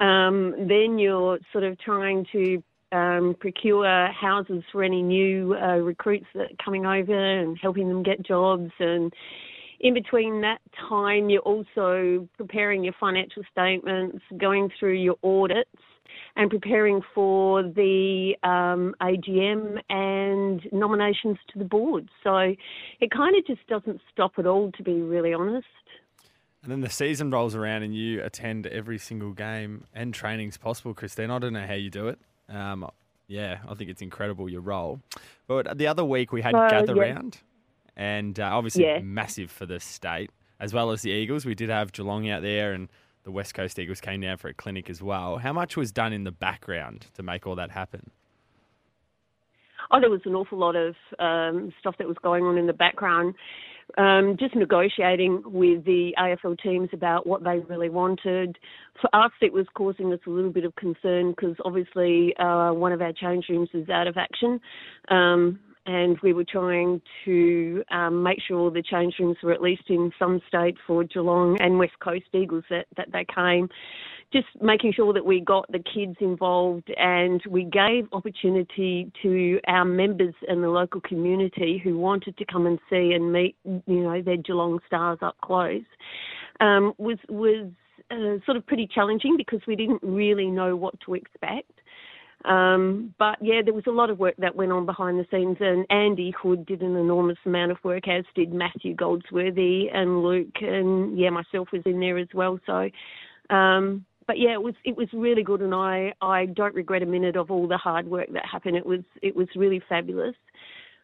Um, 0.00 0.54
then 0.68 0.98
you're 0.98 1.38
sort 1.52 1.64
of 1.64 1.78
trying 1.80 2.26
to 2.32 2.62
um, 2.92 3.36
procure 3.38 4.08
houses 4.12 4.62
for 4.72 4.82
any 4.82 5.02
new 5.02 5.54
uh, 5.54 5.76
recruits 5.76 6.26
that 6.34 6.52
are 6.52 6.64
coming 6.64 6.86
over 6.86 7.40
and 7.40 7.58
helping 7.60 7.88
them 7.88 8.02
get 8.02 8.24
jobs. 8.24 8.70
And 8.78 9.12
in 9.80 9.94
between 9.94 10.40
that 10.42 10.60
time, 10.88 11.28
you're 11.30 11.42
also 11.42 12.28
preparing 12.36 12.84
your 12.84 12.94
financial 12.98 13.42
statements, 13.50 14.18
going 14.38 14.70
through 14.78 14.94
your 14.94 15.16
audits, 15.22 15.70
and 16.36 16.50
preparing 16.50 17.00
for 17.14 17.62
the 17.62 18.34
um, 18.42 18.94
AGM 19.02 19.80
and 19.90 20.60
nominations 20.72 21.36
to 21.52 21.58
the 21.58 21.64
board. 21.64 22.08
So 22.22 22.54
it 23.00 23.10
kind 23.10 23.36
of 23.36 23.46
just 23.46 23.66
doesn't 23.66 24.00
stop 24.12 24.32
at 24.38 24.46
all, 24.46 24.70
to 24.72 24.82
be 24.82 25.00
really 25.00 25.34
honest. 25.34 25.66
And 26.68 26.72
then 26.74 26.80
the 26.82 26.90
season 26.90 27.30
rolls 27.30 27.54
around 27.54 27.82
and 27.82 27.96
you 27.96 28.22
attend 28.22 28.66
every 28.66 28.98
single 28.98 29.32
game 29.32 29.84
and 29.94 30.12
trainings 30.12 30.58
possible, 30.58 30.92
Christine. 30.92 31.30
I 31.30 31.38
don't 31.38 31.54
know 31.54 31.66
how 31.66 31.72
you 31.72 31.88
do 31.88 32.08
it. 32.08 32.18
Um, 32.46 32.86
yeah, 33.26 33.60
I 33.66 33.72
think 33.72 33.88
it's 33.88 34.02
incredible 34.02 34.50
your 34.50 34.60
role. 34.60 35.00
But 35.46 35.78
the 35.78 35.86
other 35.86 36.04
week 36.04 36.30
we 36.30 36.42
had 36.42 36.54
Uh, 36.54 36.68
Gather. 36.68 36.94
Round, 36.94 37.38
and 37.96 38.38
uh, 38.38 38.50
obviously 38.52 39.00
massive 39.00 39.50
for 39.50 39.64
the 39.64 39.80
state 39.80 40.30
as 40.60 40.74
well 40.74 40.90
as 40.90 41.00
the 41.00 41.10
Eagles. 41.10 41.46
We 41.46 41.54
did 41.54 41.70
have 41.70 41.90
Geelong 41.92 42.28
out 42.28 42.42
there, 42.42 42.74
and 42.74 42.90
the 43.24 43.30
West 43.30 43.54
Coast 43.54 43.78
Eagles 43.78 44.02
came 44.02 44.20
down 44.20 44.36
for 44.36 44.48
a 44.48 44.54
clinic 44.54 44.90
as 44.90 45.00
well. 45.00 45.38
How 45.38 45.54
much 45.54 45.74
was 45.74 45.90
done 45.90 46.12
in 46.12 46.24
the 46.24 46.32
background 46.32 47.06
to 47.14 47.22
make 47.22 47.46
all 47.46 47.54
that 47.54 47.70
happen? 47.70 48.10
Oh, 49.90 50.00
there 50.00 50.10
was 50.10 50.20
an 50.26 50.34
awful 50.34 50.58
lot 50.58 50.76
of 50.76 50.96
um, 51.18 51.72
stuff 51.80 51.96
that 51.96 52.06
was 52.06 52.18
going 52.22 52.44
on 52.44 52.58
in 52.58 52.66
the 52.66 52.74
background. 52.74 53.36
Um, 53.96 54.36
just 54.38 54.54
negotiating 54.54 55.42
with 55.46 55.84
the 55.84 56.12
AFL 56.18 56.60
teams 56.60 56.90
about 56.92 57.26
what 57.26 57.42
they 57.42 57.58
really 57.68 57.88
wanted. 57.88 58.58
For 59.00 59.08
us, 59.14 59.32
it 59.40 59.52
was 59.52 59.66
causing 59.74 60.12
us 60.12 60.20
a 60.26 60.30
little 60.30 60.52
bit 60.52 60.64
of 60.64 60.76
concern 60.76 61.30
because 61.30 61.56
obviously 61.64 62.36
uh, 62.36 62.72
one 62.72 62.92
of 62.92 63.00
our 63.00 63.12
change 63.12 63.46
rooms 63.48 63.70
is 63.72 63.88
out 63.88 64.06
of 64.06 64.16
action. 64.16 64.60
Um, 65.08 65.58
and 65.88 66.18
we 66.22 66.34
were 66.34 66.44
trying 66.44 67.00
to 67.24 67.82
um, 67.90 68.22
make 68.22 68.38
sure 68.46 68.70
the 68.70 68.82
change 68.82 69.14
rooms 69.18 69.38
were 69.42 69.52
at 69.52 69.62
least 69.62 69.84
in 69.88 70.12
some 70.18 70.40
state 70.46 70.76
for 70.86 71.02
Geelong 71.02 71.56
and 71.60 71.78
West 71.78 71.98
Coast 72.04 72.26
Eagles 72.34 72.64
that, 72.68 72.86
that 72.98 73.08
they 73.10 73.24
came 73.34 73.70
just 74.32 74.46
making 74.60 74.92
sure 74.92 75.12
that 75.14 75.24
we 75.24 75.40
got 75.40 75.70
the 75.72 75.78
kids 75.78 76.16
involved 76.20 76.90
and 76.96 77.40
we 77.48 77.64
gave 77.64 78.06
opportunity 78.12 79.10
to 79.22 79.58
our 79.66 79.84
members 79.84 80.34
in 80.48 80.60
the 80.60 80.68
local 80.68 81.00
community 81.00 81.80
who 81.82 81.98
wanted 81.98 82.36
to 82.36 82.44
come 82.44 82.66
and 82.66 82.78
see 82.90 83.12
and 83.14 83.32
meet, 83.32 83.56
you 83.64 83.82
know, 83.86 84.20
their 84.20 84.36
Geelong 84.36 84.80
stars 84.86 85.18
up 85.22 85.36
close. 85.42 85.82
Um, 86.60 86.92
was 86.98 87.18
was 87.28 87.70
uh, 88.10 88.44
sort 88.44 88.56
of 88.56 88.66
pretty 88.66 88.88
challenging 88.92 89.36
because 89.36 89.60
we 89.66 89.76
didn't 89.76 90.02
really 90.02 90.46
know 90.46 90.76
what 90.76 90.94
to 91.06 91.14
expect. 91.14 91.70
Um, 92.44 93.14
but 93.18 93.36
yeah, 93.40 93.62
there 93.64 93.74
was 93.74 93.84
a 93.88 93.92
lot 93.92 94.10
of 94.10 94.18
work 94.18 94.36
that 94.38 94.54
went 94.54 94.72
on 94.72 94.86
behind 94.86 95.18
the 95.18 95.26
scenes, 95.30 95.56
and 95.60 95.84
Andy 95.90 96.32
Hood 96.40 96.66
did 96.66 96.82
an 96.82 96.96
enormous 96.96 97.38
amount 97.44 97.72
of 97.72 97.78
work, 97.82 98.06
as 98.06 98.24
did 98.34 98.52
Matthew 98.52 98.94
Goldsworthy 98.94 99.88
and 99.92 100.22
Luke, 100.22 100.54
and 100.60 101.18
yeah, 101.18 101.30
myself 101.30 101.68
was 101.72 101.82
in 101.84 101.98
there 101.98 102.16
as 102.16 102.28
well. 102.32 102.60
So, 102.64 102.88
um, 103.54 104.04
but 104.28 104.38
yeah, 104.38 104.52
it 104.52 104.62
was 104.62 104.74
it 104.84 104.96
was 104.96 105.08
really 105.12 105.42
good, 105.42 105.62
and 105.62 105.74
I 105.74 106.12
I 106.22 106.46
don't 106.46 106.74
regret 106.74 107.02
a 107.02 107.06
minute 107.06 107.34
of 107.34 107.50
all 107.50 107.66
the 107.66 107.78
hard 107.78 108.06
work 108.06 108.28
that 108.34 108.46
happened. 108.46 108.76
It 108.76 108.86
was 108.86 109.00
it 109.22 109.34
was 109.34 109.48
really 109.56 109.82
fabulous. 109.88 110.36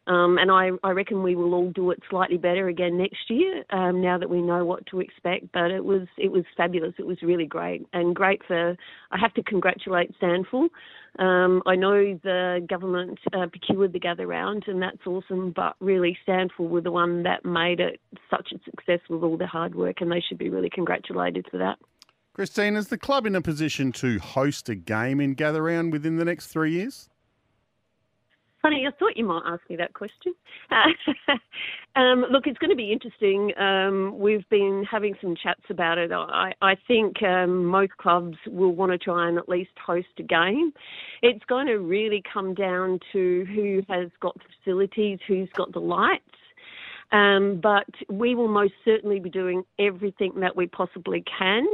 Um, 0.07 0.37
and 0.37 0.51
I, 0.51 0.69
I 0.83 0.91
reckon 0.91 1.23
we 1.23 1.35
will 1.35 1.55
all 1.55 1.71
do 1.71 1.91
it 1.91 1.99
slightly 2.11 2.37
better 2.37 2.69
again 2.69 2.99
next 2.99 3.31
year. 3.31 3.65
Um, 3.71 4.03
now 4.03 4.19
that 4.19 4.29
we 4.29 4.43
know 4.43 4.63
what 4.65 4.85
to 4.89 5.01
expect, 5.01 5.47
but 5.55 5.71
it 5.71 5.83
was 5.83 6.07
it 6.19 6.31
was 6.31 6.45
fabulous. 6.57 6.93
It 6.99 7.07
was 7.07 7.17
really 7.23 7.47
great 7.47 7.87
and 7.95 8.15
great 8.15 8.43
for. 8.47 8.77
I 9.11 9.19
have 9.19 9.33
to 9.35 9.43
congratulate 9.43 10.15
SANFL. 10.21 10.69
Um, 11.19 11.63
I 11.65 11.77
know 11.77 12.19
the 12.23 12.67
government 12.69 13.19
uh, 13.33 13.47
procured 13.47 13.95
the 13.95 13.99
gather 13.99 14.27
round, 14.27 14.65
and 14.67 14.83
that's 14.83 15.07
awesome. 15.07 15.55
But 15.57 15.77
really, 15.81 16.19
SANFL 16.29 16.69
were 16.69 16.83
the 16.83 16.93
one 16.93 17.23
that 17.23 17.47
made 17.47 17.81
it 17.81 18.01
such 18.29 18.53
a 18.55 18.59
success 18.71 19.01
with 19.09 19.23
all 19.23 19.39
the 19.39 19.47
hard 19.47 19.75
work, 19.75 20.03
and 20.03 20.13
they 20.13 20.23
should 20.29 20.39
be 20.39 20.51
really 20.51 20.71
congratulated 20.71 21.47
for 21.51 21.57
that. 21.57 21.79
Christine, 22.35 22.75
is 22.75 22.89
the 22.89 22.99
club 22.99 23.27
in 23.27 23.37
a 23.37 23.41
position 23.41 23.93
to 23.93 24.19
host 24.19 24.69
a 24.69 24.75
game 24.75 25.21
in 25.21 25.35
Gather 25.35 25.63
Round 25.63 25.93
within 25.93 26.17
the 26.17 26.25
next 26.25 26.49
three 26.49 26.73
years? 26.73 27.09
Funny, 28.61 28.85
I 28.89 28.91
thought 28.99 29.17
you 29.17 29.25
might 29.25 29.43
ask 29.47 29.61
me 29.71 29.77
that 29.77 29.95
question. 29.95 30.35
um, 31.95 32.25
look, 32.33 32.49
it's 32.49 32.59
going 32.59 32.71
to 32.71 32.77
be 32.77 32.91
interesting. 32.91 33.57
Um, 33.57 34.19
we've 34.19 34.49
been 34.49 34.85
having 34.91 35.15
some 35.23 35.37
chats 35.41 35.63
about 35.71 35.97
it. 35.99 36.11
I, 36.11 36.53
I 36.61 36.75
think 36.89 37.23
um, 37.23 37.67
most 37.67 37.97
clubs 37.99 38.37
will 38.49 38.75
want 38.75 38.91
to 38.91 38.99
try 38.99 39.29
and 39.29 39.39
at 39.39 39.49
least 39.49 39.71
host 39.87 40.09
a 40.19 40.25
game. 40.25 40.73
It's 41.23 41.45
going 41.45 41.69
to 41.69 41.75
really 41.75 42.21
come 42.33 42.53
down 42.53 42.99
to 43.13 43.45
who 43.55 43.83
has 43.89 44.09
got 44.21 44.37
facilities, 44.65 45.21
who's 45.29 45.51
got 45.55 45.73
the 45.73 45.81
lights. 45.81 46.25
Um, 47.13 47.61
but 47.63 47.87
we 48.09 48.35
will 48.35 48.49
most 48.49 48.75
certainly 48.85 49.21
be 49.21 49.31
doing 49.31 49.63
everything 49.79 50.33
that 50.41 50.57
we 50.57 50.67
possibly 50.67 51.23
can 51.39 51.67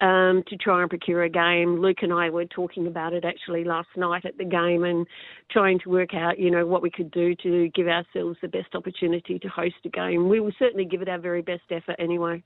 um, 0.00 0.44
to 0.46 0.56
try 0.56 0.80
and 0.80 0.90
procure 0.90 1.24
a 1.24 1.28
game. 1.28 1.80
Luke 1.80 1.98
and 2.02 2.12
I 2.12 2.30
were 2.30 2.44
talking 2.44 2.86
about 2.86 3.12
it 3.12 3.24
actually 3.24 3.64
last 3.64 3.88
night 3.96 4.24
at 4.24 4.38
the 4.38 4.44
game 4.44 4.84
and 4.84 5.06
trying 5.50 5.80
to 5.80 5.90
work 5.90 6.14
out, 6.14 6.38
you 6.38 6.50
know, 6.50 6.66
what 6.66 6.82
we 6.82 6.90
could 6.90 7.10
do 7.10 7.34
to 7.36 7.68
give 7.70 7.88
ourselves 7.88 8.38
the 8.40 8.48
best 8.48 8.74
opportunity 8.74 9.38
to 9.38 9.48
host 9.48 9.76
a 9.84 9.88
game. 9.88 10.28
We 10.28 10.40
will 10.40 10.52
certainly 10.58 10.84
give 10.84 11.02
it 11.02 11.08
our 11.08 11.18
very 11.18 11.42
best 11.42 11.64
effort 11.70 11.96
anyway. 11.98 12.42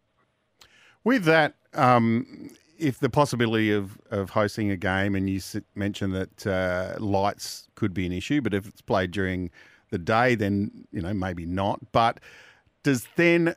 With 1.04 1.24
that, 1.24 1.54
um, 1.74 2.50
if 2.78 3.00
the 3.00 3.10
possibility 3.10 3.72
of, 3.72 3.98
of 4.10 4.30
hosting 4.30 4.70
a 4.70 4.76
game, 4.76 5.14
and 5.14 5.28
you 5.28 5.40
mentioned 5.74 6.14
that 6.14 6.46
uh, 6.46 6.96
lights 6.98 7.68
could 7.74 7.92
be 7.92 8.06
an 8.06 8.12
issue, 8.12 8.40
but 8.40 8.54
if 8.54 8.66
it's 8.66 8.80
played 8.80 9.10
during 9.10 9.50
the 9.90 9.98
day, 9.98 10.34
then 10.34 10.86
you 10.92 11.00
know 11.00 11.14
maybe 11.14 11.46
not. 11.46 11.92
But 11.92 12.20
does 12.82 13.06
then 13.16 13.54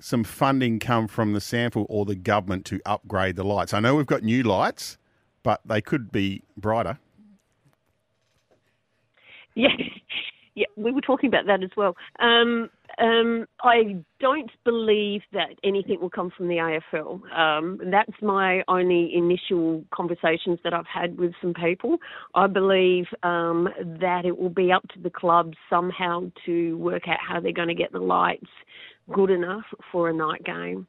some 0.00 0.24
funding 0.24 0.78
come 0.78 1.08
from 1.08 1.32
the 1.32 1.40
SANFL 1.40 1.86
or 1.88 2.04
the 2.04 2.14
government 2.14 2.64
to 2.66 2.80
upgrade 2.86 3.36
the 3.36 3.44
lights? 3.44 3.74
I 3.74 3.80
know 3.80 3.94
we've 3.94 4.06
got 4.06 4.22
new 4.22 4.42
lights, 4.42 4.98
but 5.42 5.60
they 5.64 5.80
could 5.80 6.12
be 6.12 6.42
brighter. 6.56 6.98
Yeah, 9.54 9.68
yeah, 10.54 10.66
we 10.76 10.92
were 10.92 11.00
talking 11.00 11.28
about 11.28 11.46
that 11.46 11.62
as 11.62 11.70
well. 11.76 11.96
Um, 12.20 12.70
um, 12.98 13.46
I 13.62 14.02
don't 14.20 14.50
believe 14.64 15.20
that 15.32 15.50
anything 15.62 16.00
will 16.00 16.10
come 16.10 16.30
from 16.36 16.48
the 16.48 16.56
AFL. 16.92 17.32
Um, 17.32 17.80
that's 17.90 18.22
my 18.22 18.62
only 18.68 19.14
initial 19.14 19.84
conversations 19.94 20.58
that 20.64 20.72
I've 20.72 20.86
had 20.86 21.18
with 21.18 21.32
some 21.40 21.54
people. 21.54 21.98
I 22.34 22.46
believe 22.46 23.06
um, 23.22 23.68
that 24.00 24.24
it 24.24 24.36
will 24.36 24.50
be 24.50 24.72
up 24.72 24.86
to 24.94 25.00
the 25.00 25.10
clubs 25.10 25.56
somehow 25.70 26.30
to 26.46 26.76
work 26.78 27.08
out 27.08 27.18
how 27.26 27.40
they're 27.40 27.52
going 27.52 27.68
to 27.68 27.74
get 27.74 27.92
the 27.92 28.00
lights 28.00 28.48
good 29.12 29.30
enough 29.30 29.64
for 29.92 30.08
a 30.08 30.12
night 30.12 30.44
game. 30.44 30.86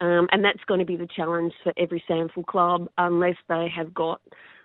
Um, 0.00 0.26
and 0.32 0.44
that's 0.44 0.64
going 0.66 0.80
to 0.80 0.86
be 0.86 0.96
the 0.96 1.08
challenge 1.14 1.52
for 1.62 1.72
every 1.76 2.02
SANFL 2.10 2.46
club 2.46 2.88
unless 2.98 3.36
they 3.48 3.68
have 3.74 3.94
got 3.94 4.20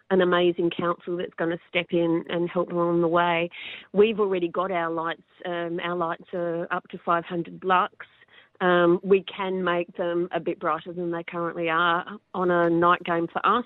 an 0.10 0.22
amazing 0.22 0.70
council 0.70 1.18
that's 1.18 1.34
going 1.38 1.52
to 1.52 1.60
step 1.70 1.88
in 1.92 2.24
and 2.30 2.50
help 2.50 2.72
along 2.72 3.02
the 3.02 3.08
way. 3.08 3.50
We've 3.94 4.20
already 4.20 4.48
got 4.48 4.72
our 4.72 4.92
lights. 4.92 5.24
Um, 5.46 5.80
our 5.84 5.96
lights 5.96 6.26
are 6.34 6.68
up 6.72 6.88
to 6.90 6.98
500 7.06 7.64
lux. 7.64 7.94
Um, 8.60 9.00
we 9.04 9.24
can 9.24 9.64
make 9.64 9.96
them 9.98 10.30
a 10.32 10.40
bit 10.40 10.60
brighter 10.60 10.92
than 10.94 11.12
they 11.12 11.24
currently 11.24 11.70
are 11.70 12.06
on 12.34 12.50
a 12.50 12.70
night 12.70 13.04
game 13.04 13.28
for 13.32 13.46
us. 13.46 13.66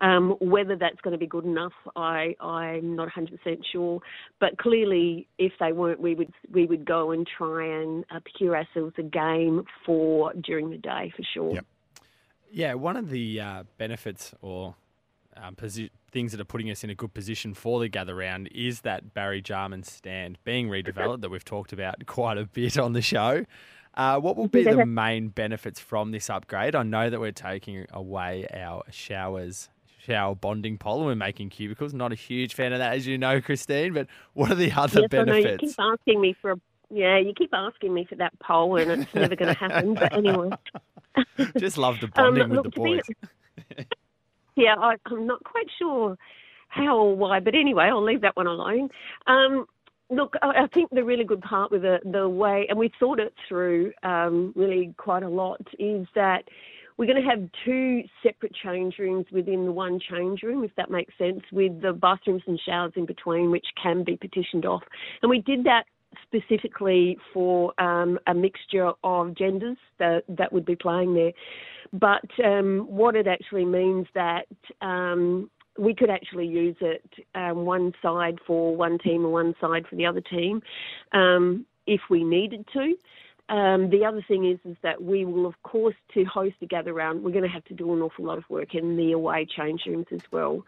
Um, 0.00 0.30
whether 0.40 0.74
that's 0.74 1.00
going 1.02 1.12
to 1.12 1.18
be 1.18 1.26
good 1.26 1.44
enough, 1.44 1.72
I, 1.94 2.34
I'm 2.40 2.96
not 2.96 3.08
100% 3.08 3.28
sure. 3.70 4.00
But 4.40 4.58
clearly, 4.58 5.28
if 5.38 5.52
they 5.60 5.70
weren't, 5.70 6.00
we 6.00 6.16
would 6.16 6.32
we 6.50 6.66
would 6.66 6.84
go 6.84 7.12
and 7.12 7.24
try 7.38 7.80
and 7.80 8.04
uh, 8.10 8.18
procure 8.18 8.56
ourselves 8.56 8.94
a 8.98 9.04
game 9.04 9.64
for 9.86 10.32
during 10.34 10.70
the 10.70 10.78
day 10.78 11.12
for 11.16 11.22
sure. 11.32 11.54
Yep. 11.54 11.66
Yeah, 12.50 12.74
one 12.74 12.96
of 12.96 13.10
the 13.10 13.40
uh, 13.40 13.62
benefits 13.78 14.34
or 14.42 14.74
um, 15.42 15.54
posi- 15.56 15.90
things 16.10 16.32
that 16.32 16.40
are 16.40 16.44
putting 16.44 16.70
us 16.70 16.84
in 16.84 16.90
a 16.90 16.94
good 16.94 17.14
position 17.14 17.54
for 17.54 17.80
the 17.80 17.88
gather 17.88 18.14
round 18.14 18.48
is 18.54 18.82
that 18.82 19.14
Barry 19.14 19.40
Jarman 19.42 19.82
stand 19.82 20.38
being 20.44 20.68
redeveloped 20.68 21.20
that 21.22 21.30
we've 21.30 21.44
talked 21.44 21.72
about 21.72 22.04
quite 22.06 22.38
a 22.38 22.44
bit 22.46 22.78
on 22.78 22.92
the 22.92 23.02
show. 23.02 23.44
Uh, 23.94 24.18
what 24.18 24.36
will 24.36 24.48
be 24.48 24.64
the 24.64 24.84
main 24.86 25.28
benefits 25.28 25.78
from 25.80 26.10
this 26.10 26.28
upgrade? 26.28 26.74
I 26.74 26.82
know 26.82 27.10
that 27.10 27.20
we're 27.20 27.30
taking 27.32 27.86
away 27.92 28.46
our 28.52 28.82
showers, 28.90 29.68
shower 30.00 30.34
bonding 30.34 30.78
pole, 30.78 30.98
and 30.98 31.06
we're 31.06 31.14
making 31.14 31.50
cubicles. 31.50 31.94
Not 31.94 32.10
a 32.12 32.16
huge 32.16 32.54
fan 32.54 32.72
of 32.72 32.78
that, 32.80 32.94
as 32.94 33.06
you 33.06 33.18
know, 33.18 33.40
Christine. 33.40 33.92
But 33.92 34.08
what 34.32 34.50
are 34.50 34.56
the 34.56 34.72
other 34.72 35.02
yes, 35.02 35.08
I 35.12 35.22
know. 35.24 35.36
You 35.36 35.56
keep 35.58 35.74
asking 35.78 36.20
me 36.20 36.32
for 36.40 36.52
a 36.52 36.56
yeah, 36.90 37.18
you 37.18 37.32
keep 37.34 37.52
asking 37.52 37.94
me 37.94 38.04
for 38.04 38.14
that 38.16 38.38
poll, 38.40 38.76
and 38.76 39.02
it's 39.02 39.14
never 39.14 39.34
going 39.34 39.52
to 39.52 39.58
happen. 39.58 39.94
But 39.94 40.12
anyway. 40.12 40.50
Just 41.58 41.78
love 41.78 42.00
the 42.00 42.08
bonding 42.08 42.42
Um, 42.44 42.50
with 42.50 42.56
look, 42.56 42.64
the 42.66 42.70
to 42.72 42.80
be- 42.82 43.02
boys. 43.76 43.86
Yeah, 44.56 44.74
I, 44.78 44.94
I'm 45.06 45.26
not 45.26 45.42
quite 45.44 45.66
sure 45.78 46.16
how 46.68 46.96
or 46.96 47.16
why, 47.16 47.40
but 47.40 47.54
anyway, 47.54 47.84
I'll 47.84 48.04
leave 48.04 48.20
that 48.22 48.36
one 48.36 48.46
alone. 48.46 48.88
Um, 49.26 49.66
look, 50.10 50.34
I, 50.42 50.64
I 50.64 50.66
think 50.68 50.90
the 50.90 51.04
really 51.04 51.24
good 51.24 51.42
part 51.42 51.70
with 51.70 51.82
the, 51.82 51.98
the 52.04 52.28
way, 52.28 52.66
and 52.68 52.78
we 52.78 52.90
thought 52.98 53.20
it 53.20 53.34
through 53.48 53.92
um, 54.02 54.52
really 54.56 54.94
quite 54.96 55.22
a 55.22 55.28
lot, 55.28 55.60
is 55.78 56.06
that 56.14 56.44
we're 56.96 57.06
going 57.06 57.22
to 57.22 57.28
have 57.28 57.48
two 57.64 58.02
separate 58.22 58.54
change 58.54 58.98
rooms 58.98 59.26
within 59.32 59.64
the 59.64 59.72
one 59.72 59.98
change 59.98 60.42
room, 60.42 60.62
if 60.62 60.70
that 60.76 60.90
makes 60.90 61.12
sense, 61.18 61.40
with 61.50 61.80
the 61.82 61.92
bathrooms 61.92 62.42
and 62.46 62.60
showers 62.64 62.92
in 62.94 63.06
between, 63.06 63.50
which 63.50 63.66
can 63.82 64.04
be 64.04 64.16
petitioned 64.16 64.64
off. 64.64 64.82
And 65.22 65.28
we 65.30 65.40
did 65.40 65.64
that 65.64 65.84
specifically 66.22 67.18
for 67.32 67.78
um, 67.80 68.18
a 68.28 68.34
mixture 68.34 68.92
of 69.02 69.34
genders 69.34 69.76
that, 69.98 70.22
that 70.28 70.52
would 70.52 70.64
be 70.64 70.76
playing 70.76 71.14
there. 71.14 71.32
But 71.94 72.28
um, 72.44 72.86
what 72.88 73.14
it 73.14 73.28
actually 73.28 73.64
means 73.64 74.08
that 74.14 74.48
um, 74.80 75.48
we 75.78 75.94
could 75.94 76.10
actually 76.10 76.46
use 76.46 76.76
it 76.80 77.08
um, 77.36 77.64
one 77.64 77.92
side 78.02 78.38
for 78.44 78.76
one 78.76 78.98
team 78.98 79.24
and 79.24 79.32
one 79.32 79.54
side 79.60 79.86
for 79.88 79.94
the 79.94 80.04
other 80.04 80.20
team 80.20 80.60
um, 81.12 81.64
if 81.86 82.00
we 82.10 82.24
needed 82.24 82.66
to. 82.72 82.94
Um, 83.50 83.90
the 83.90 84.06
other 84.06 84.24
thing 84.26 84.50
is, 84.50 84.58
is 84.64 84.76
that 84.82 85.02
we 85.02 85.26
will, 85.26 85.44
of 85.44 85.54
course, 85.62 85.94
to 86.14 86.24
host 86.24 86.54
a 86.62 86.66
gather 86.66 86.94
round, 86.94 87.22
we're 87.22 87.30
going 87.30 87.42
to 87.44 87.48
have 87.50 87.64
to 87.66 87.74
do 87.74 87.92
an 87.92 88.00
awful 88.00 88.24
lot 88.24 88.38
of 88.38 88.44
work 88.48 88.74
in 88.74 88.96
the 88.96 89.12
away 89.12 89.44
change 89.44 89.82
rooms 89.86 90.06
as 90.12 90.22
well, 90.32 90.64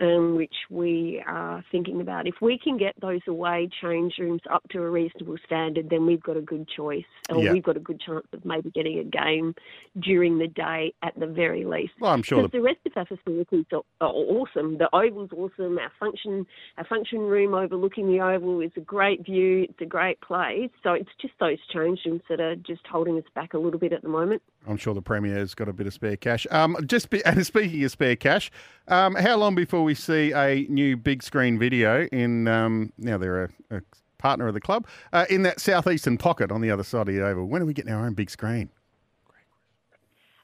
um, 0.00 0.36
which 0.36 0.54
we 0.70 1.20
are 1.26 1.64
thinking 1.72 2.00
about. 2.00 2.28
If 2.28 2.36
we 2.40 2.56
can 2.56 2.78
get 2.78 2.94
those 3.00 3.20
away 3.26 3.68
change 3.82 4.14
rooms 4.20 4.42
up 4.48 4.62
to 4.70 4.80
a 4.80 4.88
reasonable 4.88 5.38
standard, 5.44 5.90
then 5.90 6.06
we've 6.06 6.22
got 6.22 6.36
a 6.36 6.40
good 6.40 6.68
choice, 6.68 7.04
or 7.30 7.42
Yeah. 7.42 7.52
we've 7.52 7.64
got 7.64 7.76
a 7.76 7.80
good 7.80 8.00
chance 8.00 8.26
of 8.32 8.44
maybe 8.44 8.70
getting 8.70 9.00
a 9.00 9.04
game 9.04 9.56
during 9.98 10.38
the 10.38 10.46
day 10.46 10.94
at 11.02 11.18
the 11.18 11.26
very 11.26 11.64
least. 11.64 11.94
Well, 11.98 12.12
I'm 12.12 12.22
sure 12.22 12.42
Because 12.42 12.52
the, 12.52 12.58
the 12.58 12.62
rest 12.62 12.78
of 12.86 12.92
our 12.94 13.06
facilities 13.06 13.64
are, 13.72 13.82
are 14.00 14.12
awesome. 14.12 14.78
The 14.78 14.88
oval's 14.92 15.30
awesome. 15.36 15.78
Our 15.78 15.90
function, 15.98 16.46
our 16.78 16.84
function 16.84 17.18
room 17.18 17.54
overlooking 17.54 18.06
the 18.06 18.20
oval 18.20 18.60
is 18.60 18.70
a 18.76 18.80
great 18.80 19.24
view. 19.24 19.64
It's 19.68 19.80
a 19.80 19.86
great 19.86 20.20
place. 20.20 20.70
So 20.84 20.92
it's 20.92 21.10
just 21.20 21.34
those 21.40 21.58
change 21.74 21.98
rooms 22.06 22.19
that 22.28 22.40
are 22.40 22.56
just 22.56 22.86
holding 22.86 23.16
us 23.18 23.24
back 23.34 23.54
a 23.54 23.58
little 23.58 23.78
bit 23.78 23.92
at 23.92 24.02
the 24.02 24.08
moment. 24.08 24.42
I'm 24.66 24.76
sure 24.76 24.94
the 24.94 25.02
Premier's 25.02 25.54
got 25.54 25.68
a 25.68 25.72
bit 25.72 25.86
of 25.86 25.94
spare 25.94 26.16
cash. 26.16 26.46
Um, 26.50 26.76
just 26.86 27.10
be, 27.10 27.24
and 27.26 27.44
speaking 27.46 27.82
of 27.84 27.90
spare 27.90 28.16
cash, 28.16 28.50
um, 28.88 29.14
how 29.14 29.36
long 29.36 29.54
before 29.54 29.82
we 29.82 29.94
see 29.94 30.32
a 30.32 30.66
new 30.68 30.96
big 30.96 31.22
screen 31.22 31.58
video 31.58 32.06
in? 32.06 32.48
Um, 32.48 32.92
now 32.98 33.18
they're 33.18 33.44
a, 33.44 33.48
a 33.70 33.82
partner 34.18 34.46
of 34.48 34.54
the 34.54 34.60
club 34.60 34.86
uh, 35.12 35.26
in 35.30 35.42
that 35.42 35.60
southeastern 35.60 36.18
pocket 36.18 36.52
on 36.52 36.60
the 36.60 36.70
other 36.70 36.84
side 36.84 37.08
of 37.08 37.14
the 37.14 37.24
oval. 37.24 37.46
When 37.46 37.62
are 37.62 37.66
we 37.66 37.72
getting 37.72 37.92
our 37.92 38.04
own 38.04 38.14
big 38.14 38.30
screen? 38.30 38.68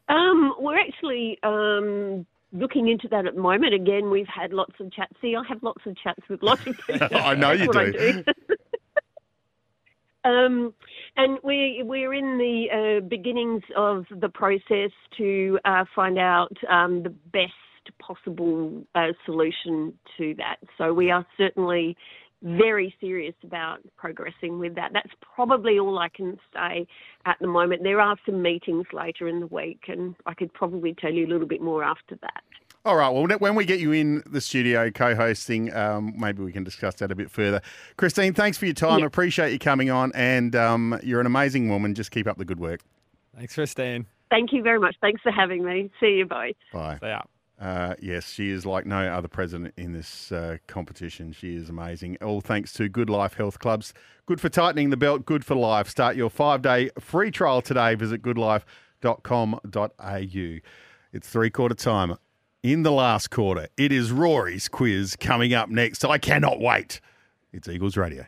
Um, 0.09 0.55
we're 0.59 0.79
actually 0.79 1.39
um, 1.43 2.27
looking 2.53 2.89
into 2.89 3.09
that 3.09 3.27
at 3.27 3.35
the 3.35 3.41
moment. 3.41 3.74
Again, 3.74 4.11
we've 4.11 4.29
had 4.29 4.53
lots 4.53 4.74
of 4.81 4.93
chats. 4.93 5.12
See, 5.20 5.35
I 5.35 5.43
have 5.49 5.62
lots 5.62 5.85
of 5.85 5.97
chats 5.97 6.22
with 6.29 6.43
lots 6.43 6.66
of 6.66 6.79
people. 6.87 7.09
I 7.16 7.35
know 7.35 7.53
you 7.53 7.72
That's 7.72 7.77
I 7.77 7.91
do. 7.91 8.24
Um, 10.27 10.74
and 11.17 11.39
we, 11.43 11.83
we're 11.85 12.14
in 12.14 12.39
the 12.39 13.01
uh, 13.01 13.07
beginnings 13.09 13.62
of 13.77 14.05
the 14.21 14.29
process 14.29 14.91
to 15.17 15.59
uh, 15.64 15.85
find 15.95 16.19
out 16.19 16.53
um, 16.69 17.03
the 17.03 17.14
best 17.33 17.53
possible 17.99 18.83
uh, 18.95 19.09
solution 19.25 19.93
to 20.19 20.35
that. 20.37 20.57
So 20.77 20.93
we 20.93 21.11
are 21.11 21.25
certainly 21.37 21.97
very 22.43 22.95
serious 23.01 23.35
about 23.43 23.79
progressing 23.97 24.59
with 24.59 24.75
that. 24.75 24.91
That's 24.93 25.12
probably 25.35 25.79
all 25.79 25.99
I 25.99 26.09
can 26.09 26.37
say 26.53 26.87
at 27.25 27.37
the 27.41 27.47
moment. 27.47 27.83
There 27.83 28.01
are 28.01 28.17
some 28.27 28.43
meetings 28.43 28.87
later 28.93 29.29
in 29.29 29.41
the 29.41 29.47
week, 29.47 29.85
and 29.89 30.14
I 30.27 30.35
could 30.35 30.53
probably 30.53 30.95
tell 30.95 31.12
you 31.12 31.27
a 31.27 31.31
little 31.31 31.49
bit 31.49 31.62
more 31.62 31.83
after 31.83 32.17
that. 32.21 32.43
All 32.87 32.95
right. 32.95 33.09
Well, 33.09 33.26
when 33.41 33.57
we 33.57 33.64
get 33.64 33.80
you 33.80 33.91
in 33.91 34.22
the 34.26 34.41
studio 34.41 34.93
co-hosting, 34.93 35.74
um, 35.74 36.14
maybe 36.16 36.45
we 36.45 36.53
can 36.53 36.62
discuss 36.62 36.95
that 36.95 37.11
a 37.11 37.16
bit 37.16 37.32
further. 37.32 37.61
Christine, 37.97 38.32
thanks 38.32 38.57
for 38.57 38.66
your 38.66 38.74
time. 38.74 39.01
Yeah. 39.01 39.07
Appreciate 39.07 39.53
you 39.53 39.59
coming 39.59 39.91
on, 39.91 40.12
and 40.14 40.55
um, 40.55 40.97
you're 41.03 41.18
an 41.18 41.26
amazing 41.26 41.68
woman. 41.68 41.97
Just 41.97 42.12
keep 42.12 42.28
up 42.28 42.39
the 42.39 42.45
good 42.45 42.61
work. 42.61 42.82
Thanks, 43.37 43.57
Christine. 43.57 44.07
Thank 44.30 44.53
you 44.53 44.62
very 44.62 44.78
much. 44.78 44.95
Thanks 45.01 45.20
for 45.20 45.32
having 45.32 45.64
me. 45.64 45.91
See 45.99 46.18
you 46.18 46.26
both. 46.26 46.55
Bye. 46.72 46.99
Stay 46.99 47.11
up. 47.11 47.28
Uh, 47.61 47.95
yes, 48.01 48.30
she 48.30 48.51
is 48.51 48.64
like 48.64 48.87
no 48.87 49.09
other 49.09 49.26
president 49.26 49.74
in 49.76 49.93
this 49.93 50.30
uh, 50.30 50.59
competition. 50.68 51.32
She 51.32 51.57
is 51.57 51.68
amazing. 51.68 52.18
All 52.22 52.41
thanks 52.41 52.72
to 52.74 52.89
Good 52.89 53.11
Life 53.11 53.34
Health 53.34 53.59
Clubs. 53.59 53.95
Good 54.26 54.41
for 54.41 54.49
tightening 54.49 54.91
the 54.91 54.97
belt, 54.97 55.26
good 55.26 55.45
for 55.45 55.57
life. 55.57 55.89
Start 55.89 56.14
your 56.14 56.30
five 56.30 56.62
day 56.62 56.91
free 57.01 57.32
trial 57.32 57.62
today. 57.62 57.97
Visit 57.97 58.22
goodlife.com.au. 58.22 60.61
It's 61.12 61.28
three 61.28 61.51
quarter 61.51 61.74
time. 61.74 62.16
In 62.67 62.83
the 62.83 62.91
last 62.91 63.31
quarter, 63.31 63.69
it 63.77 63.93
is 63.93 64.11
Rory's 64.11 64.67
quiz 64.67 65.14
coming 65.14 65.55
up 65.55 65.69
next. 65.69 66.05
I 66.05 66.19
cannot 66.19 66.59
wait. 66.59 67.01
It's 67.53 67.69
Eagles 67.69 67.97
Radio. 67.97 68.27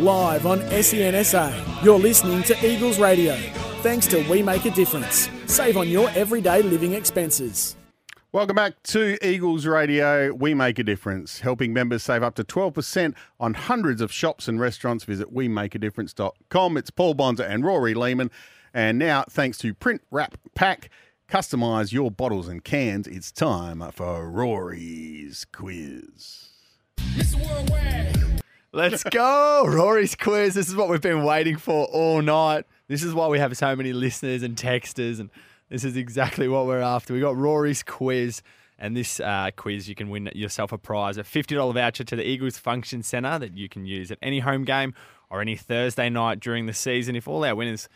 Live 0.00 0.44
on 0.44 0.58
SEN 0.82 1.24
SA, 1.24 1.80
you're 1.84 2.00
listening 2.00 2.42
to 2.42 2.66
Eagles 2.66 2.98
Radio. 2.98 3.36
Thanks 3.82 4.08
to 4.08 4.28
We 4.28 4.42
Make 4.42 4.64
a 4.64 4.72
Difference. 4.72 5.30
Save 5.46 5.76
on 5.76 5.88
your 5.88 6.10
everyday 6.16 6.62
living 6.62 6.94
expenses. 6.94 7.77
Welcome 8.30 8.56
back 8.56 8.82
to 8.82 9.16
Eagles 9.26 9.64
Radio. 9.64 10.34
We 10.34 10.52
make 10.52 10.78
a 10.78 10.84
difference, 10.84 11.40
helping 11.40 11.72
members 11.72 12.02
save 12.02 12.22
up 12.22 12.34
to 12.34 12.44
12% 12.44 13.14
on 13.40 13.54
hundreds 13.54 14.02
of 14.02 14.12
shops 14.12 14.48
and 14.48 14.60
restaurants. 14.60 15.04
Visit 15.04 15.32
WeMakeADifference.com. 15.32 16.76
It's 16.76 16.90
Paul 16.90 17.14
Bonsor 17.14 17.44
and 17.44 17.64
Rory 17.64 17.94
Lehman. 17.94 18.30
And 18.74 18.98
now, 18.98 19.24
thanks 19.30 19.56
to 19.58 19.72
Print 19.72 20.02
Wrap 20.10 20.36
Pack, 20.54 20.90
customise 21.26 21.90
your 21.90 22.10
bottles 22.10 22.48
and 22.48 22.62
cans. 22.62 23.06
It's 23.06 23.32
time 23.32 23.82
for 23.92 24.28
Rory's 24.28 25.46
quiz. 25.50 26.50
Let's 28.72 29.04
go. 29.04 29.64
Rory's 29.66 30.14
quiz. 30.14 30.52
This 30.52 30.68
is 30.68 30.76
what 30.76 30.90
we've 30.90 31.00
been 31.00 31.24
waiting 31.24 31.56
for 31.56 31.86
all 31.86 32.20
night. 32.20 32.66
This 32.88 33.02
is 33.02 33.14
why 33.14 33.28
we 33.28 33.38
have 33.38 33.56
so 33.56 33.74
many 33.74 33.94
listeners 33.94 34.42
and 34.42 34.54
texters, 34.54 35.18
and 35.18 35.30
this 35.68 35.84
is 35.84 35.96
exactly 35.96 36.48
what 36.48 36.66
we're 36.66 36.80
after. 36.80 37.14
We 37.14 37.20
got 37.20 37.36
Rory's 37.36 37.82
quiz, 37.82 38.42
and 38.78 38.96
this 38.96 39.20
uh, 39.20 39.50
quiz 39.56 39.88
you 39.88 39.94
can 39.94 40.08
win 40.08 40.30
yourself 40.34 40.72
a 40.72 40.78
prize 40.78 41.18
a 41.18 41.22
$50 41.22 41.74
voucher 41.74 42.04
to 42.04 42.16
the 42.16 42.26
Eagles 42.26 42.58
Function 42.58 43.02
Centre 43.02 43.38
that 43.38 43.56
you 43.56 43.68
can 43.68 43.86
use 43.86 44.10
at 44.10 44.18
any 44.22 44.40
home 44.40 44.64
game 44.64 44.94
or 45.30 45.40
any 45.40 45.56
Thursday 45.56 46.08
night 46.08 46.40
during 46.40 46.66
the 46.66 46.72
season. 46.72 47.16
If 47.16 47.28
all 47.28 47.44
our 47.44 47.54
winners 47.54 47.88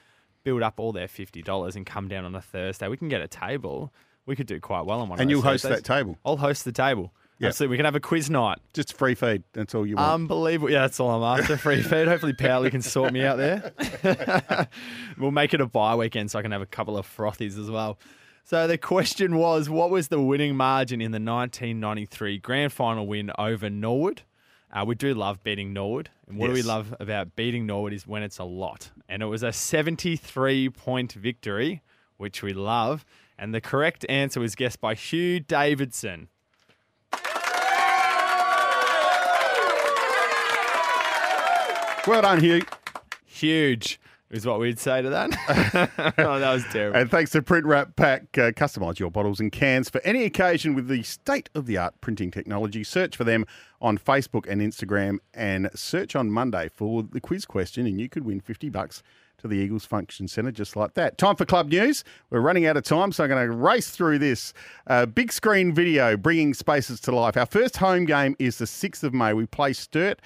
build 0.45 0.63
up 0.63 0.75
all 0.79 0.93
their 0.93 1.07
$50 1.07 1.77
and 1.77 1.87
come 1.87 2.09
down 2.09 2.25
on 2.25 2.35
a 2.35 2.43
Thursday, 2.43 2.89
we 2.89 2.97
can 2.97 3.09
get 3.09 3.21
a 3.21 3.29
table. 3.29 3.93
We 4.27 4.37
could 4.37 4.47
do 4.47 4.61
quite 4.61 4.85
well 4.87 5.01
on 5.01 5.09
one 5.09 5.21
And 5.21 5.31
you'll 5.31 5.43
host 5.43 5.65
that 5.65 5.85
table. 5.85 6.19
I'll 6.25 6.37
host 6.37 6.65
the 6.65 6.73
table. 6.73 7.13
Yeah. 7.43 7.49
Absolutely. 7.49 7.73
We 7.73 7.77
can 7.79 7.85
have 7.87 7.97
a 7.97 8.01
quiz 8.01 8.31
night. 8.31 8.59
Just 8.73 8.97
free 8.97 9.17
feed. 9.17 9.43
That's 9.53 9.75
all 9.75 9.85
you 9.85 9.97
want. 9.97 10.13
Unbelievable. 10.13 10.71
Yeah, 10.71 10.83
that's 10.83 11.01
all 11.01 11.11
I'm 11.11 11.41
after. 11.41 11.57
Free 11.57 11.83
feed. 11.83 12.07
Hopefully, 12.07 12.35
Powley 12.35 12.71
can 12.71 12.83
sort 12.83 13.13
me 13.13 13.25
out 13.25 13.37
there. 13.37 14.69
we'll 15.19 15.33
make 15.33 15.53
it 15.53 15.61
a 15.61 15.67
bye 15.67 15.97
weekend 15.97 16.31
so 16.31 16.39
I 16.39 16.43
can 16.43 16.53
have 16.53 16.63
a 16.63 16.67
couple 16.67 16.97
of 16.97 17.05
frothies 17.05 17.59
as 17.59 17.69
well. 17.69 17.99
So 18.45 18.67
the 18.69 18.79
question 18.79 19.37
was, 19.37 19.69
what 19.69 19.91
was 19.91 20.07
the 20.07 20.21
winning 20.21 20.57
margin 20.57 21.01
in 21.01 21.11
the 21.11 21.17
1993 21.17 22.39
grand 22.39 22.73
final 22.73 23.07
win 23.07 23.33
over 23.39 23.69
Norwood? 23.69 24.23
Uh, 24.73 24.85
we 24.87 24.95
do 24.95 25.13
love 25.13 25.43
beating 25.43 25.73
Norwood. 25.73 26.11
And 26.29 26.39
what 26.39 26.47
do 26.47 26.53
we 26.53 26.63
love 26.63 26.95
about 27.01 27.35
beating 27.35 27.67
Norwood 27.67 27.93
is 27.93 28.07
when 28.07 28.23
it's 28.23 28.39
a 28.39 28.45
lot. 28.45 28.91
And 29.09 29.21
it 29.23 29.27
was 29.27 29.43
a 29.43 29.53
73 29.53 30.71
point 30.71 31.13
victory, 31.13 31.83
which 32.17 32.43
we 32.43 32.53
love. 32.53 33.05
And 33.37 33.53
the 33.53 33.61
correct 33.61 34.07
answer 34.09 34.39
was 34.39 34.55
guessed 34.55 34.81
by 34.81 34.95
Hugh 34.95 35.41
Davidson. 35.41 36.29
Well 42.07 42.23
done, 42.23 42.41
Hugh. 42.41 42.63
Huge 43.25 44.01
is 44.31 44.47
what 44.47 44.59
we'd 44.59 44.79
say 44.79 45.03
to 45.03 45.11
that. 45.11 45.31
oh, 46.19 46.39
that 46.39 46.53
was 46.53 46.65
terrible. 46.73 46.99
And 46.99 47.11
thanks 47.11 47.31
to 47.33 47.43
Print 47.43 47.67
Wrap 47.67 47.95
Pack, 47.97 48.23
uh, 48.39 48.51
customise 48.51 48.99
your 48.99 49.11
bottles 49.11 49.41
and 49.41 49.53
cans 49.53 49.91
for 49.91 50.01
any 50.05 50.25
occasion 50.25 50.75
with 50.75 50.89
the 50.89 51.03
state 51.03 51.51
of 51.55 51.67
the 51.67 51.77
art 51.77 51.95
printing 52.01 52.31
technology. 52.31 52.83
Search 52.83 53.17
for 53.17 53.25
them 53.25 53.45
on 53.81 53.99
Facebook 53.99 54.47
and 54.49 54.61
Instagram 54.63 55.19
and 55.35 55.71
search 55.75 56.17
on 56.17 56.31
Monday 56.31 56.69
for 56.69 57.03
the 57.03 57.21
quiz 57.21 57.45
question, 57.45 57.87
and 57.87 58.01
you 58.01 58.09
could 58.09 58.25
win 58.25 58.41
50 58.41 58.71
bucks 58.71 59.03
to 59.39 59.49
the 59.49 59.57
Eagles 59.57 59.85
Function 59.85 60.29
Centre 60.29 60.53
just 60.53 60.77
like 60.77 60.95
that. 60.95 61.19
Time 61.19 61.37
for 61.37 61.45
club 61.45 61.69
news. 61.69 62.03
We're 62.31 62.41
running 62.41 62.65
out 62.65 62.77
of 62.77 62.85
time, 62.85 63.13
so 63.13 63.25
I'm 63.25 63.31
going 63.31 63.47
to 63.47 63.55
race 63.55 63.91
through 63.91 64.19
this. 64.19 64.55
Uh, 64.87 65.05
big 65.05 65.31
screen 65.33 65.75
video 65.75 66.17
bringing 66.17 66.55
spaces 66.55 67.01
to 67.01 67.15
life. 67.15 67.37
Our 67.37 67.47
first 67.47 67.77
home 67.77 68.07
game 68.07 68.35
is 68.39 68.59
the 68.59 68.65
6th 68.65 69.03
of 69.03 69.13
May. 69.13 69.35
We 69.35 69.47
play 69.47 69.73
Sturt. 69.73 70.21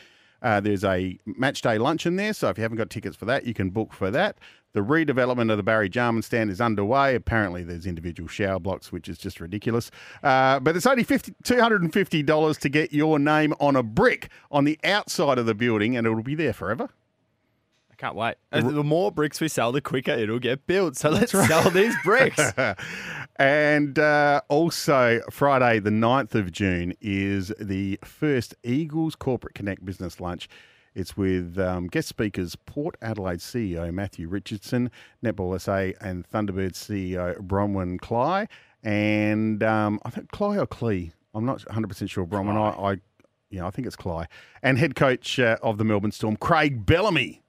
Uh, 0.46 0.60
there's 0.60 0.84
a 0.84 1.18
match 1.26 1.60
day 1.60 1.76
luncheon 1.76 2.14
there, 2.14 2.32
so 2.32 2.48
if 2.48 2.56
you 2.56 2.62
haven't 2.62 2.78
got 2.78 2.88
tickets 2.88 3.16
for 3.16 3.24
that, 3.24 3.46
you 3.46 3.52
can 3.52 3.68
book 3.68 3.92
for 3.92 4.12
that. 4.12 4.38
The 4.74 4.80
redevelopment 4.80 5.50
of 5.50 5.56
the 5.56 5.64
Barry 5.64 5.88
Jarman 5.88 6.22
stand 6.22 6.52
is 6.52 6.60
underway. 6.60 7.16
Apparently, 7.16 7.64
there's 7.64 7.84
individual 7.84 8.28
shower 8.28 8.60
blocks, 8.60 8.92
which 8.92 9.08
is 9.08 9.18
just 9.18 9.40
ridiculous. 9.40 9.90
Uh, 10.22 10.60
but 10.60 10.76
it's 10.76 10.86
only 10.86 11.02
50, 11.02 11.34
$250 11.42 12.58
to 12.60 12.68
get 12.68 12.92
your 12.92 13.18
name 13.18 13.54
on 13.58 13.74
a 13.74 13.82
brick 13.82 14.30
on 14.52 14.62
the 14.62 14.78
outside 14.84 15.38
of 15.38 15.46
the 15.46 15.54
building, 15.54 15.96
and 15.96 16.06
it'll 16.06 16.22
be 16.22 16.36
there 16.36 16.52
forever. 16.52 16.90
I 17.98 18.02
can't 18.02 18.14
wait. 18.14 18.34
the 18.50 18.84
more 18.84 19.10
bricks 19.10 19.40
we 19.40 19.48
sell, 19.48 19.72
the 19.72 19.80
quicker 19.80 20.10
it'll 20.10 20.38
get 20.38 20.66
built. 20.66 20.96
So 20.96 21.08
let's 21.08 21.32
sell 21.32 21.70
these 21.70 21.94
bricks. 22.04 22.52
and 23.36 23.98
uh, 23.98 24.42
also, 24.48 25.20
Friday, 25.30 25.78
the 25.78 25.90
9th 25.90 26.34
of 26.34 26.52
June, 26.52 26.92
is 27.00 27.52
the 27.58 27.98
first 28.04 28.54
Eagles 28.62 29.16
Corporate 29.16 29.54
Connect 29.54 29.84
Business 29.84 30.20
Lunch. 30.20 30.46
It's 30.94 31.16
with 31.16 31.58
um, 31.58 31.86
guest 31.86 32.08
speakers 32.08 32.56
Port 32.56 32.96
Adelaide 33.00 33.40
CEO 33.40 33.92
Matthew 33.92 34.28
Richardson, 34.28 34.90
Netball 35.24 35.60
SA 35.60 35.96
and 36.06 36.28
Thunderbird 36.28 36.72
CEO 36.72 37.36
Bronwyn 37.38 37.98
Klei, 37.98 38.48
and 38.82 39.62
um, 39.62 40.00
I 40.04 40.10
think 40.10 40.30
Cly 40.32 40.58
or 40.58 40.66
Clee. 40.66 41.12
I'm 41.34 41.44
not 41.44 41.60
100% 41.60 42.10
sure, 42.10 42.26
Bronwyn. 42.26 42.56
I, 42.56 42.92
I, 42.92 42.96
yeah, 43.50 43.66
I 43.66 43.70
think 43.70 43.86
it's 43.86 43.96
Cly. 43.96 44.26
And 44.62 44.78
head 44.78 44.94
coach 44.94 45.38
uh, 45.38 45.58
of 45.62 45.76
the 45.76 45.84
Melbourne 45.84 46.12
Storm, 46.12 46.36
Craig 46.36 46.86
Bellamy. 46.86 47.42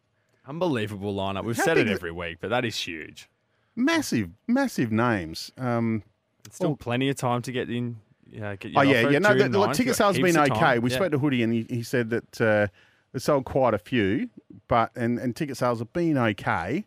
Unbelievable 0.47 1.13
lineup. 1.13 1.43
We've 1.43 1.57
How 1.57 1.63
said 1.63 1.77
it 1.77 1.85
big 1.87 1.93
every 1.93 2.11
week, 2.11 2.37
but 2.39 2.49
that 2.49 2.63
is 2.65 2.75
huge. 2.77 3.29
Massive, 3.75 4.29
massive 4.47 4.91
names. 4.91 5.51
Um, 5.57 6.03
Still 6.49 6.71
Oh. 6.71 6.75
plenty 6.77 7.09
of 7.09 7.17
time 7.17 7.41
to 7.41 7.51
get 7.51 7.69
in. 7.69 7.97
Yeah, 8.29 8.55
get 8.55 8.71
Oh 8.75 8.81
yeah, 8.81 9.01
offer 9.01 9.11
yeah. 9.11 9.19
No, 9.19 9.29
June 9.29 9.37
the, 9.39 9.49
the 9.49 9.57
9th. 9.59 9.71
ticket 9.73 9.77
You've 9.79 9.87
got 9.87 9.95
sales 9.97 10.15
have 10.15 10.23
been 10.23 10.35
heaps 10.35 10.49
of 10.51 10.57
okay. 10.57 10.79
We 10.79 10.89
Yeah. 10.89 10.95
spoke 10.95 11.11
to 11.11 11.17
Hoodie, 11.19 11.43
and 11.43 11.53
he, 11.53 11.65
he 11.69 11.83
said 11.83 12.09
that 12.11 12.41
uh, 12.41 12.67
they 13.11 13.19
sold 13.19 13.43
quite 13.45 13.73
a 13.73 13.77
few, 13.77 14.29
but 14.69 14.91
and, 14.95 15.19
and 15.19 15.35
ticket 15.35 15.57
sales 15.57 15.79
have 15.79 15.91
been 15.91 16.17
okay, 16.17 16.85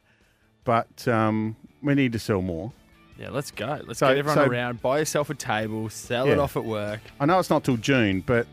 but 0.65 1.07
um, 1.07 1.57
we 1.83 1.95
need 1.95 2.13
to 2.13 2.19
sell 2.19 2.41
more. 2.41 2.73
Yeah, 3.19 3.29
let's 3.31 3.51
go. 3.51 3.81
Let's 3.87 3.99
So- 3.99 4.09
get 4.09 4.17
everyone 4.19 4.45
so- 4.47 4.51
around. 4.51 4.81
Buy 4.81 5.01
yourself 5.01 5.29
a 5.29 5.35
table. 5.35 5.91
Sell 5.91 6.27
it 6.27 6.37
Yeah. 6.37 6.39
off 6.39 6.57
at 6.57 6.65
work. 6.65 7.01
I 7.21 7.27
know 7.27 7.39
it's 7.39 7.51
not 7.51 7.65
till 7.65 7.77
June, 7.77 8.23
but 8.25 8.47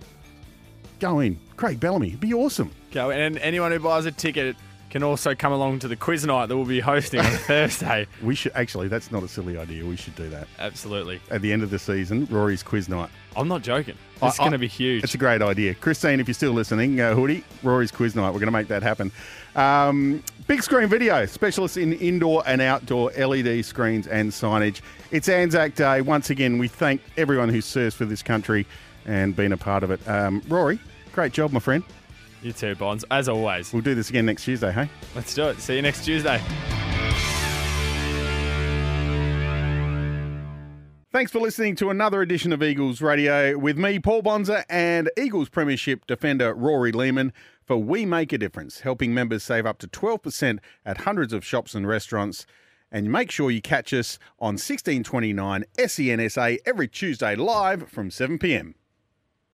go 1.00 1.20
in, 1.22 1.40
Craig 1.56 1.80
Bellamy, 1.80 2.10
it'd 2.10 2.20
be 2.20 2.34
awesome. 2.34 2.72
Go 2.92 3.12
and 3.12 3.38
anyone 3.38 3.72
who 3.72 3.80
buys 3.80 4.06
a 4.06 4.12
ticket 4.12 4.58
can 4.90 5.04
also 5.04 5.36
come 5.36 5.52
along 5.52 5.80
to 5.80 5.88
the 5.88 5.96
quiz 5.96 6.26
night 6.26 6.46
that 6.48 6.56
we'll 6.56 6.66
be 6.66 6.80
hosting 6.80 7.20
on 7.20 7.26
Thursday. 7.32 8.08
We 8.22 8.36
should 8.36 8.54
actually. 8.56 8.88
That's 8.88 9.12
not 9.12 9.22
a 9.24 9.28
silly 9.28 9.58
idea. 9.58 9.86
We 9.86 9.98
should 9.98 10.16
do 10.16 10.30
that 10.30 10.48
Absolutely. 10.60 11.20
at 11.30 11.42
the 11.42 11.52
end 11.52 11.62
of 11.64 11.70
the 11.70 11.80
season. 11.80 12.26
Rory's 12.32 12.64
quiz 12.64 12.88
night. 12.88 13.10
I'm 13.36 13.48
not 13.50 13.62
joking. 13.64 13.96
I- 14.22 14.28
This 14.28 14.34
is 14.36 14.40
going 14.40 14.50
I- 14.50 14.56
to 14.56 14.60
be 14.60 14.68
huge. 14.68 15.04
It's 15.04 15.14
a 15.14 15.18
great 15.18 15.42
idea. 15.42 15.76
Christine, 15.76 16.20
if 16.20 16.28
you're 16.28 16.34
still 16.34 16.54
listening, 16.54 17.00
uh, 17.02 17.14
Hoodie, 17.16 17.44
Rory's 17.64 17.92
quiz 17.92 18.16
night. 18.16 18.28
We're 18.30 18.40
going 18.40 18.46
to 18.46 18.52
make 18.52 18.70
that 18.70 18.82
happen. 18.82 19.12
Um, 19.56 20.24
big 20.48 20.64
screen 20.64 20.88
video, 20.88 21.26
specialists 21.26 21.78
in 21.78 21.94
indoor 21.94 22.44
and 22.48 22.62
outdoor 22.62 23.12
LED 23.12 23.66
screens 23.66 24.08
and 24.08 24.32
signage. 24.32 24.82
It's 25.12 25.28
Anzac 25.30 25.76
Day. 25.76 26.02
Once 26.02 26.30
again, 26.30 26.58
we 26.60 26.68
thank 26.68 27.02
everyone 27.18 27.50
who 27.50 27.60
serves 27.62 27.96
for 27.96 28.06
this 28.06 28.22
country 28.24 28.66
and 29.06 29.36
been 29.36 29.52
a 29.52 29.58
part 29.58 29.84
of 29.84 29.92
it. 29.92 30.08
Um, 30.08 30.42
Rory, 30.48 30.80
great 31.14 31.34
job, 31.34 31.52
my 31.52 31.60
friend. 31.60 31.84
You 32.42 32.52
too, 32.52 32.76
Bonds. 32.76 33.04
As 33.10 33.28
always. 33.28 33.74
We'll 33.74 33.82
do 33.82 33.96
this 33.96 34.10
again 34.10 34.26
next 34.26 34.44
Tuesday, 34.44 34.72
hey? 34.72 34.90
Let's 35.16 35.34
do 35.34 35.48
it. 35.48 35.60
See 35.60 35.76
you 35.76 35.82
next 35.82 36.06
Tuesday. 36.06 36.42
Thanks 41.12 41.32
for 41.32 41.40
listening 41.40 41.76
to 41.78 41.90
another 41.90 42.22
edition 42.22 42.54
of 42.54 42.62
Eagles 42.62 43.02
Radio 43.02 43.58
with 43.58 43.78
me, 43.78 43.98
Paul 43.98 44.22
Bonsor, 44.22 44.64
and 44.70 45.10
Eagles 45.18 45.50
Premiership 45.50 46.06
defender 46.06 46.54
Rory 46.54 46.92
Lehman 46.92 47.34
for 47.66 47.78
We 47.78 48.06
Make 48.06 48.34
a 48.34 48.38
Difference, 48.38 48.82
helping 48.82 49.14
members 49.14 49.42
save 49.42 49.66
up 49.66 49.80
to 49.80 49.88
12% 49.88 50.60
at 50.86 50.98
hundreds 51.00 51.34
of 51.34 51.44
shops 51.44 51.74
and 51.74 51.88
restaurants. 51.88 52.46
And 52.92 53.12
make 53.12 53.32
sure 53.32 53.50
you 53.50 53.62
catch 53.62 53.94
us 53.94 54.20
on 54.40 54.54
1629 54.54 55.66
SEN 55.88 56.30
SA 56.30 56.52
every 56.66 56.88
Tuesday 56.88 57.36
live 57.36 57.90
from 57.90 58.10
7pm. 58.10 58.76